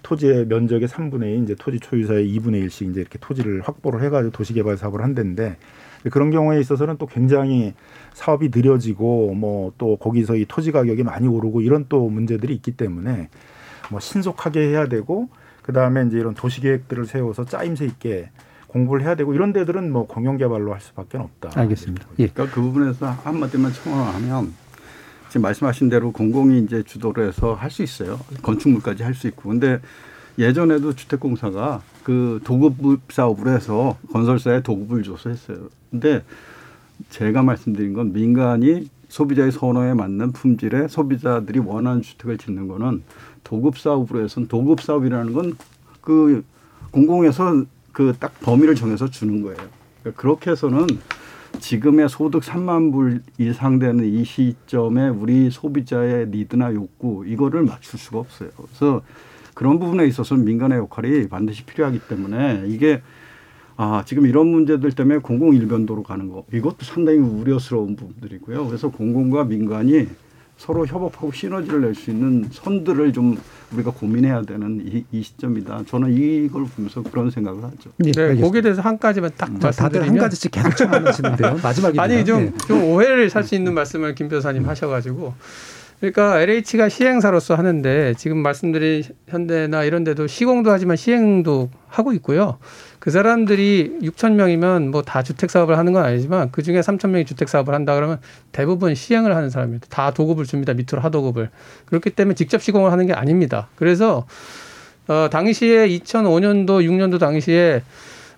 토지의 0.03 0.45
면적의 0.47 0.87
3분의 0.87 1.23
1, 1.23 1.43
이제 1.43 1.55
토지 1.59 1.79
소유자의 1.83 2.33
2분의 2.37 2.65
1씩 2.67 2.89
이제 2.89 3.01
이렇게 3.01 3.19
토지를 3.19 3.61
확보를 3.61 4.01
해가지고 4.03 4.31
도시개발 4.31 4.77
사업을 4.77 5.03
한다는데 5.03 5.57
그런 6.09 6.31
경우에 6.31 6.61
있어서는 6.61 6.95
또 6.97 7.05
굉장히 7.05 7.73
사업이 8.13 8.49
느려지고 8.53 9.33
뭐 9.33 9.73
또 9.77 9.97
거기서 9.97 10.35
이 10.35 10.45
토지 10.47 10.71
가격이 10.71 11.03
많이 11.03 11.27
오르고 11.27 11.61
이런 11.61 11.85
또 11.89 12.07
문제들이 12.09 12.53
있기 12.55 12.71
때문에 12.71 13.29
뭐 13.89 13.99
신속하게 13.99 14.59
해야 14.69 14.87
되고 14.87 15.29
그 15.69 15.73
다음에 15.73 16.03
이제 16.07 16.17
이런 16.17 16.33
도시 16.33 16.61
계획들을 16.61 17.05
세워서 17.05 17.45
짜임새 17.45 17.85
있게 17.85 18.31
공부를 18.65 19.05
해야 19.05 19.13
되고 19.13 19.35
이런 19.35 19.53
데들은 19.53 19.91
뭐 19.91 20.07
공영 20.07 20.37
개발로 20.37 20.73
할 20.73 20.81
수밖에 20.81 21.19
없다. 21.19 21.51
알겠습니다. 21.53 22.07
예. 22.17 22.25
그러니까 22.25 22.55
그 22.55 22.59
부분에서 22.59 23.05
한 23.05 23.39
마디만 23.39 23.71
청원하면 23.71 24.51
지금 25.27 25.43
말씀하신 25.43 25.89
대로 25.89 26.11
공공이 26.11 26.57
이제 26.61 26.81
주도를 26.81 27.27
해서 27.27 27.53
할 27.53 27.69
수 27.69 27.83
있어요. 27.83 28.19
건축물까지 28.41 29.03
할 29.03 29.13
수 29.13 29.27
있고. 29.27 29.49
근데 29.49 29.79
예전에도 30.39 30.95
주택공사가 30.95 31.83
그 32.03 32.39
도급 32.43 33.01
사업을 33.11 33.53
해서 33.53 33.95
건설사에 34.11 34.63
도급을 34.63 35.03
줘서 35.03 35.29
했어요. 35.29 35.69
근데 35.91 36.23
제가 37.11 37.43
말씀드린 37.43 37.93
건 37.93 38.11
민간이 38.11 38.89
소비자의 39.07 39.51
선호에 39.51 39.93
맞는 39.93 40.31
품질의 40.31 40.89
소비자들이 40.89 41.59
원하는 41.59 42.01
주택을 42.01 42.39
짓는 42.39 42.67
거는 42.67 43.03
도급 43.43 43.77
사업으로 43.77 44.23
해서는 44.23 44.47
도급 44.47 44.81
사업이라는 44.81 45.33
건 45.33 45.53
그 46.01 46.43
공공에서 46.91 47.65
그 47.91 48.13
딱 48.19 48.39
범위를 48.39 48.73
정해서 48.75 49.09
주는 49.09 49.41
거예요. 49.43 49.57
그러니까 50.01 50.21
그렇게 50.21 50.51
해서는 50.51 50.87
지금의 51.59 52.07
소득 52.09 52.41
3만 52.43 52.91
불 52.91 53.21
이상 53.37 53.77
되는 53.79 54.05
이 54.05 54.23
시점에 54.23 55.09
우리 55.09 55.51
소비자의 55.51 56.27
니드나 56.29 56.73
욕구 56.73 57.25
이거를 57.27 57.63
맞출 57.63 57.99
수가 57.99 58.19
없어요. 58.19 58.49
그래서 58.55 59.01
그런 59.53 59.77
부분에 59.79 60.07
있어서는 60.07 60.45
민간의 60.45 60.77
역할이 60.77 61.27
반드시 61.27 61.63
필요하기 61.65 61.99
때문에 62.07 62.63
이게 62.67 63.01
아, 63.75 64.03
지금 64.05 64.25
이런 64.25 64.47
문제들 64.47 64.91
때문에 64.93 65.19
공공 65.19 65.53
일변도로 65.53 66.03
가는 66.03 66.29
거 66.29 66.45
이것도 66.53 66.77
상당히 66.81 67.19
우려스러운 67.19 67.95
부분들이고요. 67.95 68.65
그래서 68.67 68.89
공공과 68.89 69.43
민간이 69.43 70.07
서로 70.59 70.85
협업하고 70.85 71.31
시너지를 71.31 71.79
낼 71.81 71.95
수 71.95 72.11
있는 72.11 72.45
선들을 72.51 73.13
좀 73.13 73.37
우리가 73.73 73.91
고민해야 73.91 74.41
되는 74.41 74.81
이, 74.85 75.05
이 75.11 75.23
시점이다. 75.23 75.83
저는 75.87 76.11
이걸 76.11 76.65
보면서 76.65 77.01
그런 77.01 77.31
생각을 77.31 77.63
하죠. 77.63 77.89
예, 78.03 78.11
네, 78.11 78.21
알겠습니다. 78.21 78.45
거기에 78.45 78.61
대해서 78.61 78.81
한 78.81 78.99
가지만 78.99 79.31
딱 79.37 79.47
자, 79.59 79.67
말씀드리면 79.67 79.91
다들 79.91 80.09
한 80.09 80.17
가지씩 80.17 80.51
계속 80.51 80.75
청하시는데요. 80.75 81.59
마지막입니다. 81.63 82.03
아니 82.03 82.25
좀, 82.25 82.41
예. 82.41 82.51
좀 82.67 82.83
오해를 82.83 83.29
살 83.29 83.43
수 83.45 83.55
있는 83.55 83.73
말씀을 83.73 84.15
김 84.15 84.27
변호사님 84.27 84.67
하셔가지고 84.67 85.33
그러니까 85.99 86.39
LH가 86.39 86.87
시행사로서 86.87 87.55
하는데 87.55 88.13
지금 88.17 88.37
말씀드린 88.37 89.03
현대나 89.27 89.83
이런 89.83 90.05
데도 90.05 90.27
시공도 90.27 90.71
하지만 90.71 90.95
시행도 90.95 91.69
하고 91.87 92.13
있고요. 92.13 92.57
그 92.99 93.11
사람들이 93.11 93.99
6천 94.03 94.33
명이면 94.33 94.91
뭐 94.91 95.01
다 95.01 95.23
주택 95.23 95.49
사업을 95.49 95.77
하는 95.77 95.91
건 95.91 96.05
아니지만 96.05 96.51
그 96.51 96.63
중에 96.63 96.79
3천 96.79 97.09
명이 97.09 97.25
주택 97.25 97.49
사업을 97.49 97.73
한다 97.73 97.95
그러면 97.95 98.19
대부분 98.53 98.95
시행을 98.95 99.35
하는 99.35 99.49
사람입니다. 99.49 99.87
다 99.89 100.11
도급을 100.11 100.45
줍니다. 100.45 100.73
밑으로 100.73 101.01
하도급을. 101.01 101.49
그렇기 101.85 102.11
때문에 102.11 102.35
직접 102.35 102.61
시공을 102.61 102.91
하는 102.93 103.05
게 103.05 103.13
아닙니다. 103.13 103.67
그래서 103.75 104.25
어 105.07 105.27
당시에 105.29 105.89
2005년도 105.89 106.85
6년도 106.85 107.19
당시에 107.19 107.81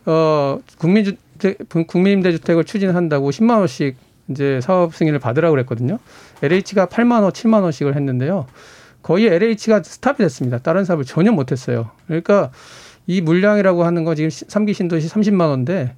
어 0.06 0.60
국민주택 0.80 1.58
국민임대주택을 1.70 2.64
추진한다고 2.64 3.30
10만 3.30 3.60
원씩 3.60 3.98
이제 4.30 4.62
사업 4.62 4.96
승인을 4.96 5.20
받으라고 5.20 5.54
그랬거든요. 5.54 6.00
LH가 6.42 6.88
8만 6.88 7.22
원, 7.24 7.32
7만 7.32 7.64
원씩을 7.64 7.96
했는데요. 7.96 8.48
거의 9.02 9.28
LH가 9.28 9.84
스탑이 9.84 10.18
됐습니다. 10.18 10.60
다른 10.60 10.86
사업을 10.86 11.06
전혀 11.06 11.32
못 11.32 11.52
했어요. 11.52 11.92
그러니까 12.08 12.52
이 13.08 13.22
물량이라고 13.22 13.84
하는 13.84 14.04
거 14.04 14.16
지금 14.16 14.30
3기 14.30 14.74
신도시 14.74 15.10
30만 15.10 15.50
원인데 15.50 15.96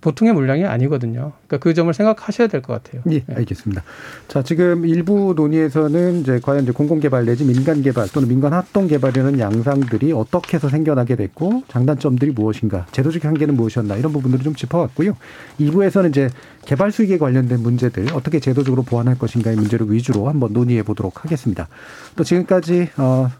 보통의 0.00 0.34
물량이 0.34 0.64
아니거든요. 0.66 1.32
그러니까 1.46 1.58
그 1.58 1.72
점을 1.72 1.92
생각하셔야 1.92 2.46
될 2.48 2.60
것 2.60 2.82
같아요. 2.82 3.02
예, 3.10 3.24
알겠습니다. 3.34 3.82
자, 4.28 4.42
지금 4.42 4.84
일부 4.86 5.32
논의에서는 5.34 6.20
이제 6.20 6.40
과연 6.42 6.64
이제 6.64 6.72
공공개발 6.72 7.24
내지 7.24 7.44
민간개발 7.44 8.08
또는 8.12 8.28
민간 8.28 8.52
합동개발이라는 8.52 9.38
양상들이 9.38 10.12
어떻게 10.12 10.56
해서 10.56 10.68
생겨나게 10.68 11.16
됐고 11.16 11.64
장단점들이 11.68 12.32
무엇인가, 12.32 12.86
제도적 12.92 13.24
한계는 13.24 13.56
무엇이었나 13.56 13.96
이런 13.96 14.12
부분들을 14.12 14.44
좀 14.44 14.54
짚어왔고요. 14.54 15.16
2부에서는 15.58 16.10
이제 16.10 16.28
개발 16.66 16.92
수익에 16.92 17.16
관련된 17.18 17.60
문제들 17.60 18.12
어떻게 18.12 18.40
제도적으로 18.40 18.82
보완할 18.82 19.18
것인가의 19.18 19.56
문제를 19.56 19.90
위주로 19.90 20.28
한번 20.28 20.52
논의해 20.52 20.82
보도록 20.82 21.24
하겠습니다. 21.24 21.68
또 22.14 22.24
지금까지 22.24 22.90
어, 22.98 23.30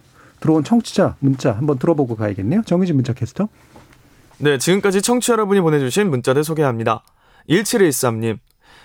들어온 0.41 0.65
청취자 0.65 1.17
문자 1.21 1.53
한번 1.53 1.79
들어보고 1.79 2.17
가야겠네요. 2.17 2.63
정의진 2.65 2.97
문자 2.97 3.13
캐스터. 3.13 3.49
네, 4.43 4.59
지금까지 4.59 5.03
청취자 5.03 5.35
여러분이 5.35 5.61
보내주신 5.61 6.11
문자들 6.11 6.43
소개합니다. 6.43 7.05
1713님. 7.49 8.41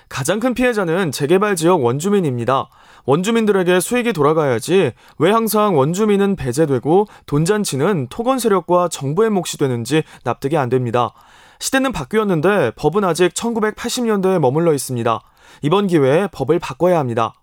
가장 0.08 0.40
큰 0.40 0.54
피해자는 0.54 1.12
재개발 1.12 1.56
지역 1.56 1.84
원주민입니다. 1.84 2.70
원주민들에게 3.06 3.80
수익이 3.80 4.14
돌아가야지 4.14 4.92
왜 5.18 5.32
항상 5.32 5.76
원주민은 5.76 6.36
배제되고 6.36 7.08
돈잔치는 7.26 8.06
토건 8.12 8.38
세력과 8.38 8.90
정부의 8.90 9.32
몫이 9.32 9.58
되는지 9.58 10.04
납득이 10.24 10.58
안 10.58 10.70
됩니다. 10.70 11.14
시대는 11.60 11.92
바뀌었는데 11.92 12.74
법은 12.76 13.04
아직 13.04 13.34
1980년대에 13.34 14.38
머물러 14.38 14.76
있습니다. 14.76 15.20
이번 15.64 15.88
기회에 15.88 16.28
법을 16.34 16.60
바꿔야 16.60 17.00
합니다. 17.00 17.34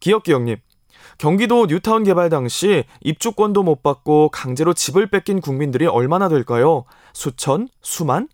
기억기억님. 0.00 0.58
경기도 1.20 1.66
뉴타운 1.66 2.02
개발 2.02 2.30
당시 2.30 2.84
입주권도 3.02 3.62
못 3.62 3.82
받고 3.82 4.30
강제로 4.30 4.72
집을 4.72 5.10
뺏긴 5.10 5.42
국민들이 5.42 5.84
얼마나 5.84 6.30
될까요? 6.30 6.86
수천? 7.12 7.68
수만? 7.82 8.26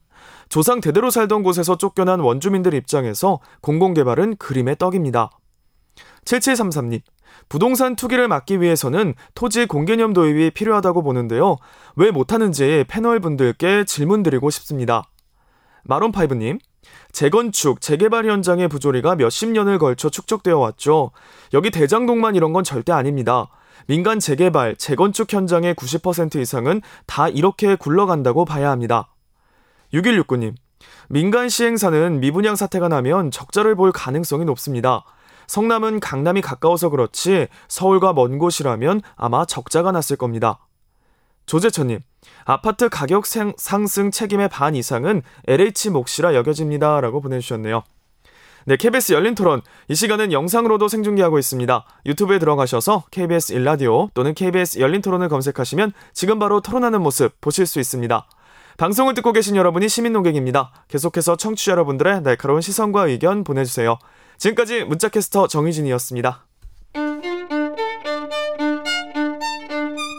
조상 0.48 0.80
대대로 0.80 1.10
살던 1.10 1.42
곳에서 1.42 1.76
쫓겨난 1.78 2.20
원주민들 2.20 2.74
입장에서 2.74 3.40
공공개발은 3.62 4.36
그림의 4.36 4.76
떡입니다. 4.76 5.30
7733님. 6.26 7.00
부동산 7.48 7.96
투기를 7.96 8.28
막기 8.28 8.60
위해서는 8.60 9.14
토지 9.34 9.66
공개념 9.66 10.12
도입이 10.12 10.50
필요하다고 10.50 11.02
보는데요. 11.02 11.56
왜 11.96 12.12
못하는지 12.12 12.84
패널 12.86 13.18
분들께 13.18 13.82
질문 13.82 14.22
드리고 14.22 14.50
싶습니다. 14.50 15.02
마론파이브님. 15.82 16.60
재건축, 17.16 17.80
재개발 17.80 18.26
현장의 18.26 18.68
부조리가 18.68 19.16
몇십 19.16 19.48
년을 19.48 19.78
걸쳐 19.78 20.10
축적되어 20.10 20.58
왔죠. 20.58 21.12
여기 21.54 21.70
대장동만 21.70 22.34
이런 22.34 22.52
건 22.52 22.62
절대 22.62 22.92
아닙니다. 22.92 23.48
민간 23.86 24.20
재개발, 24.20 24.76
재건축 24.76 25.32
현장의 25.32 25.76
90% 25.76 26.36
이상은 26.36 26.82
다 27.06 27.30
이렇게 27.30 27.74
굴러간다고 27.74 28.44
봐야 28.44 28.70
합니다. 28.70 29.08
6169님. 29.94 30.56
민간 31.08 31.48
시행사는 31.48 32.20
미분양 32.20 32.54
사태가 32.54 32.88
나면 32.88 33.30
적자를 33.30 33.76
볼 33.76 33.92
가능성이 33.92 34.44
높습니다. 34.44 35.02
성남은 35.46 36.00
강남이 36.00 36.42
가까워서 36.42 36.90
그렇지 36.90 37.46
서울과 37.68 38.12
먼 38.12 38.36
곳이라면 38.36 39.00
아마 39.16 39.46
적자가 39.46 39.90
났을 39.90 40.16
겁니다. 40.16 40.65
조재천님. 41.46 42.00
아파트 42.44 42.88
가격 42.88 43.24
상승 43.26 44.10
책임의 44.10 44.48
반 44.48 44.74
이상은 44.74 45.22
LH 45.46 45.90
몫이라 45.90 46.34
여겨집니다. 46.34 47.00
라고 47.00 47.20
보내주셨네요. 47.20 47.82
네, 48.68 48.76
KBS 48.76 49.12
열린 49.12 49.36
토론. 49.36 49.62
이 49.88 49.94
시간은 49.94 50.32
영상으로도 50.32 50.88
생중계하고 50.88 51.38
있습니다. 51.38 51.84
유튜브에 52.04 52.40
들어가셔서 52.40 53.04
KBS 53.12 53.52
일라디오 53.52 54.10
또는 54.12 54.34
KBS 54.34 54.80
열린 54.80 55.00
토론을 55.02 55.28
검색하시면 55.28 55.92
지금 56.12 56.40
바로 56.40 56.60
토론하는 56.60 57.00
모습 57.00 57.40
보실 57.40 57.64
수 57.66 57.78
있습니다. 57.78 58.26
방송을 58.76 59.14
듣고 59.14 59.32
계신 59.32 59.54
여러분이 59.54 59.88
시민 59.88 60.12
농객입니다. 60.12 60.72
계속해서 60.88 61.36
청취자 61.36 61.72
여러분들의 61.72 62.22
날카로운 62.22 62.60
시선과 62.60 63.06
의견 63.06 63.44
보내주세요. 63.44 63.98
지금까지 64.36 64.84
문자캐스터 64.84 65.46
정희진이었습니다. 65.46 66.46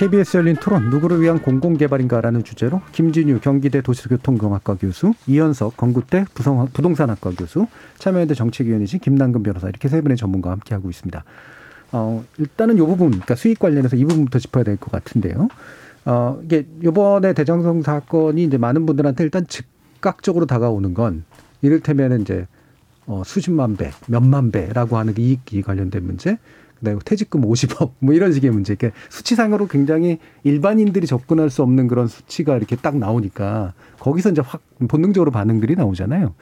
KBS 0.00 0.38
열린 0.38 0.56
토론 0.56 0.88
누구를 0.88 1.20
위한 1.20 1.42
공공개발인가라는 1.42 2.42
주제로 2.42 2.80
김진유 2.92 3.40
경기대 3.40 3.82
도시교통공학과 3.82 4.76
교수, 4.76 5.12
이현석 5.26 5.76
건국대 5.76 6.24
부성, 6.32 6.66
부동산학과 6.72 7.32
교수, 7.32 7.66
참여연대 7.98 8.32
정책위원이신 8.32 9.00
김남근 9.00 9.42
변호사 9.42 9.68
이렇게 9.68 9.88
세 9.88 10.00
분의 10.00 10.16
전문가와 10.16 10.54
함께 10.54 10.74
하고 10.74 10.88
있습니다. 10.88 11.22
어, 11.92 12.24
일단은 12.38 12.76
이 12.76 12.78
부분, 12.78 13.10
그러니까 13.10 13.34
수익 13.34 13.58
관련해서 13.58 13.96
이 13.96 14.04
부분부터 14.06 14.38
짚어야 14.38 14.64
될 14.64 14.78
것 14.78 14.90
같은데요. 14.90 15.48
어, 16.06 16.40
이게 16.44 16.66
요번에 16.82 17.34
대장성 17.34 17.82
사건이 17.82 18.42
이제 18.44 18.56
많은 18.56 18.86
분들한테 18.86 19.22
일단 19.22 19.46
즉각적으로 19.46 20.46
다가오는 20.46 20.94
건 20.94 21.24
이를테면 21.60 22.22
이제 22.22 22.46
어, 23.10 23.24
수십만 23.24 23.76
배, 23.76 23.90
몇만 24.06 24.52
배라고 24.52 24.96
하는 24.96 25.14
그 25.14 25.20
이익이 25.20 25.62
관련된 25.62 26.06
문제, 26.06 26.38
그다음에 26.78 27.00
퇴직금 27.04 27.42
50억 27.42 27.94
뭐 27.98 28.14
이런 28.14 28.32
식의 28.32 28.52
문제. 28.52 28.74
이렇게 28.74 28.92
수치상으로 29.08 29.66
굉장히 29.66 30.18
일반인들이 30.44 31.08
접근할 31.08 31.50
수 31.50 31.62
없는 31.64 31.88
그런 31.88 32.06
수치가 32.06 32.56
이렇게 32.56 32.76
딱 32.76 32.96
나오니까 32.96 33.74
거기서 33.98 34.30
이제 34.30 34.42
확 34.42 34.62
본능적으로 34.86 35.32
반응들이 35.32 35.74
나오잖아요. 35.74 36.34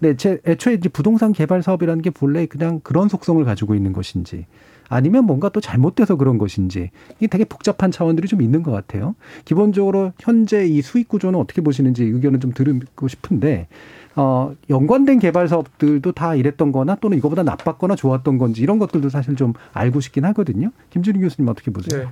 근데 0.00 0.16
제 0.16 0.40
애초에 0.46 0.74
이제 0.74 0.88
부동산 0.88 1.34
개발 1.34 1.62
사업이라는 1.62 2.00
게 2.00 2.08
본래 2.08 2.46
그냥 2.46 2.80
그런 2.82 3.08
속성을 3.08 3.44
가지고 3.44 3.74
있는 3.74 3.92
것인지 3.92 4.46
아니면 4.88 5.24
뭔가 5.24 5.48
또 5.48 5.60
잘못돼서 5.60 6.16
그런 6.16 6.38
것인지 6.38 6.90
이게 7.18 7.26
되게 7.26 7.44
복잡한 7.44 7.90
차원들이 7.90 8.28
좀 8.28 8.42
있는 8.42 8.62
것 8.62 8.70
같아요. 8.70 9.14
기본적으로 9.44 10.12
현재 10.18 10.66
이 10.66 10.82
수익 10.82 11.08
구조는 11.08 11.38
어떻게 11.38 11.60
보시는지 11.60 12.04
의견을 12.04 12.40
좀 12.40 12.52
들고 12.52 13.08
싶은데 13.08 13.68
어, 14.14 14.54
연관된 14.70 15.18
개발 15.18 15.46
사업들도 15.46 16.12
다 16.12 16.34
이랬던 16.34 16.72
거나 16.72 16.96
또는 16.96 17.18
이거보다 17.18 17.42
나빴거나 17.42 17.96
좋았던 17.96 18.38
건지 18.38 18.62
이런 18.62 18.78
것들도 18.78 19.10
사실 19.10 19.36
좀 19.36 19.52
알고 19.72 20.00
싶긴 20.00 20.24
하거든요. 20.26 20.70
김준희 20.90 21.20
교수님 21.20 21.48
어떻게 21.48 21.70
보세요? 21.70 22.02
네. 22.02 22.08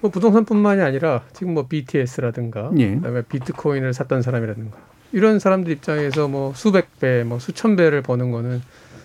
뭐 0.00 0.10
부동산뿐만이 0.10 0.82
아니라 0.82 1.22
지금 1.32 1.54
뭐 1.54 1.66
BTS라든가 1.66 2.70
예. 2.78 2.94
그다음에 2.94 3.22
비트코인을 3.22 3.94
샀던 3.94 4.22
사람이라든가 4.22 4.76
이런 5.12 5.38
사람들 5.38 5.72
입장에서 5.72 6.28
뭐 6.28 6.52
수백 6.54 7.00
배, 7.00 7.24
뭐 7.24 7.38
수천 7.38 7.76
배를 7.76 8.02
버는 8.02 8.30
거는 8.30 8.60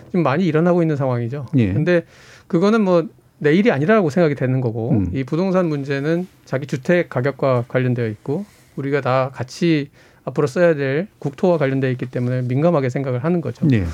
지금 0.08 0.24
많이 0.24 0.45
일어나고 0.45 0.82
있는 0.82 0.95
상황이죠. 0.95 1.47
예. 1.56 1.74
근데 1.74 2.06
그거는 2.50 2.82
뭐 2.82 3.08
내일이 3.38 3.72
아니라고 3.72 4.10
생각이 4.10 4.36
되는 4.36 4.60
거고 4.60 4.91
음. 4.91 5.08
이 5.14 5.24
부동산 5.24 5.70
문제는 5.70 6.28
자기 6.43 6.68
주택 6.68 7.08
가격과 7.08 7.66
관련되어 7.70 8.08
있고 8.08 8.45
우리가 8.76 9.00
다 9.00 9.32
같이 9.34 9.89
앞으로 10.26 10.47
써야 10.47 10.76
될 10.76 11.08
국토와 11.20 11.58
관련되어 11.58 11.89
있기 11.91 12.08
때문에 12.08 12.41
민감하게 12.41 12.89
생각을 12.89 13.24
하는 13.24 13.39
거죠. 13.39 13.66
네. 13.66 13.86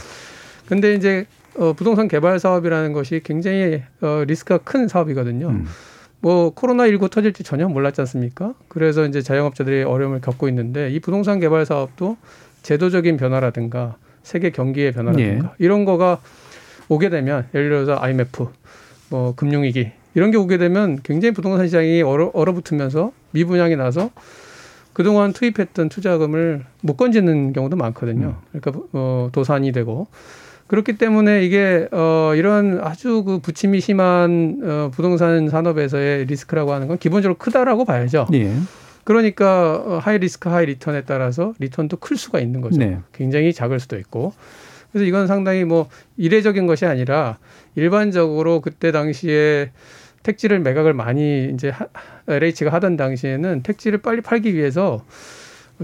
근데 0.68 0.96
이제 0.96 1.28
어, 1.58 1.74
부동산 1.74 2.08
개발 2.08 2.40
사업이라는 2.40 2.94
것이 2.94 3.22
굉장히 3.24 3.84
어, 4.02 4.24
리스크가 4.26 4.64
큰 4.64 4.88
사업이거든요. 4.88 5.50
음. 5.50 5.66
뭐 6.22 6.50
코로나 6.50 6.88
19 6.88 7.10
터질지 7.10 7.44
전혀 7.44 7.68
몰랐지 7.68 8.02
않습니까? 8.02 8.56
그래서 8.68 9.06
이제 9.06 9.22
자영업자들이 9.22 9.84
어려움을 9.84 10.22
겪고 10.22 10.48
있는데 10.50 10.90
이 10.90 11.00
부동산 11.00 11.40
개발 11.40 11.66
사업도 11.66 12.18
제도적인 12.64 13.18
변화라든가 13.18 13.98
세계 14.24 14.50
경기의 14.50 14.92
변화라든가 14.92 15.54
이런 15.60 15.86
거가 15.86 16.20
오게 16.90 17.10
되면 17.10 17.48
예를 17.54 17.70
들어서 17.70 17.96
IMF, 18.02 18.48
뭐 19.10 19.34
금융위기 19.36 19.92
이런 20.14 20.32
게 20.32 20.38
오게 20.38 20.58
되면 20.58 21.00
굉장히 21.04 21.34
부동산 21.34 21.68
시장이 21.68 22.02
얼어, 22.02 22.32
얼어붙으면서 22.34 23.12
미분양이 23.32 23.76
나서 23.76 24.12
그동안 24.94 25.34
투입했던 25.34 25.90
투자금을 25.90 26.64
못 26.82 26.96
건지는 26.96 27.52
경우도 27.52 27.76
많거든요. 27.76 28.38
그러니까 28.52 28.82
어, 28.94 29.30
도산이 29.34 29.74
되고 29.74 30.08
그렇기 30.68 30.98
때문에 30.98 31.44
이게 31.44 31.88
어 31.92 32.32
이런 32.36 32.80
아주 32.82 33.24
그 33.24 33.40
부침이 33.40 33.82
심한 33.82 34.60
어 34.64 34.92
부동산 34.94 35.50
산업에서의 35.50 36.26
리스크라고 36.26 36.74
하는 36.74 36.88
건 36.88 36.98
기본적으로 36.98 37.38
크다라고 37.38 37.86
봐야죠. 37.86 38.28
예. 38.34 38.52
그러니까 39.04 39.76
어, 39.86 40.00
high 40.02 40.18
risk 40.18 40.50
high 40.50 40.66
return에 40.66 41.04
따라서 41.04 41.54
return도 41.60 41.98
클 41.98 42.18
수가 42.18 42.40
있는 42.40 42.62
거죠. 42.62 42.80
네. 42.80 43.00
굉장히 43.14 43.54
작을 43.54 43.80
수도 43.80 43.98
있고. 43.98 44.34
그래서 44.96 45.06
이건 45.08 45.28
상당히 45.28 45.66
뭐 45.66 45.90
이례적인 46.16 46.68
것이 46.68 46.86
아니라 46.86 47.38
일반적으로 47.76 48.62
그때 48.62 48.94
당시에 48.94 49.72
택지를 50.24 50.62
매각을 50.62 50.94
많이 50.94 51.52
이제 51.54 51.68
하- 51.68 51.88
LH가 52.30 52.72
하던 52.72 52.96
당시에는 52.96 53.62
택지를 53.62 53.98
빨리 53.98 54.22
팔기 54.22 54.56
위해서 54.56 55.04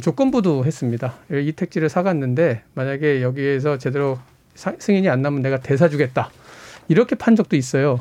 조건부도 0.02 0.64
했습니다. 0.64 1.16
이 1.30 1.52
택지를 1.52 1.90
사갔는데 1.90 2.62
만약에 2.74 3.22
여기에서 3.22 3.78
제대로 3.78 4.18
사- 4.56 4.76
승인이 4.80 5.10
안 5.10 5.22
나면 5.22 5.42
내가 5.42 5.60
되사 5.60 5.90
주겠다. 5.90 6.32
이렇게 6.88 7.18
판 7.18 7.36
적도 7.36 7.58
있어요. 7.58 8.00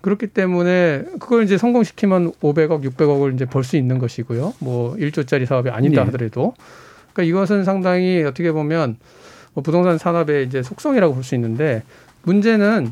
그렇기 0.00 0.26
때문에 0.26 1.04
그걸 1.20 1.44
이제 1.44 1.56
성공시키면 1.56 2.32
500억, 2.42 2.82
600억을 2.82 3.34
이제 3.34 3.44
벌 3.44 3.62
수 3.62 3.76
있는 3.76 4.00
것이고요. 4.00 4.54
뭐 4.58 4.96
1조짜리 4.96 5.46
사업이 5.46 5.70
아니다 5.70 6.00
네. 6.02 6.06
하더라도. 6.06 6.54
그러니까 7.12 7.22
이것은 7.22 7.62
상당히 7.62 8.24
어떻게 8.24 8.50
보면 8.50 8.96
뭐 9.54 9.62
부동산 9.62 9.98
산업의 9.98 10.46
이제 10.46 10.62
속성이라고 10.62 11.14
볼 11.14 11.22
수 11.24 11.34
있는데 11.34 11.82
문제는 12.22 12.90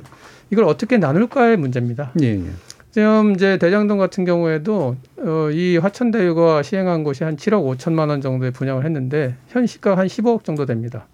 이걸 0.50 0.64
어떻게 0.64 0.98
나눌까의 0.98 1.56
문제입니다. 1.56 2.12
예, 2.22 2.26
예. 2.36 2.42
지금 2.90 3.32
이제 3.32 3.56
대장동 3.58 3.98
같은 3.98 4.24
경우에도 4.24 4.96
어, 5.18 5.48
이 5.50 5.78
화천대유가 5.78 6.62
시행한 6.62 7.04
곳이 7.04 7.24
한 7.24 7.36
7억 7.36 7.76
5천만 7.78 8.10
원 8.10 8.20
정도의 8.20 8.50
분양을 8.50 8.84
했는데 8.84 9.34
현 9.48 9.66
시가 9.66 9.96
한 9.96 10.06
15억 10.06 10.44
정도 10.44 10.66
됩니다. 10.66 11.06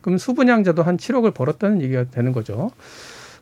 그럼 0.00 0.18
수분양자도 0.18 0.82
한 0.82 0.96
7억을 0.96 1.34
벌었다는 1.34 1.82
얘기가 1.82 2.04
되는 2.10 2.32
거죠. 2.32 2.70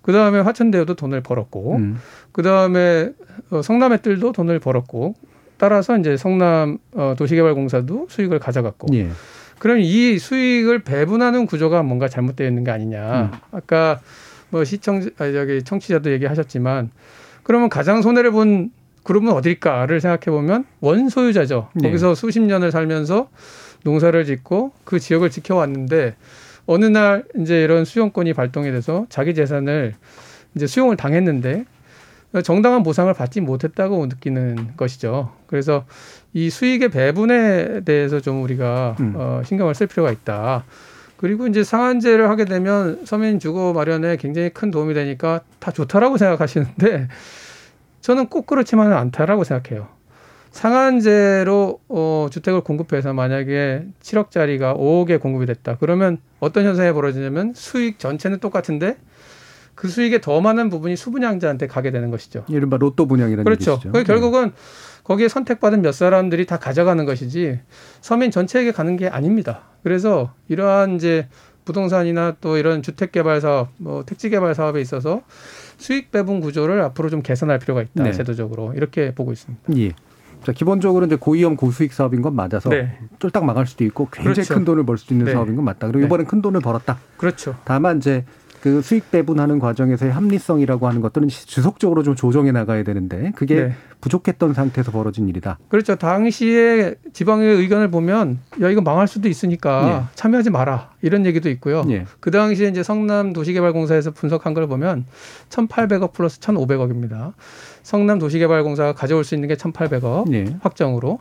그 0.03 0.13
다음에 0.13 0.41
화천대유도 0.41 0.95
돈을 0.95 1.21
벌었고, 1.23 1.77
음. 1.77 1.99
그 2.33 2.43
다음에 2.43 3.11
어, 3.51 3.63
성남의 3.63 4.03
뜰도 4.03 4.33
돈을 4.33 4.59
벌었고, 4.59 5.15
따라서 5.57 5.97
이제 5.97 6.17
성남 6.17 6.79
어, 6.95 7.15
도시개발공사도 7.17 8.09
수익을 8.11 8.39
가져갔고, 8.39 8.89
예. 8.95 9.09
그럼 9.65 9.79
이 9.81 10.19
수익을 10.19 10.81
배분하는 10.81 11.47
구조가 11.47 11.83
뭔가 11.85 12.07
잘못되어 12.07 12.47
있는 12.47 12.65
게 12.65 12.71
아니냐. 12.71 13.41
아까 13.51 13.99
뭐 14.51 14.63
시청 14.63 14.97
아 15.17 15.33
저기 15.33 15.63
청취자도 15.63 16.13
얘기하셨지만 16.13 16.91
그러면 17.45 17.71
가장 17.71 18.03
손해를 18.03 18.31
본 18.31 18.73
그룹은 19.05 19.33
어딜까를 19.33 20.03
생각해 20.03 20.27
보면 20.27 20.67
원소유자죠. 20.81 21.71
네. 21.77 21.89
거기서 21.89 22.15
수십 22.15 22.41
년을 22.41 22.73
살면서 22.73 23.31
농사를 23.85 24.23
짓고 24.27 24.73
그 24.85 25.01
지역을 25.01 25.31
지켜왔는데 25.31 26.15
어느 26.67 26.85
날 26.85 27.25
이제 27.39 27.63
이런 27.63 27.87
수용권이 27.87 28.35
발동이 28.35 28.71
돼서 28.71 29.07
자기 29.09 29.35
재산을 29.35 29.95
이제 30.55 30.67
수용을 30.67 30.99
당했는데 30.99 31.65
정당한 32.43 32.83
보상을 32.83 33.15
받지 33.15 33.41
못했다고 33.41 34.05
느끼는 34.09 34.77
것이죠. 34.77 35.33
그래서 35.47 35.87
이 36.35 36.51
수익의 36.51 36.91
배분에 36.91 37.83
대해서 37.85 38.21
좀 38.21 38.43
우리가 38.43 38.97
음. 39.01 39.15
어, 39.17 39.43
신경을 39.45 39.75
쓸 39.75 39.87
필요가 39.87 40.11
있다. 40.11 40.65
그리고 41.17 41.47
이제 41.47 41.63
상한제를 41.63 42.29
하게 42.29 42.45
되면 42.45 43.01
서민 43.05 43.39
주거 43.39 43.73
마련에 43.73 44.17
굉장히 44.17 44.51
큰 44.51 44.71
도움이 44.71 44.95
되니까 44.95 45.41
다 45.61 45.71
좋다라고 45.71 46.19
생각하시는데 46.19 47.09
저는 48.01 48.27
꼭 48.27 48.47
그렇지만은 48.47 48.95
않다라고 48.97 49.45
생각해요. 49.45 49.89
상한제로 50.51 51.81
어, 51.89 52.29
주택을 52.31 52.61
공급해서 52.61 53.13
만약에 53.13 53.87
7억짜리가 54.03 54.77
5억에 54.77 55.21
공급이 55.21 55.47
됐다. 55.47 55.77
그러면 55.79 56.19
어떤 56.41 56.65
현상이 56.65 56.93
벌어지냐면 56.93 57.53
수익 57.55 57.99
전체는 57.99 58.41
똑같은데 58.41 58.97
그 59.75 59.89
수익의 59.89 60.21
더 60.21 60.41
많은 60.41 60.69
부분이 60.69 60.97
수분양자한테 60.97 61.67
가게 61.67 61.91
되는 61.91 62.11
것이죠. 62.11 62.45
이른바 62.49 62.77
로또 62.77 63.07
분양이라는 63.07 63.45
그렇죠. 63.45 63.73
얘기시죠. 63.73 63.93
그 63.93 64.05
결국은 64.05 64.53
거기에 65.05 65.29
선택받은 65.29 65.83
몇 65.83 65.93
사람들이 65.93 66.47
다 66.47 66.59
가져가는 66.59 67.05
것이지 67.05 67.61
서민 68.01 68.31
전체에게 68.31 68.73
가는 68.73 68.97
게 68.97 69.09
아닙니다. 69.09 69.61
그래서 69.83 70.33
이러한 70.49 70.97
이제 70.97 71.29
부동산이나 71.65 72.37
또 72.41 72.57
이런 72.57 72.83
주택 72.83 73.13
개발 73.13 73.41
사업, 73.41 73.69
뭐 73.77 74.05
택지 74.05 74.31
개발 74.31 74.55
사업에 74.55 74.81
있어서 74.81 75.23
수익 75.77 76.11
배분 76.11 76.41
구조를 76.41 76.81
앞으로 76.83 77.11
좀 77.11 77.23
개선할 77.23 77.59
필요가 77.59 77.83
있다. 77.83 78.03
네. 78.03 78.13
제도적으로 78.13 78.73
이렇게 78.75 79.15
보고 79.15 79.33
있습니다. 79.33 79.63
예. 79.77 79.93
자, 80.45 80.53
기본적으로 80.53 81.07
이제 81.07 81.17
고위험 81.17 81.57
고수익 81.57 81.95
사업인 81.95 82.21
건 82.21 82.37
맞아서 82.37 82.69
네. 82.69 82.99
쫄딱 83.19 83.45
망할 83.47 83.67
수도 83.67 83.83
있고 83.85 84.09
굉장히 84.13 84.35
그렇죠. 84.35 84.55
큰 84.55 84.65
돈을 84.67 84.85
벌수 84.85 85.13
있는 85.13 85.25
네. 85.27 85.33
사업인 85.33 85.57
건 85.57 85.65
맞다. 85.65 85.87
그리고 85.87 86.01
네. 86.01 86.07
이번엔 86.07 86.27
큰 86.27 86.43
돈을 86.43 86.61
벌었다. 86.61 86.99
그렇죠. 87.17 87.57
다만 87.65 87.97
이제 87.97 88.27
그 88.65 88.81
수익 88.81 89.11
배분하는 89.11 89.59
과정에서의 89.59 90.11
합리성이라고 90.11 90.89
하는 90.89 91.03
것들은 91.03 91.29
지속적으로 91.29 92.03
좀 92.03 92.15
조정해 92.15 92.51
나가야 92.51 92.83
되는데 92.83 93.31
그게 93.37 93.55
네. 93.57 93.73
부족했던 94.01 94.55
상태에서 94.55 94.91
벌어진 94.91 95.29
일이다. 95.29 95.59
그렇죠. 95.69 95.97
당시에 95.97 96.95
지방의 97.13 97.57
의견을 97.57 97.91
보면 97.91 98.39
야 98.63 98.71
이거 98.71 98.81
망할 98.81 99.07
수도 99.07 99.29
있으니까 99.29 100.07
예. 100.09 100.15
참여하지 100.15 100.49
마라 100.49 100.93
이런 101.03 101.27
얘기도 101.27 101.51
있고요. 101.51 101.85
예. 101.91 102.07
그 102.21 102.31
당시에 102.31 102.69
이제 102.69 102.83
성남 102.83 103.35
도시개발공사에서 103.35 104.13
분석한 104.13 104.55
걸 104.55 104.67
보면 104.67 105.05
1,800억 105.51 106.15
플러스 106.15 106.41
1,500억입니다. 106.41 107.35
성남 107.83 108.19
도시개발공사가 108.19 108.95
가져올 108.95 109.25
수 109.25 109.35
있는 109.35 109.49
게 109.51 109.57
1,800억 109.57 110.33
예. 110.33 110.57
확정으로 110.63 111.19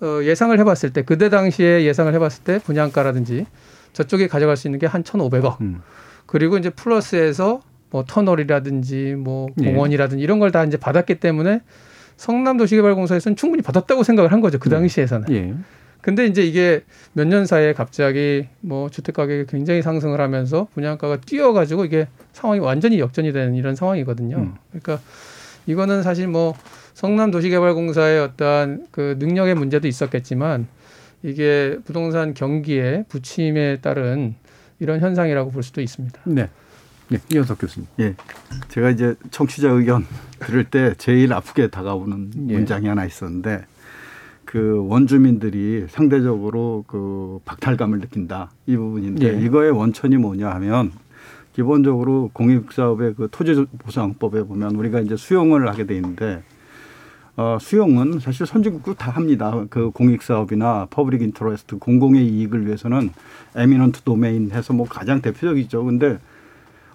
어, 0.00 0.20
예상을 0.22 0.58
해봤을 0.58 0.94
때 0.94 1.02
그때 1.02 1.28
당시에 1.28 1.84
예상을 1.84 2.14
해봤을 2.14 2.42
때 2.44 2.58
분양가라든지 2.58 3.44
저쪽에 3.92 4.28
가져갈 4.28 4.56
수 4.56 4.66
있는 4.66 4.78
게 4.78 4.86
한 4.86 5.02
1,500억. 5.02 5.60
음. 5.60 5.82
그리고 6.26 6.56
이제 6.58 6.70
플러스에서 6.70 7.60
뭐 7.90 8.04
터널이라든지 8.06 9.14
뭐 9.16 9.48
예. 9.62 9.70
공원이라든지 9.70 10.22
이런 10.22 10.38
걸 10.38 10.50
다 10.50 10.64
이제 10.64 10.76
받았기 10.76 11.16
때문에 11.16 11.60
성남 12.16 12.56
도시개발공사에서는 12.56 13.36
충분히 13.36 13.62
받았다고 13.62 14.02
생각을 14.02 14.32
한 14.32 14.40
거죠. 14.40 14.58
그 14.58 14.68
당시에서는. 14.70 15.26
예. 15.32 15.54
근데 16.00 16.26
이제 16.26 16.42
이게 16.42 16.82
몇 17.14 17.26
년 17.28 17.46
사이에 17.46 17.72
갑자기 17.72 18.46
뭐 18.60 18.90
주택 18.90 19.14
가격이 19.14 19.46
굉장히 19.48 19.80
상승을 19.80 20.20
하면서 20.20 20.68
분양가가 20.74 21.18
뛰어가지고 21.22 21.84
이게 21.86 22.08
상황이 22.32 22.60
완전히 22.60 22.98
역전이 22.98 23.32
되는 23.32 23.54
이런 23.54 23.74
상황이거든요. 23.74 24.36
음. 24.36 24.54
그러니까 24.70 25.00
이거는 25.66 26.02
사실 26.02 26.28
뭐 26.28 26.54
성남 26.92 27.30
도시개발공사의 27.30 28.20
어떠한 28.20 28.86
그 28.90 29.16
능력의 29.18 29.54
문제도 29.54 29.88
있었겠지만 29.88 30.66
이게 31.22 31.78
부동산 31.86 32.34
경기의 32.34 33.06
부침에 33.08 33.78
따른 33.80 34.34
이런 34.78 35.00
현상이라고 35.00 35.50
볼 35.50 35.62
수도 35.62 35.80
있습니다. 35.80 36.20
네. 36.24 36.48
네. 37.08 37.18
이현석 37.32 37.58
교수님. 37.58 37.86
예. 38.00 38.14
제가 38.68 38.90
이제 38.90 39.14
청취자 39.30 39.70
의견 39.70 40.06
들을 40.40 40.64
때 40.64 40.94
제일 40.96 41.32
아프게 41.32 41.68
다가오는 41.68 42.30
예. 42.48 42.54
문장이 42.54 42.86
하나 42.86 43.04
있었는데 43.04 43.66
그 44.44 44.86
원주민들이 44.88 45.86
상대적으로 45.88 46.84
그 46.86 47.40
박탈감을 47.44 48.00
느낀다 48.00 48.50
이 48.66 48.76
부분인데 48.76 49.26
예. 49.26 49.44
이거의 49.44 49.70
원천이 49.70 50.16
뭐냐 50.16 50.50
하면 50.50 50.92
기본적으로 51.54 52.30
공익사업의 52.32 53.14
그 53.14 53.28
토지보상법에 53.30 54.42
보면 54.44 54.74
우리가 54.74 55.00
이제 55.00 55.16
수용을 55.16 55.68
하게 55.68 55.86
돼 55.86 55.94
있는데 55.96 56.42
어, 57.36 57.58
수용은 57.60 58.20
사실 58.20 58.46
선진국도 58.46 58.94
다 58.94 59.10
합니다. 59.10 59.64
그 59.68 59.90
공익 59.90 60.22
사업이나 60.22 60.86
public 60.90 61.22
interest 61.22 61.78
공공의 61.78 62.26
이익을 62.26 62.66
위해서는 62.66 63.10
eminent 63.56 64.02
domain 64.02 64.52
해서 64.52 64.72
뭐 64.72 64.86
가장 64.86 65.20
대표적이죠. 65.20 65.84
근데 65.84 66.18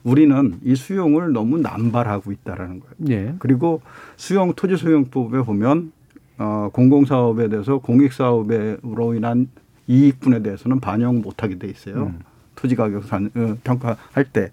우리는 0.03 0.59
이 0.63 0.75
수용을 0.75 1.33
너무 1.33 1.57
남발하고 1.57 2.31
있다라는 2.31 2.79
거예요. 2.79 2.93
예. 3.09 3.35
그리고 3.39 3.81
수용 4.15 4.53
토지 4.53 4.77
수용법에 4.77 5.41
보면 5.41 5.91
어, 6.37 6.69
공공 6.71 7.05
사업에 7.05 7.49
대해서 7.49 7.79
공익 7.79 8.13
사업으로 8.13 9.13
인한 9.15 9.49
이익분에 9.87 10.41
대해서는 10.41 10.79
반영 10.79 11.21
못하게 11.21 11.57
돼 11.57 11.67
있어요. 11.67 11.95
음. 11.95 12.19
토지 12.55 12.77
가격 12.77 13.03
산, 13.03 13.29
어, 13.35 13.57
평가할 13.63 14.23
때 14.31 14.51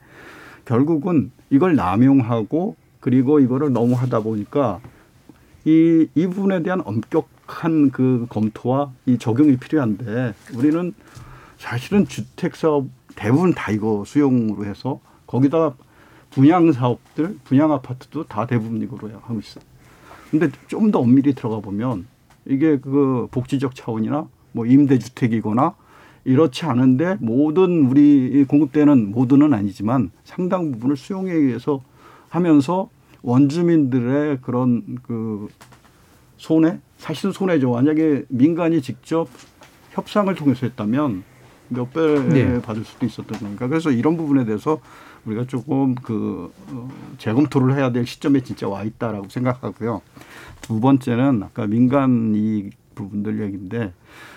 결국은 0.64 1.30
이걸 1.48 1.76
남용하고 1.76 2.74
그리고 2.98 3.38
이거를 3.38 3.72
너무 3.72 3.94
하다 3.94 4.20
보니까 4.20 4.80
이, 5.66 6.08
이 6.14 6.26
부분에 6.28 6.62
대한 6.62 6.80
엄격한 6.84 7.90
그 7.90 8.26
검토와 8.30 8.92
이 9.04 9.18
적용이 9.18 9.56
필요한데 9.56 10.32
우리는 10.54 10.94
사실은 11.58 12.06
주택 12.06 12.54
사업 12.54 12.86
대부분 13.16 13.52
다 13.52 13.72
이거 13.72 14.04
수용으로 14.06 14.64
해서 14.64 15.00
거기다가 15.26 15.74
분양 16.30 16.70
사업들, 16.70 17.36
분양 17.44 17.72
아파트도 17.72 18.24
다 18.24 18.46
대부분 18.46 18.80
이거로 18.80 19.08
하고 19.08 19.40
있어요. 19.40 19.64
근데 20.30 20.50
좀 20.68 20.92
더 20.92 21.00
엄밀히 21.00 21.34
들어가 21.34 21.60
보면 21.60 22.06
이게 22.44 22.78
그 22.78 23.26
복지적 23.32 23.74
차원이나 23.74 24.28
뭐 24.52 24.66
임대주택이거나 24.66 25.74
이렇지 26.24 26.64
않은데 26.64 27.16
모든 27.20 27.86
우리 27.86 28.44
공급되는 28.44 29.10
모든은 29.10 29.52
아니지만 29.52 30.10
상당 30.24 30.70
부분을 30.72 30.96
수용에 30.96 31.32
의해서 31.32 31.80
하면서 32.28 32.88
원주민들의 33.22 34.38
그런 34.42 34.98
그 35.02 35.48
손해 36.36 36.78
사실 36.98 37.32
손해죠. 37.32 37.70
만약에 37.70 38.24
민간이 38.28 38.82
직접 38.82 39.28
협상을 39.92 40.34
통해서 40.34 40.66
했다면 40.66 41.24
몇배 41.68 42.28
네. 42.28 42.62
받을 42.62 42.84
수도 42.84 43.06
있었던 43.06 43.38
거니까 43.38 43.66
그래서 43.68 43.90
이런 43.90 44.16
부분에 44.16 44.44
대해서 44.44 44.80
우리가 45.24 45.46
조금 45.46 45.94
그 45.96 46.52
어, 46.70 46.88
재검토를 47.18 47.74
해야 47.74 47.90
될 47.90 48.06
시점에 48.06 48.40
진짜 48.40 48.68
와 48.68 48.84
있다라고 48.84 49.28
생각하고요. 49.28 50.00
두 50.60 50.80
번째는 50.80 51.42
아까 51.42 51.66
민간 51.66 52.34
이익 52.34 52.72
부분들 52.94 53.42
얘기인데 53.42 53.92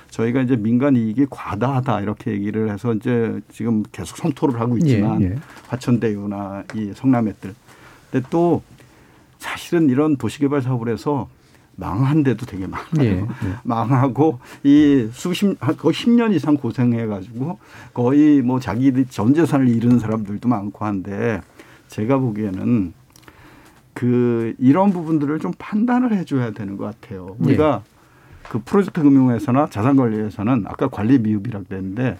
저희가 0.09 0.41
이제 0.41 0.55
민간 0.55 0.95
이익이 0.95 1.27
과다하다 1.29 2.01
이렇게 2.01 2.31
얘기를 2.31 2.71
해서 2.71 2.93
이제 2.93 3.39
지금 3.51 3.83
계속 3.91 4.17
성토를 4.17 4.59
하고 4.59 4.77
있지만 4.77 5.21
예, 5.21 5.25
예. 5.27 5.35
화천대유나 5.67 6.63
이 6.75 6.91
성남했들. 6.95 7.53
근데 8.11 8.25
또 8.29 8.61
사실은 9.37 9.89
이런 9.89 10.17
도시개발 10.17 10.61
사업을 10.61 10.89
해서 10.91 11.29
망한 11.75 12.23
데도 12.23 12.45
되게 12.45 12.67
많아요. 12.67 12.85
예. 12.99 13.09
예. 13.21 13.27
망하고 13.63 14.39
이 14.63 15.07
수십 15.13 15.57
거의 15.59 15.93
10년 15.93 16.33
이상 16.33 16.57
고생해 16.57 17.05
가지고 17.05 17.57
거의 17.93 18.41
뭐 18.41 18.59
자기들 18.59 19.05
전 19.05 19.33
재산을 19.33 19.69
잃은 19.69 19.99
사람들도 19.99 20.47
많고 20.49 20.85
한데 20.85 21.41
제가 21.87 22.17
보기에는 22.17 22.93
그 23.93 24.55
이런 24.59 24.91
부분들을 24.91 25.39
좀 25.39 25.51
판단을 25.57 26.13
해 26.13 26.25
줘야 26.25 26.51
되는 26.51 26.77
것 26.77 26.85
같아요. 26.85 27.35
우리가 27.39 27.83
그 28.49 28.59
프로젝트 28.63 29.01
금융회사나 29.01 29.69
자산관리회사는 29.69 30.65
아까 30.67 30.87
관리 30.87 31.17
미흡이라고 31.19 31.65
그랬는데 31.65 32.17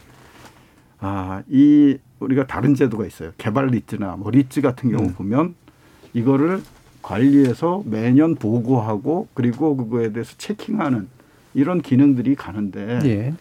아, 1.00 1.42
이 1.50 1.98
우리가 2.20 2.48
다른 2.48 2.76
제도가 2.76 3.06
있어요. 3.06 3.32
개발 3.38 3.68
리츠나 3.68 4.18
뭐 4.18 4.32
리츠 4.32 4.62
같은 4.62 4.92
경우 4.92 5.10
음. 5.10 5.14
보면 5.14 5.56
이거를 6.14 6.62
관리해서 7.01 7.84
매년 7.86 8.36
보고하고 8.36 9.28
그리고 9.34 9.76
그거에 9.78 10.12
대해서 10.12 10.34
체킹하는 10.38 11.07
이런 11.53 11.82
기능들이 11.82 12.36
가는데 12.36 12.99
예. 13.05 13.34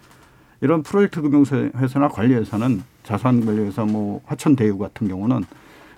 이런 0.61 0.83
프로젝트 0.83 1.21
금융회사나 1.23 2.09
관리회사는 2.09 2.83
자산관리회사 3.05 3.85
뭐 3.85 4.21
화천대유 4.27 4.79
같은 4.79 5.09
경우는 5.09 5.45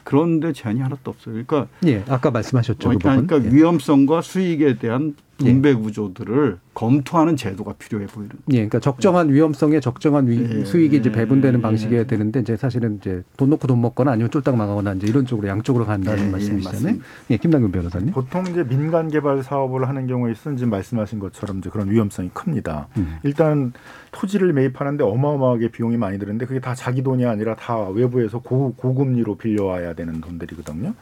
그런데 0.05 0.53
제한이 0.53 0.81
하나도 0.81 1.11
없어요. 1.11 1.45
그러니까 1.47 1.67
예. 1.87 2.03
아까 2.09 2.31
말씀하셨죠. 2.31 2.79
그 2.79 2.99
그러니까, 2.99 3.11
부분. 3.11 3.27
그러니까 3.27 3.51
예. 3.51 3.55
위험성과 3.57 4.23
수익에 4.23 4.79
대한 4.79 5.15
분배 5.45 5.75
구조들을 5.75 6.59
검토하는 6.75 7.37
제도가 7.37 7.75
필요해 7.75 8.07
보이는. 8.07 8.31
예, 8.51 8.57
그러니까 8.57 8.79
적정한 8.79 9.29
위험성에 9.31 9.81
적정한 9.81 10.29
위, 10.29 10.41
예, 10.41 10.65
수익이 10.65 10.97
이제 10.97 11.11
예, 11.11 11.13
배분되는 11.13 11.59
예. 11.59 11.63
방식이어야 11.63 12.05
되는데 12.05 12.41
이제 12.41 12.57
사실은 12.57 12.97
이제 12.97 13.23
돈 13.37 13.51
놓고 13.51 13.67
돈 13.67 13.81
먹거나 13.81 14.13
아니면 14.13 14.31
쫄딱 14.31 14.57
망하거나 14.57 14.95
이제 14.95 15.07
이런 15.07 15.27
쪽으로 15.27 15.49
양쪽으로 15.49 15.85
간다는 15.85 16.23
예, 16.23 16.27
예, 16.27 16.31
말씀이시잖아요. 16.31 16.97
예, 17.31 17.37
김남근 17.37 17.73
변호사님. 17.73 18.13
보통 18.13 18.47
이제 18.47 18.65
민간 18.65 19.09
개발 19.09 19.43
사업을 19.43 19.89
하는 19.89 20.07
경우에 20.07 20.33
있어서는 20.33 20.57
지금 20.57 20.71
말씀하신 20.71 21.19
것처럼 21.19 21.59
이제 21.59 21.71
그런 21.71 21.91
위험성이 21.91 22.31
큽니다. 22.33 22.89
음. 22.97 23.17
일단 23.23 23.73
토지를 24.13 24.53
매입하는데 24.53 25.03
어마어마하게 25.05 25.69
비용이 25.69 25.97
많이 25.97 26.19
드는데 26.19 26.47
그게 26.47 26.61
다 26.61 26.75
자기 26.75 27.03
돈이 27.03 27.27
아니라 27.27 27.55
다 27.57 27.89
외부에서 27.89 28.41
고, 28.41 28.75
고금리로 28.75 29.37
빌려와야 29.37 29.95
되는 29.95 30.21
돈들이거든요. 30.21 30.95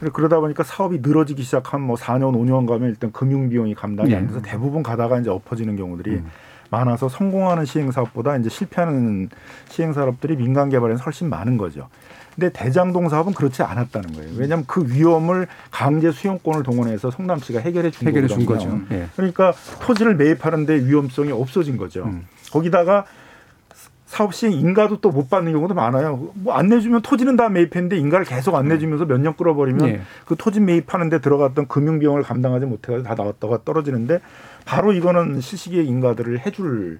그래- 0.00 0.10
그러다 0.12 0.40
보니까 0.40 0.62
사업이 0.62 0.98
늘어지기 1.02 1.42
시작한 1.42 1.80
뭐 1.80 1.96
4년, 1.96 2.34
5년 2.34 2.66
가면 2.66 2.90
일단 2.90 3.12
금융 3.12 3.48
비용이 3.48 3.74
감당이 3.74 4.14
안 4.14 4.26
돼서 4.26 4.40
대부분 4.42 4.82
가다가 4.82 5.18
이제 5.18 5.30
엎어지는 5.30 5.76
경우들이 5.76 6.20
많아서 6.70 7.08
성공하는 7.08 7.64
시행 7.64 7.90
사업보다 7.92 8.36
이제 8.36 8.48
실패하는 8.48 9.28
시행 9.68 9.92
사업들이 9.92 10.36
민간 10.36 10.68
개발에는 10.68 11.00
훨씬 11.00 11.28
많은 11.30 11.56
거죠. 11.56 11.88
근데 12.34 12.50
대장동 12.52 13.08
사업은 13.08 13.32
그렇지 13.32 13.62
않았다는 13.62 14.12
거예요. 14.12 14.30
왜냐하면 14.36 14.64
그 14.66 14.84
위험을 14.86 15.46
강제 15.70 16.10
수용권을 16.10 16.64
동원해서 16.64 17.10
성남시가 17.10 17.60
해결해 17.60 17.90
준 17.90 18.08
해결해 18.08 18.26
준. 18.28 18.44
거죠. 18.44 18.78
예. 18.90 19.06
그러니까 19.16 19.54
토지를 19.80 20.16
매입하는데 20.16 20.84
위험성이 20.84 21.32
없어진 21.32 21.78
거죠. 21.78 22.04
음. 22.04 22.26
거기다가 22.52 23.06
사업 24.16 24.32
시행 24.34 24.52
인가도 24.54 25.00
또 25.00 25.10
못 25.10 25.28
받는 25.28 25.52
경우도 25.52 25.74
많아요. 25.74 26.30
뭐 26.34 26.54
안 26.54 26.68
내주면 26.68 27.02
토지는 27.02 27.36
다 27.36 27.48
매입했는데 27.50 27.98
인가를 27.98 28.24
계속 28.24 28.54
안 28.54 28.68
내주면서 28.68 29.04
몇 29.04 29.18
년 29.18 29.36
끌어버리면 29.36 29.88
예. 29.88 30.00
그 30.24 30.36
토지 30.36 30.60
매입하는데 30.60 31.20
들어갔던 31.20 31.68
금융 31.68 31.98
비용을 31.98 32.22
감당하지 32.22 32.64
못해가지고 32.66 33.06
다 33.08 33.14
나왔다가 33.14 33.58
떨어지는데 33.64 34.20
바로 34.64 34.92
이거는 34.92 35.40
실시기의 35.40 35.86
인가들을 35.86 36.46
해줄 36.46 36.98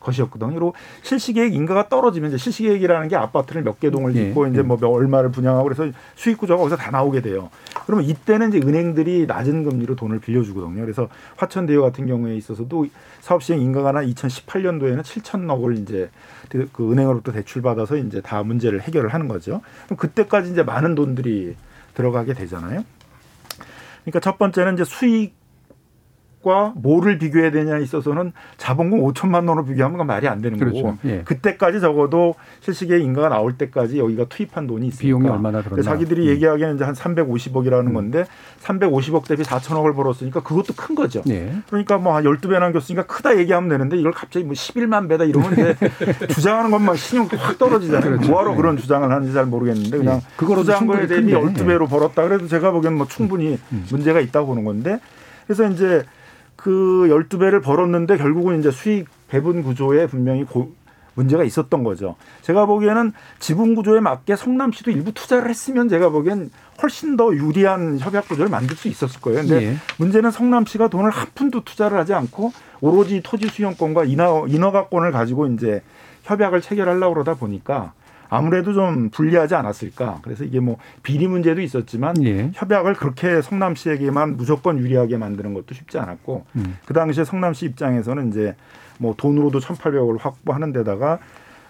것이었거든요. 0.00 0.50
그리고 0.50 0.74
실시계획 1.02 1.54
인가가 1.54 1.88
떨어지면 1.88 2.30
이제 2.30 2.36
실시계획이라는 2.38 3.08
게 3.08 3.16
아파트를 3.16 3.62
몇 3.62 3.78
개 3.80 3.90
동을 3.90 4.14
예. 4.16 4.26
짓고 4.28 4.46
이제 4.48 4.62
뭐 4.62 4.76
얼마를 4.82 5.30
분양하고 5.30 5.64
그래서 5.64 5.88
수익 6.16 6.38
구조가 6.38 6.58
거기서 6.58 6.76
다 6.76 6.90
나오게 6.90 7.20
돼요. 7.22 7.50
그러면 7.86 8.04
이때는 8.06 8.48
이제 8.52 8.58
은행들이 8.66 9.26
낮은 9.26 9.64
금리로 9.64 9.94
돈을 9.96 10.18
빌려주거든요. 10.20 10.80
그래서 10.82 11.08
화천대유 11.36 11.80
같은 11.82 12.06
경우에 12.06 12.34
있어서도 12.36 12.86
사업 13.20 13.42
시행 13.42 13.60
인가가 13.60 13.92
나 13.92 14.02
2018년도에는 14.02 15.02
7천억을 15.02 15.78
이제 15.82 16.10
그- 16.48 16.68
그 16.72 16.90
은행으로부터 16.92 17.32
대출 17.32 17.62
받아서 17.62 17.96
이제 17.96 18.20
다 18.20 18.42
문제를 18.42 18.80
해결을 18.82 19.12
하는 19.14 19.28
거죠. 19.28 19.60
그럼 19.86 19.96
그때까지 19.98 20.50
이제 20.52 20.62
많은 20.62 20.94
돈들이 20.94 21.54
들어가게 21.94 22.32
되잖아요. 22.34 22.84
그러니까 24.04 24.20
첫 24.20 24.38
번째는 24.38 24.74
이제 24.74 24.84
수익 24.84 25.34
과 26.40 26.72
뭐를 26.76 27.18
비교해야 27.18 27.50
되냐에 27.50 27.82
있어서는 27.82 28.32
자본금 28.58 29.00
5천만 29.00 29.48
원으로 29.48 29.64
비교하면 29.64 30.06
말이 30.06 30.28
안 30.28 30.40
되는 30.40 30.56
그렇죠. 30.56 30.82
거고 30.82 30.98
예. 31.04 31.22
그때까지 31.24 31.80
적어도 31.80 32.36
실시계 32.60 33.00
인가가 33.00 33.28
나올 33.28 33.58
때까지 33.58 33.98
여기가 33.98 34.26
투입한 34.28 34.68
돈이 34.68 34.86
있으니까 34.86 35.02
비용이 35.02 35.28
얼마나 35.28 35.62
들었나. 35.62 35.82
자기들이 35.82 36.22
음. 36.22 36.26
얘기하기에는 36.28 36.76
이제 36.76 36.84
한 36.84 36.94
350억이라는 36.94 37.92
건데 37.92 38.24
350억 38.62 39.26
대비 39.26 39.42
4천억을 39.42 39.96
벌었으니까 39.96 40.44
그것도 40.44 40.74
큰 40.76 40.94
거죠. 40.94 41.22
예. 41.28 41.52
그러니까 41.68 41.98
뭐 41.98 42.14
한 42.14 42.22
12배 42.22 42.58
남겼으니까 42.60 43.06
크다 43.06 43.36
얘기하면 43.38 43.68
되는데 43.68 43.96
이걸 43.96 44.12
갑자기 44.12 44.44
뭐 44.44 44.54
11만 44.54 45.08
배다 45.08 45.24
이러면 45.24 45.52
이제 45.54 45.76
주장하는 46.30 46.70
것만 46.70 46.94
신용 46.94 47.26
확 47.36 47.58
떨어지잖아요. 47.58 48.10
그렇죠. 48.12 48.30
뭐하러 48.30 48.52
예. 48.52 48.56
그런 48.56 48.76
주장을 48.76 49.10
하는지 49.10 49.32
잘 49.32 49.44
모르겠는데 49.46 49.98
그냥 49.98 50.16
예. 50.16 50.20
그거로도 50.36 50.62
투자한 50.62 50.86
거에 50.86 51.06
충분히 51.08 51.20
대비 51.32 51.32
큰데. 51.34 51.64
12배로 51.64 51.88
벌었다 51.90 52.22
그래도 52.22 52.46
제가 52.46 52.70
보기엔 52.70 52.94
뭐 52.94 53.08
충분히 53.08 53.58
문제가 53.90 54.20
있다고 54.20 54.46
보는 54.46 54.64
건데 54.64 55.00
그래서 55.46 55.66
이제 55.68 56.04
그 56.58 57.06
12배를 57.08 57.62
벌었는데 57.62 58.16
결국은 58.16 58.58
이제 58.58 58.72
수익 58.72 59.06
배분 59.28 59.62
구조에 59.62 60.08
분명히 60.08 60.42
고, 60.42 60.72
문제가 61.14 61.44
있었던 61.44 61.84
거죠. 61.84 62.16
제가 62.42 62.66
보기에는 62.66 63.12
지분 63.38 63.76
구조에 63.76 64.00
맞게 64.00 64.34
성남시도 64.34 64.90
일부 64.90 65.12
투자를 65.12 65.50
했으면 65.50 65.88
제가 65.88 66.08
보기엔 66.08 66.50
훨씬 66.82 67.16
더 67.16 67.32
유리한 67.32 68.00
협약 68.00 68.28
구조를 68.28 68.50
만들 68.50 68.74
수 68.76 68.88
있었을 68.88 69.20
거예요. 69.20 69.42
근데 69.42 69.66
예. 69.66 69.76
문제는 69.98 70.32
성남시가 70.32 70.88
돈을 70.88 71.10
한 71.10 71.28
푼도 71.36 71.62
투자를 71.62 71.96
하지 71.96 72.12
않고 72.12 72.52
오로지 72.80 73.20
토지 73.22 73.46
수용권과 73.46 74.04
인허, 74.04 74.46
인허가권을 74.48 75.12
가지고 75.12 75.46
이제 75.46 75.82
협약을 76.24 76.60
체결하려고 76.60 77.14
그러다 77.14 77.34
보니까 77.34 77.92
아무래도 78.30 78.72
좀 78.72 79.10
불리하지 79.10 79.54
않았을까. 79.54 80.20
그래서 80.22 80.44
이게 80.44 80.60
뭐 80.60 80.76
비리 81.02 81.26
문제도 81.26 81.60
있었지만 81.60 82.22
예. 82.24 82.50
협약을 82.54 82.94
그렇게 82.94 83.40
성남시에게만 83.42 84.36
무조건 84.36 84.78
유리하게 84.78 85.16
만드는 85.16 85.54
것도 85.54 85.74
쉽지 85.74 85.98
않았고 85.98 86.44
음. 86.56 86.76
그 86.84 86.94
당시에 86.94 87.24
성남시 87.24 87.66
입장에서는 87.66 88.28
이제 88.28 88.54
뭐 88.98 89.14
돈으로도 89.16 89.60
1,800억을 89.60 90.20
확보하는 90.20 90.72
데다가 90.72 91.18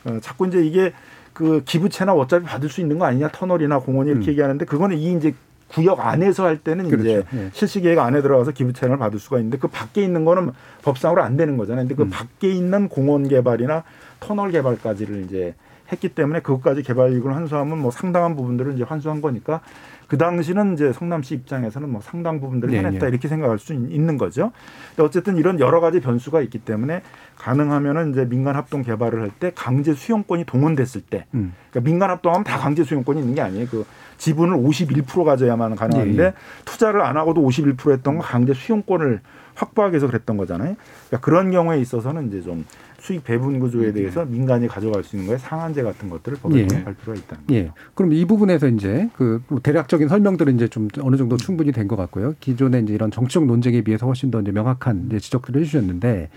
어, 0.04 0.18
자꾸 0.20 0.46
이제 0.46 0.64
이게 0.64 0.92
그 1.32 1.62
기부채나 1.64 2.14
어차피 2.14 2.44
받을 2.46 2.68
수 2.68 2.80
있는 2.80 2.98
거 2.98 3.04
아니냐 3.04 3.28
터널이나 3.28 3.78
공원이 3.78 4.10
이렇게 4.10 4.26
음. 4.26 4.30
얘기하는데 4.30 4.64
그거는 4.64 4.96
이 4.98 5.12
이제 5.16 5.34
구역 5.68 6.00
안에서 6.00 6.44
할 6.44 6.58
때는 6.58 6.86
이제 6.86 6.96
그렇죠. 6.96 7.26
예. 7.36 7.50
실시 7.52 7.80
계획 7.80 7.98
안에 7.98 8.22
들어가서 8.22 8.52
기부 8.52 8.72
채널을 8.72 8.98
받을 8.98 9.18
수가 9.18 9.36
있는데 9.38 9.58
그 9.58 9.68
밖에 9.68 10.02
있는 10.02 10.24
거는 10.24 10.52
법상으로 10.82 11.22
안 11.22 11.36
되는 11.36 11.56
거잖아요. 11.56 11.84
근데 11.84 11.94
그 11.94 12.02
음. 12.02 12.10
밖에 12.10 12.50
있는 12.50 12.88
공원 12.88 13.28
개발이나 13.28 13.84
터널 14.18 14.50
개발까지를 14.50 15.24
이제 15.24 15.54
했기 15.90 16.08
때문에 16.10 16.40
그것까지 16.40 16.82
개발 16.82 17.12
이익을 17.12 17.34
환수하면 17.34 17.78
뭐 17.78 17.90
상당한 17.90 18.36
부분들을 18.36 18.74
이제 18.74 18.82
환수한 18.84 19.20
거니까 19.20 19.60
그 20.06 20.16
당시는 20.16 20.74
이제 20.74 20.92
성남시 20.92 21.34
입장에서는 21.34 21.88
뭐 21.90 22.00
상당 22.00 22.40
부분들을 22.40 22.72
네, 22.72 22.78
해냈다 22.78 23.06
네. 23.06 23.08
이렇게 23.10 23.28
생각할 23.28 23.58
수 23.58 23.74
있- 23.74 23.90
있는 23.92 24.16
거죠. 24.16 24.52
근데 24.96 25.02
어쨌든 25.06 25.36
이런 25.36 25.60
여러 25.60 25.80
가지 25.80 26.00
변수가 26.00 26.40
있기 26.42 26.60
때문에 26.60 27.02
가능하면은 27.36 28.12
이제 28.12 28.24
민간 28.26 28.56
합동 28.56 28.82
개발을 28.82 29.20
할 29.22 29.30
때 29.38 29.52
강제 29.54 29.92
수용권이 29.94 30.44
동원됐을 30.44 31.02
때 31.02 31.26
음. 31.34 31.52
그러니까 31.70 31.88
민간 31.90 32.10
합동하면 32.10 32.44
다 32.44 32.58
강제 32.58 32.82
수용권이 32.84 33.20
있는 33.20 33.34
게 33.34 33.40
아니에요. 33.42 33.66
그 33.68 33.84
지분을 34.16 34.56
51% 34.56 35.24
가져야만 35.24 35.76
가능한데 35.76 36.22
예, 36.22 36.26
예. 36.28 36.32
투자를 36.64 37.02
안 37.02 37.16
하고도 37.16 37.40
51% 37.46 37.92
했던 37.92 38.14
건 38.18 38.22
강제 38.26 38.52
수용권을 38.54 39.20
확보하기 39.54 39.92
위해서 39.92 40.06
그랬던 40.06 40.36
거잖아요. 40.36 40.74
그러니까 41.08 41.24
그런 41.24 41.50
경우에 41.50 41.78
있어서는 41.80 42.28
이제 42.28 42.40
좀 42.42 42.64
수익 43.00 43.22
배분 43.24 43.60
구조에 43.60 43.92
대해서 43.92 44.24
민간이 44.24 44.66
가져갈 44.66 45.04
수 45.04 45.16
있는 45.16 45.28
거에 45.28 45.38
상한제 45.38 45.82
같은 45.82 46.10
것들을 46.10 46.38
법에 46.38 46.58
예. 46.60 46.66
도입할 46.66 46.94
필요가 46.94 47.18
있다는 47.18 47.46
거죠. 47.46 47.54
예. 47.54 47.72
그럼 47.94 48.12
이 48.12 48.24
부분에서 48.24 48.68
이제 48.68 49.08
그뭐 49.14 49.60
대략적인 49.62 50.08
설명들은 50.08 50.56
이제 50.56 50.66
좀 50.68 50.88
어느 51.00 51.16
정도 51.16 51.36
충분히 51.36 51.72
된 51.72 51.88
것 51.88 51.96
같고요. 51.96 52.34
기존의 52.40 52.82
이제 52.82 52.92
이런 52.92 53.10
정치적 53.10 53.46
논쟁에 53.46 53.80
비해서 53.82 54.04
훨씬 54.06 54.30
더 54.30 54.40
이제 54.42 54.50
명확한 54.52 55.06
이제 55.06 55.18
지적들을 55.20 55.60
해주셨는데 55.62 56.28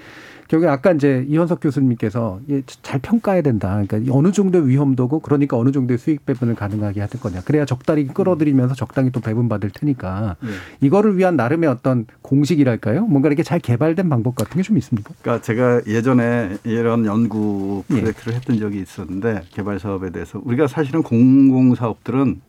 결국에 0.52 0.68
아까 0.68 0.92
이제 0.92 1.26
이현석 1.30 1.62
교수님께서 1.62 2.42
잘 2.82 3.00
평가해야 3.00 3.42
된다. 3.42 3.82
그러니까 3.88 4.14
어느 4.14 4.34
정도의 4.34 4.68
위험도고 4.68 5.20
그러니까 5.20 5.58
어느 5.58 5.72
정도의 5.72 5.98
수익 5.98 6.26
배분을 6.26 6.56
가능하게 6.56 7.00
하는 7.00 7.10
거냐. 7.22 7.40
그래야 7.46 7.64
적당히 7.64 8.06
끌어들이면서 8.08 8.76
적당히 8.76 9.12
또 9.14 9.22
배분 9.22 9.48
받을 9.48 9.70
테니까 9.70 10.36
예. 10.44 10.48
이거를 10.86 11.18
위한 11.18 11.38
나름의 11.38 11.70
어떤 11.70 12.06
공식이랄까요? 12.22 13.06
뭔가 13.06 13.30
이렇게 13.30 13.44
잘 13.44 13.60
개발된 13.60 14.10
방법 14.10 14.36
같은 14.36 14.58
게 14.58 14.62
좀 14.62 14.78
있습니까? 14.78 15.14
그러니까 15.22 15.42
제가 15.42 15.82
예전에 15.88 16.58
이런 16.66 17.06
연구 17.06 17.84
예. 17.90 17.96
프로젝트를 18.02 18.34
했던 18.36 18.60
적이 18.60 18.82
있었는데 18.82 19.44
개발 19.52 19.80
사업에 19.80 20.10
대해서 20.10 20.42
우리가 20.44 20.68
사실은 20.68 21.02
공공 21.02 21.76
사업들은 21.76 22.42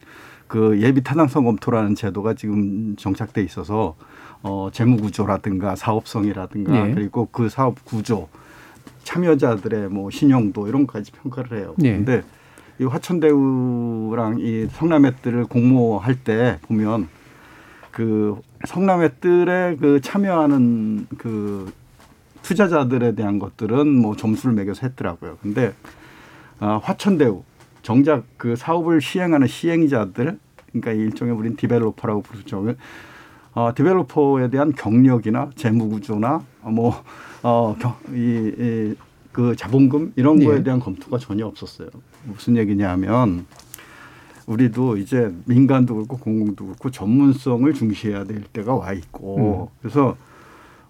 그 0.49 0.81
예비 0.83 1.05
타당성 1.05 1.45
검토라는 1.45 1.95
제도가 1.95 2.35
지금 2.35 2.97
정착돼 2.97 3.43
있어서 3.45 3.95
어 4.43 4.71
재무 4.73 4.97
구조라든가 4.97 5.77
사업성이라든가 5.77 6.89
예. 6.89 6.95
그리고 6.95 7.29
그 7.31 7.49
사업 7.49 7.85
구조 7.85 8.29
참여자들의 9.05 9.89
뭐 9.89 10.11
신용도 10.11 10.69
이런 10.69 10.87
것까지 10.87 11.13
평가를 11.13 11.59
해요. 11.59 11.75
예. 11.83 11.91
그런데 11.91 12.23
이 12.81 12.85
화천대유랑 12.85 14.39
이 14.41 14.67
성남의뜰을 14.73 15.47
공모할 15.47 16.17
때 16.17 16.59
보면 16.63 17.09
그 17.91 18.41
성남의뜰에 18.67 19.77
그 19.77 20.01
참여하는 20.01 21.07
그 21.19 21.73
투자자들에 22.43 23.15
대한 23.15 23.39
것들은 23.39 23.87
뭐 23.87 24.17
점수를 24.17 24.55
매겨서 24.55 24.87
했더라고요. 24.87 25.39
근데 25.43 25.73
아, 26.59 26.81
화천대유 26.83 27.43
정작 27.83 28.25
그 28.37 28.57
사업을 28.57 29.01
시행하는 29.01 29.47
시행자들 29.47 30.39
그러니까 30.73 30.93
일종의 30.93 31.35
우린 31.35 31.57
디벨로퍼라고 31.57 32.23
부르죠. 32.23 32.75
어, 33.55 33.71
디벨로퍼에 33.75 34.49
대한 34.51 34.73
경력이나 34.73 35.51
재무 35.57 35.89
구조나 35.89 36.43
뭐, 36.63 36.95
어, 37.43 37.77
뭐어이그 38.09 38.97
그 39.33 39.57
자본금 39.57 40.13
이런 40.17 40.43
거에 40.43 40.59
예. 40.59 40.63
대한 40.63 40.81
검토가 40.81 41.19
전혀 41.19 41.47
없었어요. 41.47 41.89
무슨 42.25 42.57
얘기냐면 42.57 43.47
우리도 44.47 44.97
이제 44.97 45.33
민간도 45.47 45.95
그렇고 45.95 46.19
공공도 46.19 46.65
그렇고 46.67 46.91
전문성을 46.91 47.73
중시해야 47.75 48.25
될 48.25 48.43
때가 48.43 48.75
와 48.75 48.93
있고 48.93 49.71
그래서 49.81 50.17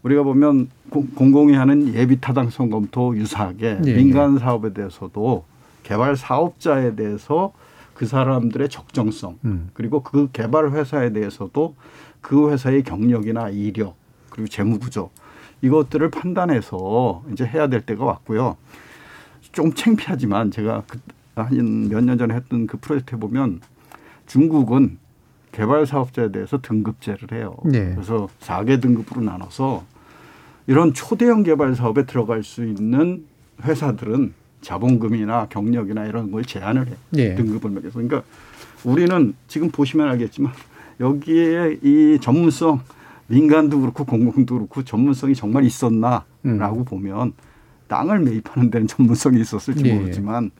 우리가 0.02 0.22
보면 0.22 0.68
공- 0.88 1.08
공공이 1.14 1.52
하는 1.54 1.94
예비 1.94 2.20
타당성 2.20 2.70
검토 2.70 3.16
유사하게 3.16 3.80
예, 3.84 3.94
민간 3.94 4.38
사업에 4.38 4.72
대해서도 4.72 5.44
개발 5.82 6.16
사업자에 6.16 6.94
대해서 6.96 7.52
그 7.94 8.06
사람들의 8.06 8.68
적정성 8.68 9.38
음. 9.44 9.70
그리고 9.74 10.02
그 10.02 10.28
개발 10.32 10.72
회사에 10.72 11.12
대해서도 11.12 11.74
그 12.22 12.50
회사의 12.50 12.82
경력이나 12.84 13.50
이력 13.50 13.96
그리고 14.30 14.48
재무 14.48 14.78
구조 14.78 15.10
이것들을 15.60 16.10
판단해서 16.10 17.22
이제 17.32 17.44
해야 17.44 17.68
될 17.68 17.82
때가 17.82 18.04
왔고요. 18.04 18.56
좀 19.52 19.72
창피하지만 19.74 20.50
제가 20.50 20.84
그 20.88 20.98
한 21.34 21.88
몇 21.88 22.00
년 22.04 22.18
전에 22.18 22.34
했던 22.34 22.66
그 22.66 22.76
프로젝트에 22.78 23.18
보면 23.18 23.60
중국은 24.26 24.98
개발 25.50 25.86
사업자에 25.86 26.30
대해서 26.30 26.60
등급제를 26.60 27.32
해요. 27.32 27.56
네. 27.64 27.92
그래서 27.94 28.28
4개 28.40 28.80
등급으로 28.82 29.22
나눠서 29.22 29.82
이런 30.66 30.92
초대형 30.92 31.42
개발 31.42 31.74
사업에 31.74 32.04
들어갈 32.04 32.42
수 32.42 32.64
있는 32.66 33.24
회사들은 33.62 34.34
자본금이나 34.60 35.46
경력이나 35.48 36.04
이런 36.04 36.30
걸 36.30 36.44
제한을 36.44 36.86
해요. 36.88 36.96
예. 37.16 37.34
등급을 37.34 37.70
매겨서. 37.70 37.94
그러니까 38.00 38.22
우리는 38.84 39.34
지금 39.48 39.70
보시면 39.70 40.08
알겠지만 40.08 40.52
여기에 41.02 41.80
이 41.82 42.18
전문성 42.20 42.80
민간도 43.26 43.80
그렇고 43.80 44.04
공공도 44.04 44.54
그렇고 44.54 44.84
전문성이 44.84 45.34
정말 45.34 45.64
있었나라고 45.64 46.24
음. 46.46 46.84
보면 46.84 47.32
땅을 47.88 48.20
매입하는 48.20 48.70
데는 48.70 48.86
전문성이 48.86 49.40
있었을지 49.40 49.84
예, 49.84 49.90
예. 49.90 49.94
모르지만 49.98 50.50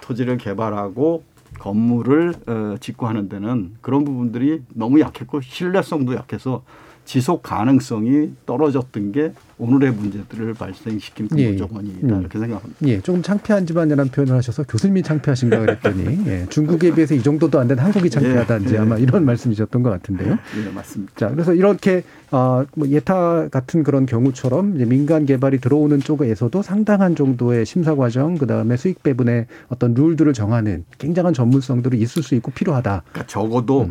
토지를 0.00 0.36
개발하고 0.36 1.24
건물을 1.58 2.34
어, 2.46 2.76
짓고 2.80 3.06
하는 3.06 3.28
데는 3.28 3.74
그런 3.80 4.04
부분들이 4.04 4.62
너무 4.74 5.00
약했고 5.00 5.40
신뢰성도 5.40 6.14
약해서 6.14 6.64
지속 7.06 7.42
가능성이 7.42 8.32
떨어졌던 8.44 9.12
게 9.12 9.32
오늘의 9.58 9.92
문제들을 9.92 10.52
발생시킨 10.52 11.28
예. 11.38 11.52
구조원이다 11.52 12.14
음. 12.14 12.20
이렇게 12.20 12.38
생각합니다. 12.38 12.86
예, 12.86 13.00
조금 13.00 13.22
창피한 13.22 13.64
집안이라는 13.66 14.10
표현을 14.10 14.34
하셔서 14.36 14.64
교수님이 14.64 15.02
창피하신가 15.02 15.60
그랬더니 15.60 16.26
예, 16.26 16.46
중국에 16.50 16.94
비해서 16.94 17.14
이 17.14 17.22
정도도 17.22 17.58
안 17.58 17.66
된 17.66 17.78
한국이 17.78 18.10
창피하다든지 18.10 18.74
예, 18.74 18.78
예. 18.78 18.82
아마 18.82 18.98
이런 18.98 19.24
말씀이셨던 19.24 19.82
것 19.82 19.90
같은데요. 19.90 20.32
예, 20.32 20.70
맞습니다. 20.70 21.12
자, 21.16 21.30
그래서 21.30 21.54
이렇게 21.54 22.04
어, 22.32 22.64
뭐 22.74 22.88
예타 22.88 23.48
같은 23.48 23.82
그런 23.82 24.04
경우처럼 24.04 24.74
이제 24.76 24.84
민간 24.84 25.24
개발이 25.26 25.58
들어오는 25.60 26.00
쪽에서도 26.00 26.60
상당한 26.60 27.14
정도의 27.16 27.64
심사 27.64 27.94
과정, 27.94 28.36
그 28.36 28.46
다음에 28.46 28.76
수익 28.76 29.02
배분의 29.02 29.46
어떤 29.68 29.94
룰들을 29.94 30.32
정하는 30.32 30.84
굉장한 30.98 31.32
전문성들이 31.34 31.98
있을 32.00 32.22
수 32.22 32.34
있고 32.34 32.50
필요하다. 32.50 33.04
그러니까 33.10 33.26
적어도 33.26 33.82
음. 33.82 33.90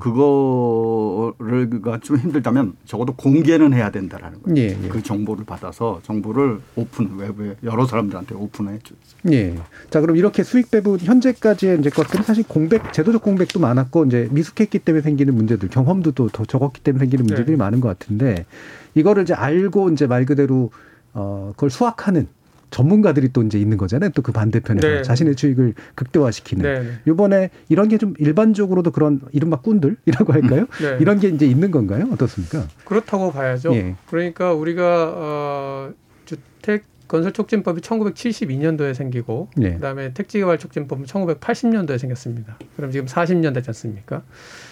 그거를가 1.39 1.99
좀 2.01 2.17
힘들다면 2.17 2.73
적어도 2.85 3.04
공개는 3.13 3.73
해야 3.73 3.89
된다라는 3.91 4.41
거예요. 4.43 4.57
예, 4.57 4.77
예. 4.83 4.87
그 4.89 5.01
정보를 5.01 5.45
받아서 5.45 6.01
정보를 6.03 6.59
오픈 6.75 7.15
외부에 7.17 7.55
여러 7.63 7.85
사람들한테 7.85 8.35
오픈해 8.35 8.79
주. 8.83 8.93
예. 9.31 9.55
자, 9.89 10.01
그럼 10.01 10.15
이렇게 10.17 10.43
수익 10.43 10.69
배분 10.69 10.99
현재까지의 10.99 11.79
이제 11.79 11.89
것들은 11.89 12.23
사실 12.23 12.43
공백, 12.47 12.93
제도적 12.93 13.21
공백도 13.23 13.59
많았고 13.59 14.05
이제 14.05 14.27
미숙했기 14.31 14.79
때문에 14.79 15.01
생기는 15.01 15.33
문제들, 15.33 15.69
경험도 15.69 16.11
또 16.11 16.25
더 16.35 16.43
적었기 16.43 16.81
때문에 16.81 17.03
생기는 17.03 17.25
문제들이 17.25 17.51
네. 17.51 17.57
많은 17.57 17.79
것 17.79 17.87
같은데 17.87 18.45
이거를 18.93 19.23
이제 19.23 19.33
알고 19.33 19.91
이제 19.91 20.05
말 20.05 20.25
그대로 20.25 20.71
어 21.13 21.53
그걸 21.55 21.69
수확하는 21.69 22.27
전문가들이 22.75 23.29
또 23.31 23.41
이제 23.43 23.57
있는 23.57 23.77
거잖아요. 23.77 24.09
또 24.11 24.21
그 24.21 24.31
반대편에서 24.33 24.87
네. 24.87 25.01
자신의 25.03 25.35
수익을 25.37 25.73
극대화시키는. 25.95 26.63
네, 26.63 26.79
네. 26.81 26.91
요번에 27.07 27.49
이런 27.69 27.87
게 27.87 27.97
좀 27.97 28.13
일반적으로도 28.17 28.91
그런 28.91 29.21
이른바 29.31 29.61
꾼들이라고 29.61 30.33
할까요? 30.33 30.65
네. 30.81 30.97
이런 30.99 31.19
게 31.19 31.29
이제 31.29 31.45
있는 31.45 31.71
건가요? 31.71 32.07
어떻습니까? 32.11 32.67
그렇다고 32.83 33.31
봐야죠. 33.31 33.73
예. 33.75 33.95
그러니까 34.09 34.51
우리가 34.53 35.13
어, 35.15 35.93
주택 36.25 36.83
건설 37.07 37.31
촉진법이 37.31 37.79
1972년도에 37.81 38.93
생기고 38.93 39.49
예. 39.61 39.73
그다음에 39.75 40.13
택지개발 40.13 40.57
촉진법은 40.57 41.05
1980년도에 41.05 41.97
생겼습니다. 41.99 42.57
그럼 42.75 42.91
지금 42.91 43.05
40년 43.05 43.53
되지 43.53 43.69
않습니까? 43.69 44.23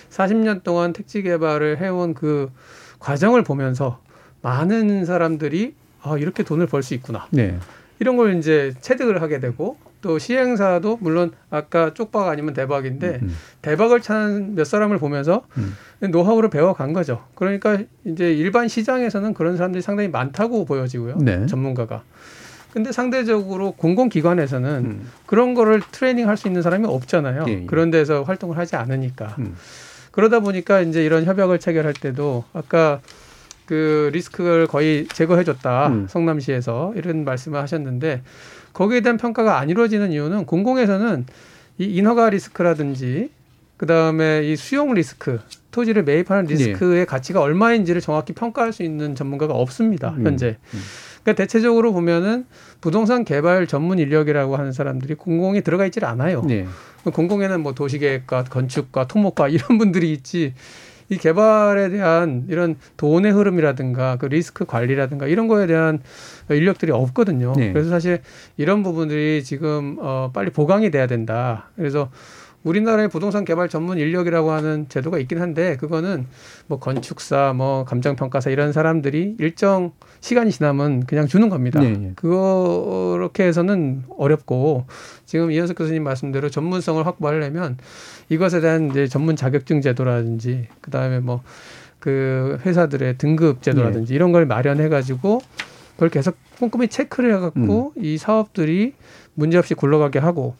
40년 0.09 0.63
동안 0.63 0.91
택지개발을 0.93 1.79
해온 1.79 2.13
그 2.13 2.49
과정을 2.99 3.43
보면서 3.43 3.99
많은 4.41 5.05
사람들이 5.05 5.75
아 6.01 6.17
이렇게 6.17 6.43
돈을 6.43 6.67
벌 6.67 6.83
수 6.83 6.93
있구나 6.95 7.27
네. 7.31 7.57
이런 8.03 8.17
걸 8.17 8.37
이제 8.37 8.73
체득을 8.81 9.21
하게 9.21 9.39
되고 9.39 9.77
또 10.01 10.19
시행사도 10.19 10.97
물론 10.99 11.31
아까 11.49 11.93
쪽박 11.93 12.27
아니면 12.27 12.53
대박인데 12.53 13.19
음. 13.21 13.33
대박을 13.61 14.01
찾는 14.01 14.55
몇 14.55 14.65
사람을 14.65 14.97
보면서 14.97 15.45
음. 15.55 15.73
노하우를 16.01 16.49
배워간 16.49 16.91
거죠. 16.91 17.23
그러니까 17.33 17.79
이제 18.03 18.33
일반 18.33 18.67
시장에서는 18.67 19.33
그런 19.33 19.55
사람들이 19.55 19.81
상당히 19.81 20.09
많다고 20.09 20.65
보여지고요. 20.65 21.19
네. 21.19 21.45
전문가가. 21.45 22.03
근데 22.73 22.91
상대적으로 22.91 23.71
공공기관에서는 23.71 24.69
음. 24.83 25.09
그런 25.25 25.53
거를 25.53 25.81
트레이닝 25.91 26.27
할 26.27 26.35
수 26.35 26.49
있는 26.49 26.61
사람이 26.61 26.85
없잖아요. 26.85 27.45
예, 27.47 27.51
예. 27.61 27.65
그런 27.65 27.89
데서 27.89 28.23
활동을 28.23 28.57
하지 28.57 28.75
않으니까. 28.75 29.35
음. 29.39 29.55
그러다 30.11 30.41
보니까 30.41 30.81
이제 30.81 31.05
이런 31.05 31.23
협약을 31.23 31.59
체결할 31.59 31.93
때도 31.93 32.43
아까 32.51 32.99
그 33.66 34.09
리스크를 34.14 34.68
거의 34.68 35.07
제거해줬다. 35.07 35.88
음. 35.88 36.07
성남시에서 36.09 36.93
이런 36.95 37.24
말씀을 37.24 37.59
하셨는데 37.61 38.22
거기에 38.74 39.01
대한 39.01 39.18
평가가 39.18 39.59
안 39.59 39.70
이루어지는 39.70 40.11
이유는 40.11 40.45
공공에서는 40.45 41.26
이 41.80 41.86
인허가 41.86 42.30
리스크라든지 42.30 43.30
그 43.78 43.86
다음에 43.86 44.43
이 44.43 44.55
수용 44.55 44.93
리스크, 44.93 45.39
토지를 45.72 46.03
매입하는 46.03 46.45
네. 46.45 46.53
리스크의 46.53 47.05
가치가 47.05 47.41
얼마인지를 47.41 48.01
정확히 48.01 48.34
평가할 48.34 48.72
수 48.72 48.84
있는 48.84 49.16
전문가가 49.16 49.53
없습니다. 49.53 50.11
음. 50.18 50.26
현재. 50.26 50.57
그러니까 51.24 51.41
대체적으로 51.41 51.93
보면은 51.93 52.45
부동산 52.82 53.24
개발 53.24 53.66
전문 53.66 53.97
인력이라고 53.99 54.55
하는 54.55 54.72
사람들이 54.72 55.16
공공에 55.16 55.61
들어가 55.61 55.86
있질 55.86 56.05
않아요. 56.05 56.43
네. 56.43 56.66
공공에는 57.11 57.61
뭐 57.61 57.74
도시계획과 57.74 58.45
건축과 58.45 59.07
토목과 59.07 59.49
이런 59.49 59.78
분들이 59.78 60.11
있지 60.14 60.53
이 61.14 61.18
개발에 61.18 61.89
대한 61.89 62.45
이런 62.49 62.76
돈의 62.97 63.32
흐름이라든가 63.32 64.18
그 64.18 64.26
리스크 64.26 64.66
관리라든가 64.66 65.28
이런 65.28 65.47
거에 65.47 65.68
대한 65.68 66.01
인력들이 66.49 66.91
없거든요. 66.91 67.53
네. 67.55 67.72
그래서 67.72 67.89
사실 67.89 68.22
이런 68.57 68.84
부분들이 68.84 69.43
지금 69.43 69.97
어 69.99 70.32
빨리 70.34 70.49
보강이 70.49 70.91
돼야 70.91 71.07
된다. 71.07 71.70
그래서 71.76 72.09
우리나라의 72.64 73.09
부동산 73.09 73.43
개발 73.45 73.68
전문 73.70 73.97
인력이라고 73.97 74.51
하는 74.51 74.88
제도가 74.88 75.20
있긴 75.20 75.41
한데 75.41 75.76
그거는 75.78 76.26
뭐 76.68 76.80
건축사, 76.80 77.53
뭐 77.53 77.84
감정평가사 77.84 78.49
이런 78.49 78.72
사람들이 78.72 79.36
일정 79.39 79.91
시간이 80.22 80.51
지나면 80.51 81.05
그냥 81.05 81.28
주는 81.28 81.49
겁니다. 81.49 81.82
네, 81.82 81.91
네. 81.91 82.14
그렇게 82.16 83.43
해서는 83.43 84.03
어렵고 84.18 84.86
지금 85.26 85.51
이현석 85.51 85.78
교수님 85.78 86.03
말씀대로 86.03 86.49
전문성을 86.49 87.05
확보하려면 87.05 87.78
이것에 88.34 88.59
대한 88.61 88.89
이제 88.89 89.07
전문 89.07 89.36
자격증 89.36 89.81
제도라든지 89.81 90.67
그다음에 90.81 91.19
뭐 91.19 91.41
그 92.03 92.59
회사들의 92.65 93.17
등급 93.17 93.61
제도라든지 93.61 94.13
이런 94.13 94.34
걸 94.34 94.45
마련해 94.45 94.89
가지고 94.89 95.39
그걸 95.93 96.09
계속 96.09 96.36
꼼꼼히 96.59 96.89
체크를 96.89 97.34
해 97.34 97.39
갖고 97.39 97.93
이 97.95 98.17
사업들이 98.17 98.93
문제없이 99.36 99.73
굴러가게 99.73 100.19
하고 100.19 100.53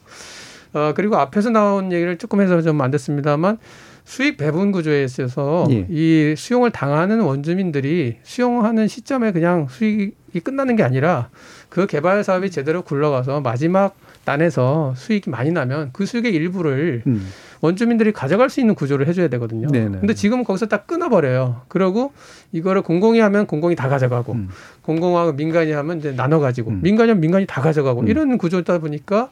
어 0.72 0.94
그리고 0.96 1.18
앞에서 1.18 1.50
나온 1.50 1.92
얘기를 1.92 2.16
조금 2.16 2.40
해서 2.40 2.62
좀 2.62 2.80
안 2.80 2.90
됐습니다만 2.90 3.58
수익 4.04 4.38
배분 4.38 4.72
구조에 4.72 5.04
있어서 5.04 5.66
예. 5.68 5.86
이 5.90 6.34
수용을 6.34 6.70
당하는 6.70 7.20
원주민들이 7.20 8.16
수용하는 8.22 8.88
시점에 8.88 9.30
그냥 9.32 9.66
수익이 9.68 10.40
끝나는 10.42 10.76
게 10.76 10.82
아니라 10.82 11.28
그 11.68 11.86
개발 11.86 12.24
사업이 12.24 12.50
제대로 12.50 12.80
굴러가서 12.80 13.42
마지막 13.42 13.94
단에서 14.24 14.94
수익이 14.96 15.30
많이 15.30 15.52
나면 15.52 15.90
그 15.92 16.06
수익의 16.06 16.32
일부를 16.32 17.02
음. 17.06 17.26
원주민들이 17.60 18.12
가져갈 18.12 18.50
수 18.50 18.60
있는 18.60 18.74
구조를 18.74 19.06
해줘야 19.08 19.28
되거든요. 19.28 19.68
네네. 19.68 19.98
근데 20.00 20.14
지금은 20.14 20.44
거기서 20.44 20.66
딱 20.66 20.86
끊어버려요. 20.86 21.62
그러고 21.68 22.12
이거를 22.52 22.82
공공이 22.82 23.20
하면 23.20 23.46
공공이 23.46 23.76
다 23.76 23.88
가져가고 23.88 24.32
음. 24.32 24.48
공공하고 24.82 25.32
민간이 25.32 25.72
하면 25.72 25.98
이제 25.98 26.12
나눠가지고 26.12 26.70
음. 26.70 26.80
민간이 26.82 27.10
하면 27.10 27.20
민간이 27.20 27.46
다 27.46 27.62
가져가고 27.62 28.02
음. 28.02 28.08
이런 28.08 28.36
구조다 28.38 28.78
보니까 28.78 29.30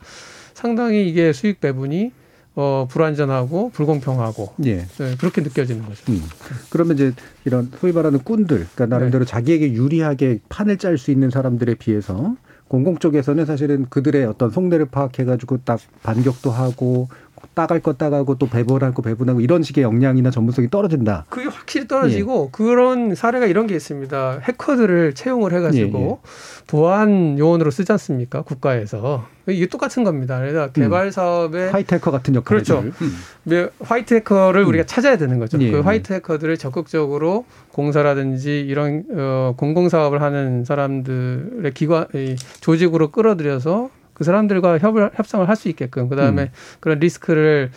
상당히 0.55 1.09
이게 1.09 1.32
수익 1.32 1.61
배분이 1.61 2.12
어, 2.55 2.86
불안전하고 2.90 3.70
불공평하고 3.70 4.55
예. 4.66 4.86
네, 4.86 5.16
그렇게 5.18 5.40
느껴지는 5.40 5.86
거죠. 5.86 6.12
음. 6.12 6.22
그러면 6.68 6.97
이제 6.97 7.12
이런 7.47 7.70
소위 7.80 7.93
말하는 7.93 8.18
꾼들, 8.18 8.66
그러니까 8.74 8.86
나름대로 8.86 9.24
자기에게 9.24 9.72
유리하게 9.72 10.40
판을 10.51 10.76
짤 10.76 10.99
수 10.99 11.11
있는 11.11 11.30
사람들에 11.30 11.74
비해서 11.76 12.36
공공 12.73 12.97
쪽에서는 12.97 13.45
사실은 13.45 13.85
그들의 13.91 14.25
어떤 14.25 14.49
속내를 14.49 14.87
파악해가지고 14.87 15.59
딱 15.59 15.79
반격도 16.03 16.51
하고 16.51 17.09
따갈 17.55 17.80
거 17.80 17.93
따가고 17.95 18.36
또 18.36 18.49
배분할 18.49 18.95
거 18.95 19.03
배분하고 19.03 19.40
이런 19.40 19.62
식의 19.62 19.84
역량이나 19.84 20.30
전문성이 20.30 20.70
떨어진다. 20.70 21.26
그게 21.28 21.49
확실히 21.49 21.86
떨어지고 21.86 22.51
그런 22.51 23.14
사례가 23.14 23.47
이런 23.47 23.66
게 23.66 23.74
있습니다. 23.74 24.40
해커들을 24.43 25.14
채용을 25.14 25.53
해가지고 25.53 26.20
보안 26.66 27.38
요원으로 27.38 27.70
쓰지 27.70 27.93
않습니까? 27.93 28.43
국가에서 28.43 29.26
이게 29.49 29.66
똑같은 29.66 30.05
겁니다. 30.05 30.38
그래서 30.38 30.68
개발 30.68 31.11
사업에 31.11 31.68
화이트 31.70 31.95
해커 31.97 32.11
같은 32.11 32.34
역할을 32.34 32.62
그렇죠. 32.62 32.84
음. 33.03 33.18
네, 33.45 33.68
화이트 33.80 34.14
해커를 34.14 34.64
우리가 34.64 34.84
찾아야 34.86 35.16
되는 35.16 35.38
거죠. 35.38 35.61
예. 35.61 35.70
그 35.70 35.80
화이트 35.80 36.12
해커들을 36.12 36.57
적극적으로 36.59 37.45
공사라든지 37.72 38.61
이런 38.61 39.05
어, 39.11 39.55
공공 39.57 39.88
사업을 39.88 40.22
하는 40.22 40.64
사람들의 40.64 41.72
기관 41.74 42.07
이 42.14 42.36
조직으로 42.61 43.11
끌어들여서 43.11 43.90
그 44.14 44.24
사람들과 44.24 44.78
협을 44.78 45.10
협상을 45.14 45.48
할 45.48 45.56
수 45.56 45.68
있게끔 45.68 46.08
그다음에 46.08 46.42
음. 46.42 46.48
그런 46.80 46.98
리스크를 46.98 47.70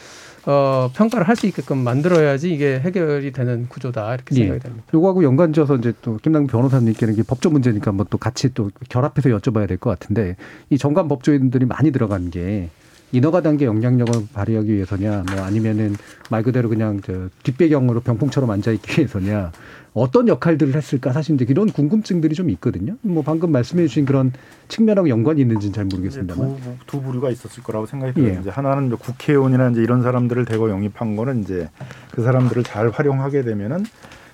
어, 0.47 0.91
평가를 0.95 1.27
할 1.27 1.35
수 1.35 1.47
있게끔 1.47 1.79
만들어야지 1.79 2.53
이게 2.53 2.79
해결이 2.79 3.31
되는 3.31 3.67
구조다 3.67 4.13
이렇게 4.13 4.35
예. 4.35 4.39
생각이 4.41 4.59
됩니다. 4.61 4.85
요거하고 4.93 5.23
연관지어서 5.23 5.75
이제 5.77 5.93
또 6.01 6.17
김남국 6.17 6.51
변호사님께는 6.51 7.13
이게 7.15 7.23
법조 7.23 7.49
문제니까 7.49 7.91
뭐또 7.91 8.17
같이 8.19 8.53
또 8.53 8.69
결합해서 8.89 9.29
여쭤봐야 9.29 9.67
될 9.67 9.77
것 9.77 9.89
같은데 9.89 10.35
이 10.69 10.77
정관 10.77 11.07
법조인들이 11.07 11.65
많이 11.65 11.91
들어간 11.91 12.29
게 12.29 12.69
인허가 13.11 13.41
단계 13.41 13.65
영향력을 13.65 14.13
발휘하기 14.33 14.73
위해서냐 14.73 15.23
뭐 15.31 15.43
아니면은 15.43 15.95
말 16.29 16.43
그대로 16.43 16.69
그냥 16.69 17.01
저 17.05 17.29
뒷배경으로 17.43 18.01
병풍처럼 18.01 18.49
앉아 18.49 18.71
있기 18.71 18.99
위해서냐 19.01 19.51
어떤 19.95 20.27
역할들을 20.27 20.75
했을까 20.75 21.13
사실 21.13 21.35
이제 21.35 21.45
이런 21.47 21.71
궁금증들이 21.71 22.35
좀 22.35 22.49
있거든요. 22.51 22.97
뭐 23.01 23.23
방금 23.23 23.51
말씀해 23.53 23.87
주신 23.87 24.05
그런 24.05 24.33
측면하고 24.67 25.07
연관이 25.07 25.39
있는지는 25.41 25.73
잘 25.73 25.85
모르겠습니다만. 25.85 26.57
두, 26.57 26.71
두 26.85 27.01
부류가 27.01 27.29
있었을 27.31 27.63
거라고 27.63 27.85
생각이 27.85 28.13
들어요. 28.13 28.33
예. 28.35 28.39
이제 28.41 28.49
하나는 28.49 28.87
이제 28.87 28.97
국회의원이나 28.99 29.69
이제 29.69 29.81
이런 29.81 30.03
사람들을 30.03 30.43
대거 30.45 30.69
영입한 30.69 31.15
거는 31.15 31.43
이제 31.43 31.69
그 32.11 32.23
사람들을 32.23 32.63
잘 32.63 32.89
활용하게 32.89 33.43
되면은 33.43 33.85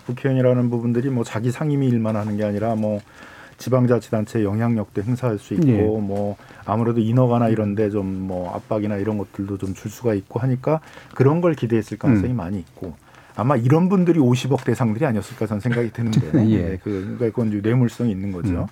국회의원이라는 0.07 0.69
부분들이 0.71 1.09
뭐 1.11 1.23
자기 1.23 1.51
상임위 1.51 1.87
일만 1.89 2.15
하는 2.15 2.37
게 2.37 2.43
아니라 2.43 2.73
뭐 2.73 2.99
지방자치단체 3.59 4.43
영향력도 4.43 5.03
행사할 5.03 5.37
수 5.37 5.53
있고 5.53 5.67
예. 5.67 5.83
뭐 5.83 6.37
아무래도 6.65 6.99
인허가나 6.99 7.49
이런데 7.49 7.91
좀 7.91 8.21
뭐 8.21 8.51
압박이나 8.55 8.95
이런 8.97 9.19
것들도 9.19 9.59
좀 9.59 9.75
줄 9.75 9.91
수가 9.91 10.15
있고 10.15 10.39
하니까 10.39 10.79
그런 11.13 11.39
걸 11.41 11.53
기대했을 11.53 11.99
가능성이 11.99 12.33
음. 12.33 12.37
많이 12.37 12.57
있고 12.57 12.95
아마 13.35 13.55
이런 13.55 13.89
분들이 13.89 14.19
50억 14.19 14.63
대상들이 14.63 15.05
아니었을까 15.05 15.47
저는 15.47 15.61
생각이 15.61 15.91
드는데 15.91 16.31
예. 16.49 16.71
예. 16.71 16.77
그 16.83 17.17
그러니까 17.17 17.41
그건 17.41 17.61
뇌물성이 17.61 18.11
있는 18.11 18.31
거죠. 18.31 18.49
음. 18.49 18.65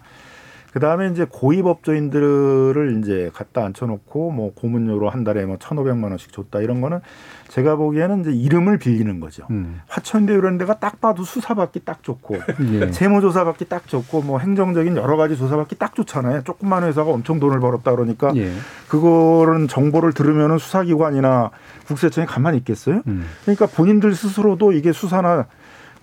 그 0.72 0.80
다음에 0.80 1.10
이제 1.10 1.26
고위 1.28 1.62
법조인들을 1.64 3.00
이제 3.00 3.32
갖다 3.34 3.66
앉혀놓고 3.66 4.32
뭐 4.32 4.54
고문료로 4.54 5.10
한 5.10 5.24
달에 5.24 5.46
뭐 5.46 5.58
1,500만 5.58 6.10
원씩 6.10 6.32
줬다 6.32 6.60
이런 6.60 6.80
거는 6.80 7.00
제가 7.48 7.76
보기에는 7.76 8.22
이제 8.22 8.32
이름을 8.32 8.78
빌리는 8.78 9.20
거죠. 9.20 9.48
음. 9.50 9.82
화천대 9.88 10.34
이런 10.34 10.60
데가 10.60 10.78
딱 10.80 11.02
봐도 11.02 11.24
수사받기 11.24 11.86
딱 11.86 12.04
좋고 12.04 12.38
예. 12.74 12.92
세무조사 12.92 13.44
받기 13.46 13.66
딱 13.66 13.88
좋고 13.88 14.22
뭐 14.22 14.38
행정적인 14.38 14.96
여러 14.96 15.18
가지 15.18 15.36
조사 15.36 15.58
받기 15.58 15.76
딱 15.80 15.96
좋잖아요. 15.96 16.44
조그만 16.44 16.84
회사가 16.84 17.10
엄청 17.10 17.40
돈을 17.40 17.60
벌었다 17.60 17.92
그러니까 17.92 18.32
예. 18.36 18.52
그거는 18.88 19.68
정보를 19.68 20.14
들으면은 20.14 20.60
수사기관이나 20.60 21.50
국세청이 21.88 22.28
가만히 22.28 22.60
있겠어요? 22.60 23.02
음. 23.08 23.26
그러니까 23.42 23.66
본인들 23.66 24.14
스스로도 24.14 24.74
이게 24.74 24.92
수사나 24.92 25.48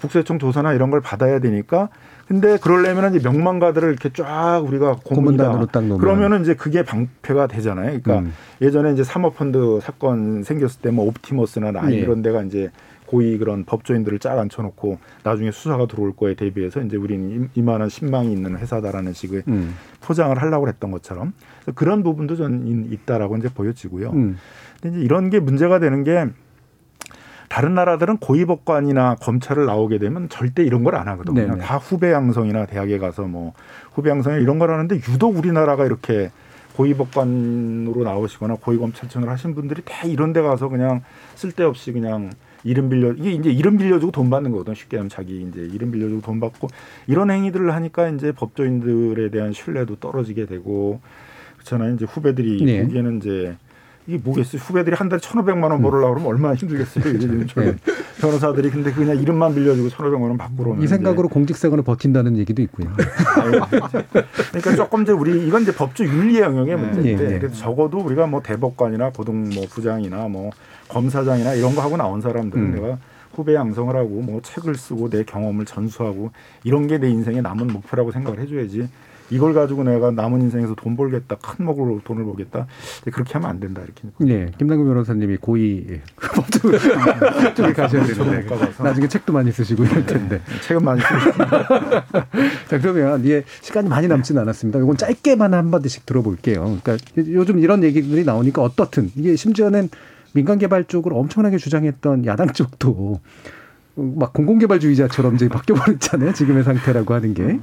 국세청 0.00 0.38
조사나 0.38 0.72
이런 0.72 0.90
걸 0.90 1.00
받아야 1.00 1.38
되니까 1.38 1.88
근데 2.26 2.56
그러려면 2.58 3.14
이제 3.14 3.28
명망가들을 3.28 3.88
이렇게 3.88 4.10
쫙 4.12 4.58
우리가 4.66 4.96
고문단으로. 5.04 5.66
딱 5.66 5.82
놓으면. 5.82 5.98
그러면은 5.98 6.42
이제 6.42 6.54
그게 6.54 6.82
방패가 6.82 7.46
되잖아요. 7.46 8.00
그러니까 8.02 8.18
음. 8.18 8.32
예전에 8.60 8.92
이제 8.92 9.04
사모펀드 9.04 9.78
사건 9.82 10.42
생겼을 10.42 10.80
때 10.82 10.90
뭐 10.90 11.06
옵티머스나 11.06 11.70
나인 11.72 11.92
예. 11.94 11.98
이런 12.00 12.22
데가 12.22 12.42
이제 12.42 12.70
고위 13.06 13.38
그런 13.38 13.64
법조인들을 13.64 14.18
쫙 14.18 14.36
앉혀놓고 14.38 14.98
나중에 15.22 15.52
수사가 15.52 15.86
들어올 15.86 16.16
거에 16.16 16.34
대비해서 16.34 16.80
이제 16.80 16.96
우리는 16.96 17.44
이- 17.54 17.60
이만한 17.60 17.88
신망이 17.88 18.32
있는 18.32 18.56
회사다라는 18.58 19.12
식의 19.12 19.44
음. 19.46 19.74
포장을 20.00 20.36
하려고 20.36 20.66
했던 20.66 20.90
것처럼 20.90 21.32
그런 21.76 22.02
부분도 22.02 22.34
전 22.34 22.88
있다라고 22.90 23.36
이제 23.36 23.48
보여지고요. 23.54 24.10
음. 24.10 24.36
근데 24.82 24.96
이제 24.96 25.04
이런 25.04 25.30
게 25.30 25.38
문제가 25.38 25.78
되는 25.78 26.02
게 26.02 26.26
다른 27.49 27.74
나라들은 27.74 28.18
고위법관이나 28.18 29.16
검찰을 29.20 29.66
나오게 29.66 29.99
되면 29.99 30.28
절대 30.28 30.64
이런 30.64 30.82
걸 30.84 30.94
안 30.97 31.09
하거든요. 31.09 31.47
네네. 31.47 31.59
다 31.59 31.76
후배 31.76 32.12
양성이나 32.12 32.66
대학에 32.66 32.99
가서 32.99 33.22
뭐 33.24 33.53
후배 33.92 34.11
양성이 34.11 34.42
이런 34.42 34.59
걸 34.59 34.70
하는데 34.70 34.94
유독 34.97 35.36
우리나라가 35.36 35.84
이렇게 35.84 36.30
고위법관으로 36.74 38.03
나오시거나 38.05 38.57
고위검찰청을 38.57 39.28
하신 39.28 39.55
분들이 39.55 39.82
다 39.84 40.07
이런 40.07 40.32
데 40.32 40.42
가서 40.42 40.68
그냥 40.68 41.03
쓸데없이 41.34 41.92
그냥 41.92 42.30
이름 42.64 42.88
빌려 42.88 43.12
이게 43.12 43.32
이제 43.32 43.51
이름 43.51 43.78
빌려주고 43.78 44.12
돈 44.12 44.28
받는 44.30 44.51
거거든 44.53 44.74
쉽게 44.74 44.97
하면 44.97 45.09
자기 45.09 45.42
이제 45.42 45.61
이름 45.61 45.90
빌려주고 45.90 46.20
돈 46.22 46.40
받고 46.40 46.68
이런 47.07 47.30
행위들을 47.30 47.72
하니까 47.74 48.09
이제 48.09 48.32
법조인들에 48.32 49.30
대한 49.30 49.53
신뢰도 49.53 49.97
떨어지게 49.97 50.47
되고 50.47 51.01
그렇잖아요 51.55 51.94
이제 51.94 52.05
후배들이 52.05 52.64
네. 52.64 52.82
보기에는 52.82 53.18
이제 53.18 53.57
이게 54.07 54.18
뭐겠어요 54.22 54.61
후배들이 54.61 54.94
한 54.94 55.09
달에 55.09 55.20
천오백만 55.20 55.70
원 55.70 55.82
벌으려고 55.82 56.14
그러면 56.14 56.32
얼마나 56.32 56.54
힘들겠어요 56.54 57.14
이제 57.14 57.26
요즘처럼 57.26 57.78
변호사들이 58.20 58.70
근데 58.70 58.92
그냥 58.92 59.16
이름만 59.18 59.54
빌려주고 59.54 59.88
천오백만 59.90 60.28
원 60.28 60.38
받고 60.38 60.57
그러면 60.57 60.82
이 60.82 60.86
생각으로 60.86 61.28
공직생활을 61.28 61.84
버틴다는 61.84 62.36
얘기도 62.38 62.62
있고요. 62.62 62.88
그러니까 64.50 64.76
조금 64.76 65.02
이제 65.02 65.12
우리 65.12 65.46
이건 65.46 65.62
이제 65.62 65.74
법조 65.74 66.04
윤리 66.04 66.38
영역의 66.40 66.76
문제인데 66.76 67.30
예, 67.30 67.34
예. 67.34 67.38
그래서 67.38 67.57
적어도 67.57 67.98
우리가 67.98 68.26
뭐 68.26 68.42
대법관이나 68.42 69.11
고등 69.11 69.50
뭐 69.50 69.64
부장이나 69.68 70.28
뭐 70.28 70.50
검사장이나 70.88 71.54
이런 71.54 71.74
거 71.74 71.82
하고 71.82 71.96
나온 71.96 72.20
사람들은 72.20 72.64
음. 72.64 72.74
내가 72.74 72.98
후배 73.32 73.54
양성을 73.54 73.94
하고 73.94 74.22
뭐 74.22 74.40
책을 74.42 74.76
쓰고 74.76 75.11
내 75.11 75.22
경험을 75.24 75.66
전수하고 75.66 76.30
이런 76.64 76.86
게 76.86 76.96
내 76.96 77.11
인생의 77.11 77.42
남은 77.42 77.66
목표라고 77.66 78.11
생각을 78.11 78.40
해줘야지 78.40 78.88
이걸 79.30 79.54
가지고 79.54 79.84
내가 79.84 80.10
남은 80.10 80.40
인생에서 80.42 80.74
돈 80.74 80.96
벌겠다 80.96 81.36
큰 81.36 81.64
먹으로 81.64 82.00
돈을 82.04 82.24
벌겠다. 82.24 82.66
그렇게 83.12 83.32
하면 83.34 83.50
안 83.50 83.60
된다 83.60 83.82
이렇게 83.82 84.02
네, 84.18 84.50
김남규 84.58 84.84
변호사님이 84.84 85.38
고위 85.38 86.00
법조 86.16 86.70
쪽에 87.54 87.72
가셔야 87.72 88.04
되는데. 88.04 88.46
나중에 88.78 89.08
책도 89.08 89.32
많이 89.32 89.50
쓰시고 89.52 89.84
이럴 89.84 90.06
텐데. 90.06 90.40
책은 90.62 90.84
많이 90.84 91.00
쓰시고 91.00 91.44
자 92.68 92.78
그러면 92.80 93.24
예 93.26 93.44
시간이 93.60 93.88
많이 93.88 94.08
남지는 94.08 94.42
않았습니다. 94.42 94.78
이건 94.78 94.96
짧게만 94.96 95.54
한 95.54 95.70
마디씩 95.70 96.06
들어볼게요. 96.06 96.78
그러니까 96.82 96.96
요즘 97.16 97.58
이런 97.58 97.82
얘기들이 97.82 98.24
나오니까 98.24 98.62
어떻든 98.62 99.10
이게 99.16 99.36
심지어는 99.36 99.88
민간 100.32 100.58
개발 100.58 100.84
쪽으로 100.84 101.16
엄청나게 101.18 101.56
주장했던 101.56 102.26
야당 102.26 102.52
쪽도 102.52 103.20
막 103.97 104.32
공공개발주의자처럼 104.34 105.36
이제 105.36 105.49
바뀌어버렸잖아요. 105.49 106.32
지금의 106.34 106.64
상태라고 106.64 107.14
하는 107.14 107.34
게. 107.34 107.61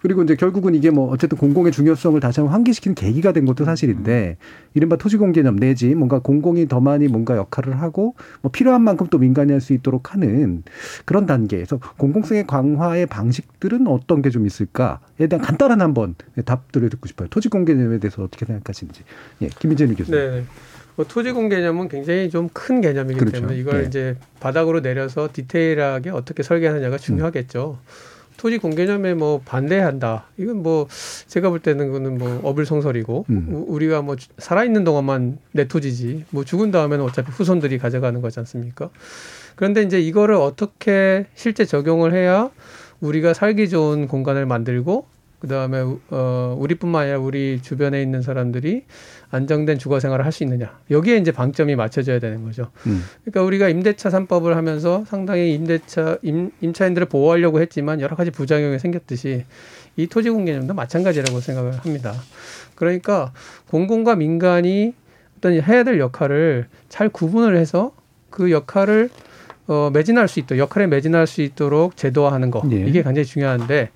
그리고 0.00 0.22
이제 0.22 0.34
결국은 0.34 0.74
이게 0.74 0.90
뭐 0.90 1.10
어쨌든 1.10 1.38
공공의 1.38 1.72
중요성을 1.72 2.18
다시 2.20 2.40
한번 2.40 2.52
환기시키는 2.54 2.94
계기가 2.94 3.32
된 3.32 3.46
것도 3.46 3.64
사실인데 3.64 4.36
이른바 4.74 4.96
토지공 4.96 5.32
개념 5.32 5.56
내지 5.56 5.94
뭔가 5.94 6.18
공공이 6.18 6.68
더 6.68 6.80
많이 6.80 7.08
뭔가 7.08 7.36
역할을 7.36 7.80
하고 7.80 8.14
뭐 8.42 8.50
필요한 8.50 8.82
만큼 8.82 9.06
또 9.10 9.18
민간이 9.18 9.52
할 9.52 9.60
수 9.60 9.72
있도록 9.72 10.12
하는 10.12 10.62
그런 11.06 11.24
단계에서 11.24 11.78
공공성의 11.96 12.46
강화의 12.46 13.06
방식들은 13.06 13.86
어떤 13.86 14.20
게 14.20 14.28
좀 14.30 14.46
있을까에 14.46 15.28
대한 15.30 15.40
간단한 15.40 15.80
한번 15.80 16.16
답들을 16.44 16.90
듣고 16.90 17.06
싶어요. 17.06 17.28
토지공 17.28 17.64
개념에 17.64 17.98
대해서 17.98 18.22
어떻게 18.22 18.44
생각하시는지. 18.46 19.02
예, 19.42 19.48
김민재 19.58 19.86
교수님. 19.86 20.20
네. 20.20 20.44
뭐 20.96 21.04
토지공 21.06 21.48
개념은 21.48 21.88
굉장히 21.88 22.30
좀 22.30 22.48
큰 22.52 22.80
개념이기 22.80 23.18
그렇죠. 23.18 23.38
때문에 23.40 23.56
이걸 23.58 23.82
네. 23.82 23.88
이제 23.88 24.16
바닥으로 24.40 24.80
내려서 24.80 25.28
디테일하게 25.32 26.10
어떻게 26.10 26.42
설계하느냐가 26.42 26.98
중요하겠죠. 26.98 27.78
토지 28.36 28.58
공개념에 28.58 29.14
뭐 29.14 29.40
반대한다. 29.44 30.26
이건 30.36 30.62
뭐 30.62 30.86
제가 31.28 31.50
볼 31.50 31.60
때는 31.60 31.86
그거는 31.86 32.18
뭐 32.18 32.40
어불성설이고 32.42 33.26
음. 33.30 33.48
우- 33.50 33.64
우리가 33.74 34.02
뭐 34.02 34.16
주- 34.16 34.28
살아있는 34.38 34.84
동안만 34.84 35.38
내 35.52 35.66
토지지 35.66 36.24
뭐 36.30 36.44
죽은 36.44 36.70
다음에는 36.70 37.04
어차피 37.04 37.30
후손들이 37.30 37.78
가져가는 37.78 38.20
거지 38.20 38.40
않습니까? 38.40 38.90
그런데 39.56 39.82
이제 39.82 40.00
이거를 40.00 40.34
어떻게 40.34 41.26
실제 41.34 41.64
적용을 41.64 42.12
해야 42.12 42.50
우리가 43.00 43.34
살기 43.34 43.68
좋은 43.68 44.08
공간을 44.08 44.46
만들고 44.46 45.06
그 45.38 45.46
다음에 45.48 45.84
어 46.10 46.56
우리뿐만 46.58 47.02
아니라 47.02 47.18
우리 47.18 47.60
주변에 47.62 48.02
있는 48.02 48.20
사람들이 48.22 48.84
안정된 49.34 49.78
주거 49.78 50.00
생활을 50.00 50.24
할 50.24 50.34
수 50.34 50.42
있느냐 50.42 50.78
여기에 50.90 51.18
이제 51.18 51.30
방점이 51.30 51.76
맞춰져야 51.76 52.18
되는 52.18 52.42
거죠. 52.44 52.70
음. 52.86 53.04
그러니까 53.22 53.42
우리가 53.42 53.68
임대차 53.68 54.10
삼법을 54.10 54.56
하면서 54.56 55.04
상당히 55.06 55.54
임대차 55.54 56.18
임, 56.22 56.50
임차인들을 56.60 57.06
보호하려고 57.08 57.60
했지만 57.60 58.00
여러 58.00 58.16
가지 58.16 58.30
부작용이 58.32 58.78
생겼듯이 58.80 59.44
이 59.96 60.06
토지 60.08 60.30
공 60.30 60.44
개념도 60.44 60.74
마찬가지라고 60.74 61.38
생각을 61.40 61.72
합니다. 61.78 62.14
그러니까 62.74 63.32
공공과 63.68 64.16
민간이 64.16 64.94
어떤 65.38 65.52
해야 65.60 65.84
될 65.84 66.00
역할을 66.00 66.66
잘 66.88 67.08
구분을 67.08 67.56
해서 67.56 67.92
그 68.30 68.50
역할을 68.50 69.10
어, 69.66 69.90
매진할 69.92 70.26
수 70.28 70.40
있도록 70.40 70.58
역할에 70.58 70.86
매진할 70.86 71.26
수 71.26 71.42
있도록 71.42 71.96
제도화하는 71.96 72.50
거 72.50 72.62
예. 72.72 72.76
이게 72.76 73.02
굉장히 73.02 73.24
중요한데 73.24 73.90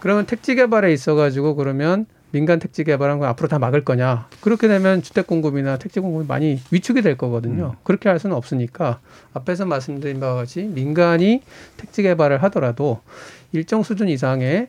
그러면 0.00 0.26
택지 0.26 0.54
개발에 0.54 0.92
있어 0.92 1.14
가지고 1.14 1.54
그러면 1.54 2.06
민간 2.36 2.58
택지 2.58 2.84
개발한 2.84 3.18
거 3.18 3.24
앞으로 3.24 3.48
다 3.48 3.58
막을 3.58 3.82
거냐. 3.82 4.28
그렇게 4.42 4.68
되면 4.68 5.00
주택 5.00 5.26
공급이나 5.26 5.78
택지 5.78 6.00
공급이 6.00 6.26
많이 6.28 6.60
위축이 6.70 7.00
될 7.00 7.16
거거든요. 7.16 7.76
그렇게 7.82 8.10
할 8.10 8.18
수는 8.18 8.36
없으니까 8.36 9.00
앞에서 9.32 9.64
말씀드린 9.64 10.20
바와 10.20 10.34
같이 10.34 10.64
민간이 10.64 11.40
택지 11.78 12.02
개발을 12.02 12.42
하더라도 12.42 13.00
일정 13.52 13.82
수준 13.82 14.10
이상의 14.10 14.68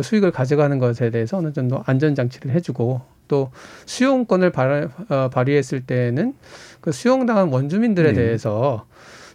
수익을 0.00 0.30
가져가는 0.30 0.78
것에 0.78 1.10
대해서 1.10 1.38
어느 1.38 1.52
정도 1.52 1.82
안전 1.86 2.14
장치를 2.14 2.52
해주고 2.52 3.00
또 3.26 3.50
수용권을 3.86 4.50
발, 4.52 4.88
어, 5.08 5.28
발휘했을 5.28 5.80
때는 5.80 6.34
그 6.80 6.92
수용당한 6.92 7.48
원주민들에 7.48 8.12
네. 8.12 8.14
대해서 8.14 8.86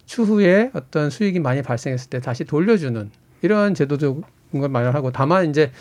추후에 0.05 0.71
어떤 0.73 1.09
수익이 1.09 1.41
많이 1.41 1.61
발생했을 1.61 2.09
때 2.09 2.21
다시 2.21 2.45
돌려주는 2.45 3.11
이러한 3.41 3.75
제도적인 3.75 4.23
걸 4.53 4.69
마련하고 4.69 5.11
다만 5.11 5.49
이제 5.49 5.71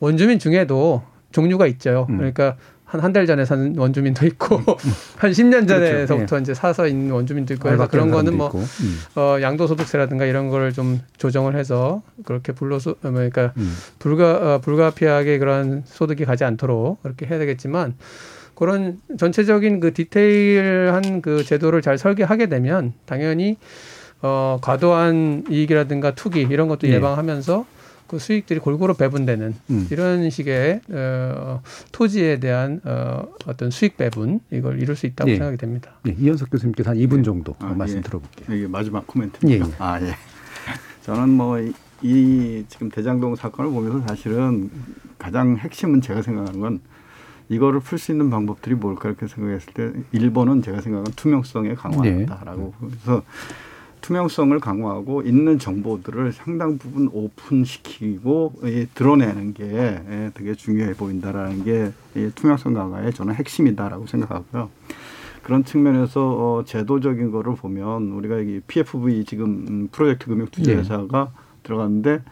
원주민 0.00 0.38
중에도 0.38 1.02
종류가 1.36 1.66
있죠. 1.66 2.06
음. 2.10 2.16
그러니까 2.16 2.56
한 2.86 3.00
한 3.00 3.12
달 3.12 3.26
전에 3.26 3.44
산 3.44 3.74
원주민도 3.76 4.26
있고 4.26 4.62
한 5.18 5.32
10년 5.32 5.66
전에서부터 5.66 6.14
그렇죠. 6.16 6.38
이제 6.38 6.54
사서 6.54 6.86
있는 6.86 7.10
원주민도 7.12 7.54
있고 7.54 7.68
해서 7.68 7.88
그런 7.88 8.10
거는 8.12 8.36
뭐. 8.36 8.48
음. 8.54 8.98
어, 9.16 9.38
양도소득세라든가 9.42 10.24
이런 10.24 10.48
거를 10.50 10.72
좀 10.72 11.00
조정을 11.18 11.56
해서 11.56 12.02
그렇게 12.24 12.52
불로소, 12.52 12.92
어, 12.92 12.96
그러니까 13.10 13.52
음. 13.56 13.74
불가, 13.98 14.54
어, 14.54 14.58
불가피하게 14.60 15.38
그런 15.38 15.82
소득이 15.84 16.24
가지 16.24 16.44
않도록 16.44 17.02
그렇게 17.02 17.26
해야 17.26 17.38
되겠지만 17.40 17.94
그런 18.54 18.98
전체적인 19.18 19.80
그 19.80 19.92
디테일한 19.92 21.22
그 21.22 21.42
제도를 21.44 21.82
잘 21.82 21.98
설계하게 21.98 22.46
되면 22.46 22.92
당연히 23.04 23.56
어, 24.22 24.58
과도한 24.62 25.44
이익이라든가 25.50 26.14
투기 26.14 26.40
이런 26.48 26.68
것도 26.68 26.86
예. 26.88 26.92
예방하면서 26.94 27.66
그 28.06 28.18
수익들이 28.18 28.60
골고루 28.60 28.94
배분되는 28.94 29.54
음. 29.70 29.88
이런 29.90 30.30
식의 30.30 30.80
어, 30.90 31.62
토지에 31.92 32.40
대한 32.40 32.80
어, 32.84 33.26
어떤 33.46 33.70
수익 33.70 33.96
배분 33.96 34.40
이걸 34.50 34.80
이룰 34.80 34.96
수 34.96 35.06
있다고 35.06 35.30
예. 35.30 35.36
생각이 35.36 35.56
됩니다. 35.56 35.92
예, 36.06 36.14
이현석 36.18 36.50
교수님께서 36.50 36.90
한 36.90 36.96
2분 36.98 37.24
정도 37.24 37.54
아, 37.58 37.74
말씀 37.74 37.98
예. 37.98 38.02
들어볼게요. 38.02 38.56
이게 38.56 38.66
마지막 38.66 39.06
코멘트입니다. 39.06 39.66
예, 39.66 39.70
예. 39.70 39.74
아 39.78 40.00
예. 40.02 40.14
저는 41.02 41.30
뭐 41.30 41.58
이 42.02 42.64
지금 42.68 42.90
대장동 42.90 43.36
사건을 43.36 43.70
보면서 43.70 44.06
사실은 44.06 44.70
가장 45.18 45.56
핵심은 45.56 46.00
제가 46.02 46.22
생각하는 46.22 46.60
건 46.60 46.80
이거를 47.48 47.80
풀 47.80 47.98
수 47.98 48.12
있는 48.12 48.28
방법들이 48.28 48.74
뭘까 48.74 49.08
이렇게 49.08 49.26
생각했을 49.26 49.72
때 49.72 49.92
1번은 50.12 50.62
제가 50.62 50.80
생각하는 50.80 51.12
투명성의 51.16 51.76
강화다라고 51.76 52.74
네. 52.80 52.88
그래서 52.88 53.22
투명성을 54.06 54.56
강화하고 54.60 55.22
있는 55.22 55.58
정보들을 55.58 56.30
상당 56.30 56.78
부분 56.78 57.10
오픈시키고 57.12 58.52
예, 58.66 58.86
드러내는 58.94 59.52
게 59.52 59.64
예, 59.64 60.30
되게 60.32 60.54
중요해 60.54 60.94
보인다라는 60.94 61.64
게 61.64 61.92
예, 62.14 62.30
투명성 62.30 62.74
강화의 62.74 63.12
저는 63.12 63.34
핵심이다라고 63.34 64.06
생각하고요. 64.06 64.70
그런 65.42 65.64
측면에서 65.64 66.20
어, 66.20 66.64
제도적인 66.64 67.32
거를 67.32 67.56
보면 67.56 68.12
우리가 68.12 68.38
이 68.38 68.60
PFV 68.68 69.24
지금 69.24 69.66
음, 69.68 69.88
프로젝트 69.90 70.26
금융 70.26 70.46
투자회사가 70.52 71.32
들어갔는데 71.64 72.22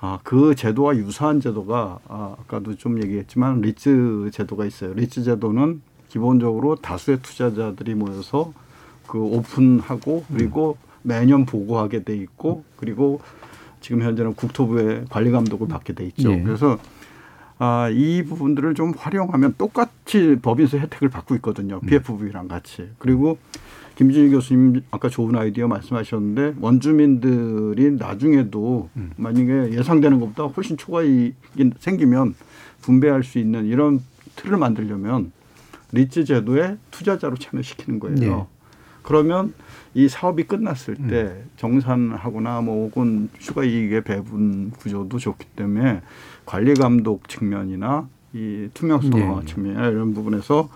아, 0.00 0.18
그 0.22 0.54
제도와 0.54 0.94
유사한 0.96 1.40
제도가 1.40 2.00
아, 2.06 2.36
아까도 2.38 2.76
좀 2.76 3.02
얘기했지만 3.02 3.62
리츠 3.62 4.28
제도가 4.34 4.66
있어요. 4.66 4.92
리츠 4.92 5.22
제도는 5.22 5.80
기본적으로 6.10 6.76
다수의 6.76 7.20
투자자들이 7.22 7.94
모여서 7.94 8.52
그 9.06 9.18
오픈하고 9.18 10.26
그리고 10.30 10.76
매년 11.02 11.46
보고하게 11.46 12.02
돼 12.02 12.16
있고 12.16 12.64
그리고 12.76 13.20
지금 13.80 14.02
현재는 14.02 14.34
국토부의 14.34 15.04
관리 15.08 15.30
감독을 15.30 15.68
받게 15.68 15.92
돼 15.94 16.04
있죠. 16.06 16.32
예. 16.32 16.42
그래서 16.42 16.78
아, 17.58 17.88
이 17.90 18.22
부분들을 18.22 18.74
좀 18.74 18.92
활용하면 18.96 19.54
똑같이 19.58 20.36
법인세 20.40 20.78
혜택을 20.78 21.08
받고 21.08 21.34
있거든요. 21.36 21.80
PFV랑 21.80 22.48
같이. 22.48 22.88
그리고 22.98 23.38
김진희 23.96 24.30
교수님 24.30 24.82
아까 24.92 25.08
좋은 25.08 25.34
아이디어 25.34 25.66
말씀하셨는데 25.66 26.54
원주민들이 26.60 27.90
나중에도 27.92 28.90
만약에 29.16 29.72
예상되는 29.72 30.20
것보다 30.20 30.44
훨씬 30.44 30.76
초과 30.76 31.02
이익이 31.02 31.72
생기면 31.80 32.36
분배할 32.80 33.24
수 33.24 33.40
있는 33.40 33.66
이런 33.66 34.00
틀을 34.36 34.56
만들려면 34.56 35.32
리츠 35.90 36.24
제도에 36.24 36.76
투자자로 36.92 37.36
참여시키는 37.38 37.98
거예요. 37.98 38.16
네. 38.16 38.46
그러면 39.08 39.54
이 39.94 40.06
사업이 40.06 40.44
끝났을 40.44 40.94
때 41.08 41.42
정산하거나 41.56 42.60
뭐 42.60 42.84
혹은 42.84 43.30
추가 43.38 43.64
이익의 43.64 44.04
배분 44.04 44.70
구조도 44.72 45.18
좋기 45.18 45.46
때문에 45.56 46.02
관리 46.44 46.74
감독 46.74 47.26
측면이나 47.26 48.06
이 48.34 48.68
투명성 48.74 49.10
네. 49.10 49.46
측면이나 49.46 49.86
이런 49.88 50.12
부분에서 50.12 50.68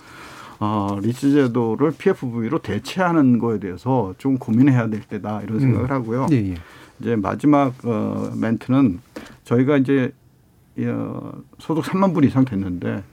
어, 0.61 0.99
리츠 1.03 1.31
제도를 1.31 1.93
PFV로 1.93 2.61
대체하는 2.61 3.39
거에 3.39 3.61
대해서 3.61 4.15
좀 4.17 4.39
고민해야 4.39 4.89
될 4.89 5.03
때다 5.03 5.43
이런 5.43 5.61
생각을 5.61 5.91
하고요. 5.91 6.29
예, 6.33 6.37
예. 6.37 6.55
이제 7.01 7.17
마지막 7.17 7.75
어, 7.85 8.33
멘트는 8.35 9.01
저희가 9.45 9.77
이제 9.77 10.11
이, 10.79 10.87
어, 10.87 11.35
소득 11.59 11.85
3만 11.85 12.15
불 12.15 12.25
이상 12.25 12.47
됐는데 12.47 13.05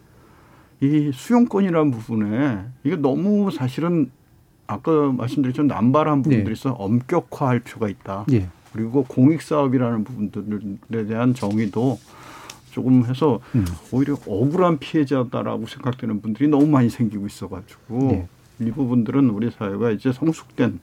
이 0.79 1.11
수용권이라는 1.13 1.91
부분에 1.91 2.63
이게 2.85 2.95
너무 2.95 3.51
사실은 3.51 4.11
아까 4.69 5.11
말씀드렸죠 5.11 5.63
남발한 5.63 6.21
부분들이 6.21 6.53
있어 6.53 6.71
엄격화할 6.71 7.59
필요가 7.61 7.89
있다. 7.89 8.25
예. 8.31 8.47
그리고 8.71 9.03
공익 9.03 9.41
사업이라는 9.41 10.03
부분들에 10.03 11.05
대한 11.07 11.33
정의도 11.33 11.97
조금 12.69 13.03
해서 13.05 13.39
음. 13.55 13.65
오히려 13.91 14.15
억울한 14.27 14.77
피해자다라고 14.77 15.65
생각되는 15.65 16.21
분들이 16.21 16.47
너무 16.47 16.67
많이 16.67 16.89
생기고 16.91 17.25
있어가지고 17.25 17.97
네. 18.11 18.27
이 18.59 18.71
부분들은 18.71 19.31
우리 19.31 19.49
사회가 19.49 19.89
이제 19.89 20.13
성숙된 20.13 20.79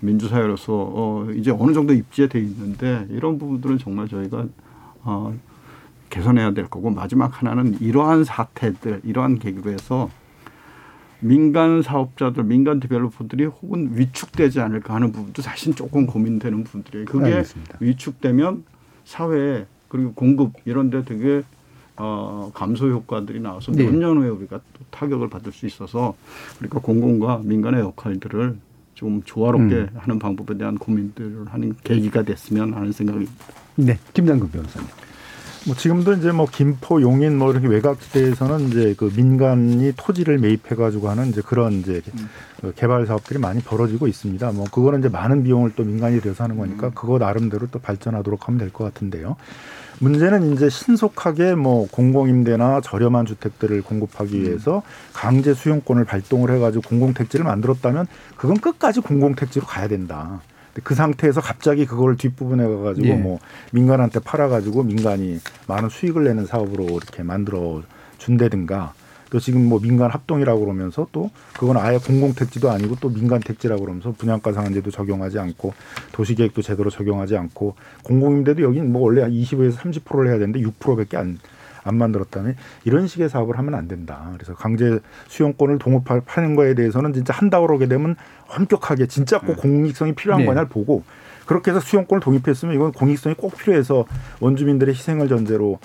민주사회로서 0.00 0.72
어 0.72 1.26
이제 1.36 1.50
어느 1.50 1.74
정도 1.74 1.92
입지돼 1.92 2.38
있는데 2.40 3.06
이런 3.10 3.38
부분들은 3.38 3.76
정말 3.78 4.08
저희가 4.08 4.46
어 5.02 5.34
개선해야 6.08 6.52
될 6.52 6.68
거고 6.68 6.90
마지막 6.90 7.38
하나는 7.42 7.78
이러한 7.80 8.24
사태들 8.24 9.02
이러한 9.04 9.38
계기로 9.38 9.70
해서 9.70 10.08
민간 11.20 11.82
사업자들, 11.82 12.44
민간 12.44 12.80
디벨로퍼들이 12.80 13.44
혹은 13.44 13.90
위축되지 13.94 14.60
않을까 14.60 14.94
하는 14.94 15.12
부분도 15.12 15.42
사실 15.42 15.74
조금 15.74 16.06
고민되는 16.06 16.64
부분들이에요. 16.64 17.04
그게 17.06 17.26
알겠습니다. 17.26 17.78
위축되면 17.80 18.64
사회 19.04 19.66
그리고 19.88 20.12
공급 20.14 20.52
이런 20.64 20.90
데 20.90 21.04
되게 21.04 21.42
어, 21.96 22.50
감소 22.54 22.88
효과들이 22.88 23.40
나와서 23.40 23.72
네. 23.72 23.84
몇년 23.84 24.16
후에 24.16 24.28
우리가 24.28 24.60
또 24.72 24.84
타격을 24.90 25.28
받을 25.28 25.52
수 25.52 25.66
있어서 25.66 26.14
그러니까 26.58 26.80
공공과 26.80 27.42
민간의 27.44 27.80
역할들을 27.80 28.56
좀 28.94 29.22
조화롭게 29.24 29.74
음. 29.74 29.88
하는 29.96 30.18
방법에 30.18 30.56
대한 30.56 30.78
고민들을 30.78 31.46
하는 31.48 31.74
계기가 31.84 32.22
됐으면 32.22 32.74
하는 32.74 32.92
생각입니다. 32.92 33.32
네, 33.76 33.98
김장근 34.14 34.50
변호사님. 34.50 34.88
뭐 35.66 35.76
지금도 35.76 36.14
이제 36.14 36.32
뭐 36.32 36.46
김포, 36.50 37.02
용인 37.02 37.36
뭐 37.36 37.52
이렇게 37.52 37.68
외곽지대에서는 37.68 38.68
이제 38.68 38.94
그 38.96 39.12
민간이 39.14 39.92
토지를 39.94 40.38
매입해 40.38 40.74
가지고 40.74 41.10
하는 41.10 41.28
이제 41.28 41.42
그런 41.42 41.74
이제 41.74 42.00
그 42.62 42.72
개발 42.74 43.06
사업들이 43.06 43.38
많이 43.38 43.60
벌어지고 43.60 44.06
있습니다. 44.06 44.52
뭐 44.52 44.64
그거는 44.70 45.00
이제 45.00 45.08
많은 45.08 45.44
비용을 45.44 45.72
또 45.76 45.84
민간이 45.84 46.20
들여서 46.22 46.44
하는 46.44 46.56
거니까 46.56 46.90
그거 46.90 47.18
나름대로 47.18 47.66
또 47.70 47.78
발전하도록 47.78 48.48
하면 48.48 48.58
될 48.58 48.70
것 48.70 48.84
같은데요. 48.84 49.36
문제는 49.98 50.54
이제 50.54 50.70
신속하게 50.70 51.56
뭐 51.56 51.86
공공임대나 51.90 52.80
저렴한 52.80 53.26
주택들을 53.26 53.82
공급하기 53.82 54.40
위해서 54.42 54.82
강제 55.12 55.52
수용권을 55.52 56.06
발동을 56.06 56.50
해가지고 56.54 56.88
공공택지를 56.88 57.44
만들었다면 57.44 58.06
그건 58.36 58.56
끝까지 58.58 59.00
공공택지로 59.00 59.66
가야 59.66 59.88
된다. 59.88 60.40
그 60.82 60.94
상태에서 60.94 61.40
갑자기 61.40 61.86
그걸 61.86 62.16
뒷부분에 62.16 62.66
가가지고 62.66 63.06
예. 63.08 63.14
뭐 63.14 63.38
민간한테 63.72 64.20
팔아가지고 64.20 64.84
민간이 64.84 65.40
많은 65.66 65.88
수익을 65.88 66.24
내는 66.24 66.46
사업으로 66.46 66.84
이렇게 66.84 67.22
만들어 67.22 67.82
준다든가 68.18 68.94
또 69.30 69.38
지금 69.38 69.68
뭐 69.68 69.80
민간 69.80 70.10
합동이라고 70.10 70.60
그러면서 70.60 71.06
또 71.12 71.30
그건 71.56 71.76
아예 71.76 71.98
공공 71.98 72.34
택지도 72.34 72.70
아니고 72.70 72.96
또 73.00 73.08
민간 73.08 73.40
택지라고 73.40 73.82
그러면서 73.82 74.12
분양가 74.12 74.52
상한제도 74.52 74.90
적용하지 74.90 75.38
않고 75.38 75.72
도시 76.12 76.34
계획도 76.34 76.62
제대로 76.62 76.90
적용하지 76.90 77.36
않고 77.36 77.76
공공임대도 78.02 78.62
여긴 78.62 78.92
뭐 78.92 79.02
원래 79.02 79.22
20에서 79.22 79.76
30%를 79.76 80.28
해야 80.28 80.38
되는데 80.38 80.60
6%밖에 80.60 81.16
안, 81.16 81.38
안 81.82 81.96
만들었다면 81.96 82.56
이런 82.84 83.06
식의 83.06 83.28
사업을 83.28 83.58
하면 83.58 83.74
안 83.74 83.88
된다. 83.88 84.30
그래서 84.34 84.54
강제 84.54 85.00
수용권을 85.28 85.78
동업하는 85.78 86.54
거에 86.56 86.74
대해서는 86.74 87.12
진짜 87.12 87.32
한다고 87.32 87.66
그러게 87.66 87.86
되면 87.86 88.16
엄격하게 88.48 89.06
진짜 89.06 89.38
꼭 89.38 89.56
공익성이 89.56 90.14
필요한 90.14 90.42
네. 90.42 90.46
거냐를 90.46 90.68
보고 90.68 91.04
그렇게 91.46 91.70
해서 91.70 91.80
수용권을 91.80 92.20
독립했으면 92.20 92.74
이건 92.74 92.92
공익성이 92.92 93.34
꼭 93.34 93.56
필요해서 93.56 94.04
원주민들의 94.40 94.94
희생을 94.94 95.28
전제로 95.28 95.78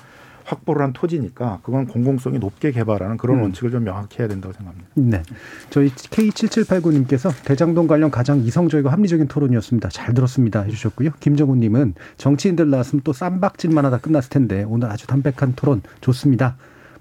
확보를 0.46 0.84
한 0.84 0.94
토지니까 0.94 1.60
그건 1.64 1.88
공공성이 1.88 2.40
높게 2.40 2.72
개발하는 2.72 3.18
그런 3.18 3.38
음. 3.38 3.44
원칙을 3.44 3.72
좀 3.72 3.84
명확히 3.84 4.20
해야 4.20 4.28
된다고 4.28 4.54
생각합니다. 4.54 4.90
네. 4.94 5.24
저희 5.70 5.90
K7789님께서 5.90 7.32
대장동 7.44 7.88
관련 7.88 8.12
가장 8.12 8.40
이성적이고 8.40 8.90
합리적인 8.90 9.28
토론이었습니다. 9.28 9.90
잘 9.90 10.14
들었습니다. 10.14 10.62
해주셨고요. 10.62 11.12
김정훈님은 11.20 11.96
정치인들 12.18 12.70
나왔으면 12.70 13.02
또 13.04 13.12
쌈박질만 13.12 13.86
하다 13.86 13.98
끝났을 13.98 14.30
텐데 14.30 14.64
오늘 14.68 14.90
아주 14.90 15.08
담백한 15.08 15.54
토론 15.56 15.82
좋습니다. 16.02 16.56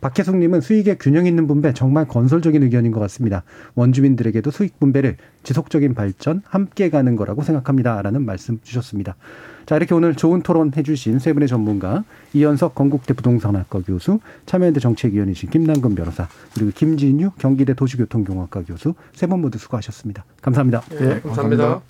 박혜숙님은 0.05 0.61
수익의 0.61 0.99
균형 1.01 1.25
있는 1.25 1.47
분배 1.47 1.73
정말 1.73 2.07
건설적인 2.07 2.63
의견인 2.63 2.93
것 2.93 3.01
같습니다. 3.01 3.43
원주민들에게도 3.75 4.51
수익 4.51 4.79
분배를 4.79 5.17
지속적인 5.45 5.95
발전 5.95 6.43
함께 6.45 6.91
가는 6.91 7.17
거라고 7.17 7.43
생각합니다라는 7.43 8.23
말씀 8.23 8.61
주셨습니다. 8.63 9.17
자 9.65 9.77
이렇게 9.77 9.95
오늘 9.95 10.15
좋은 10.15 10.43
토론 10.43 10.73
해주신 10.77 11.21
세 11.21 11.33
분의 11.33 11.49
전문가 11.49 12.05
이현석 12.35 12.75
건국대 12.75 13.15
부동산학과 13.15 13.81
교수 13.81 14.21
참여연대 14.45 14.79
정책위원이신 14.81 15.49
김남근 15.49 15.95
변호사 15.95 16.29
그리고 16.53 16.71
김진유 16.75 17.31
경기대 17.39 17.73
도시교통공학과 17.73 18.63
교수 18.65 18.93
세 19.15 19.27
분 19.27 19.41
모두 19.41 19.57
수고하셨습니다. 19.57 20.27
감사합니다. 20.43 20.83
네, 20.91 21.21
감사합니다. 21.23 21.81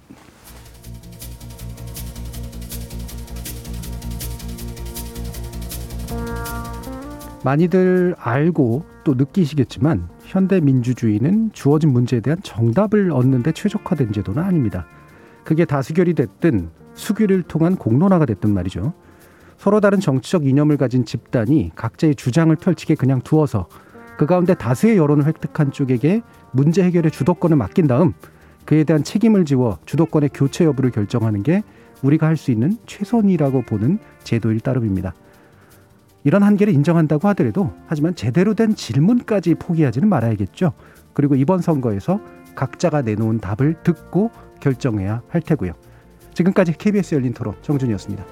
많이들 7.45 8.14
알고 8.18 8.84
또 9.05 9.14
느끼시겠지만 9.14 10.09
현대 10.22 10.61
민주주의는 10.61 11.51
주어진 11.53 11.92
문제에 11.92 12.20
대한 12.20 12.38
정답을 12.42 13.12
얻는 13.12 13.42
데 13.42 13.53
최적화된 13.53 14.12
제도는 14.12 14.42
아닙니다. 14.42 14.86
그게 15.45 15.66
다수결이 15.66 16.14
됐든 16.14 16.70
수규를 16.95 17.42
통한 17.42 17.76
공론화가 17.76 18.24
됐든 18.24 18.53
말이죠. 18.55 18.95
서로 19.59 19.80
다른 19.80 20.01
정치적 20.01 20.47
이념을 20.47 20.78
가진 20.78 21.05
집단이 21.05 21.72
각자의 21.76 22.14
주장을 22.14 22.55
펼치게 22.57 22.95
그냥 22.95 23.20
두어서 23.20 23.68
그 24.16 24.24
가운데 24.26 24.55
다수의 24.55 24.97
여론을 24.97 25.26
획득한 25.26 25.70
쪽에게 25.70 26.22
문제 26.53 26.82
해결의 26.82 27.11
주도권을 27.11 27.57
맡긴 27.59 27.86
다음 27.86 28.14
그에 28.64 28.84
대한 28.84 29.05
책임을 29.05 29.45
지워 29.45 29.78
주도권의 29.84 30.30
교체 30.32 30.64
여부를 30.64 30.90
결정하는 30.90 31.43
게 31.43 31.62
우리가 32.02 32.27
할 32.27 32.36
수 32.36 32.51
있는 32.51 32.78
최선이라고 32.86 33.62
보는 33.62 33.98
제도일 34.23 34.60
따름입니다. 34.60 35.12
이런 36.24 36.42
한계를 36.42 36.72
인정한다고 36.72 37.28
하더라도 37.28 37.72
하지만 37.86 38.14
제대로 38.14 38.55
된 38.55 38.74
질문까지 38.74 39.55
포기하지는 39.55 40.09
말아야겠죠. 40.09 40.72
그리고 41.12 41.36
이번 41.36 41.60
선거에서 41.60 42.20
각자가 42.55 43.02
내놓은 43.02 43.38
답을 43.38 43.82
듣고 43.82 44.30
결정해야 44.60 45.22
할 45.28 45.40
테고요. 45.42 45.72
지금까지 46.32 46.72
KBS 46.72 47.14
열린 47.14 47.32
토론 47.32 47.55
정준이었습니다. 47.62 48.24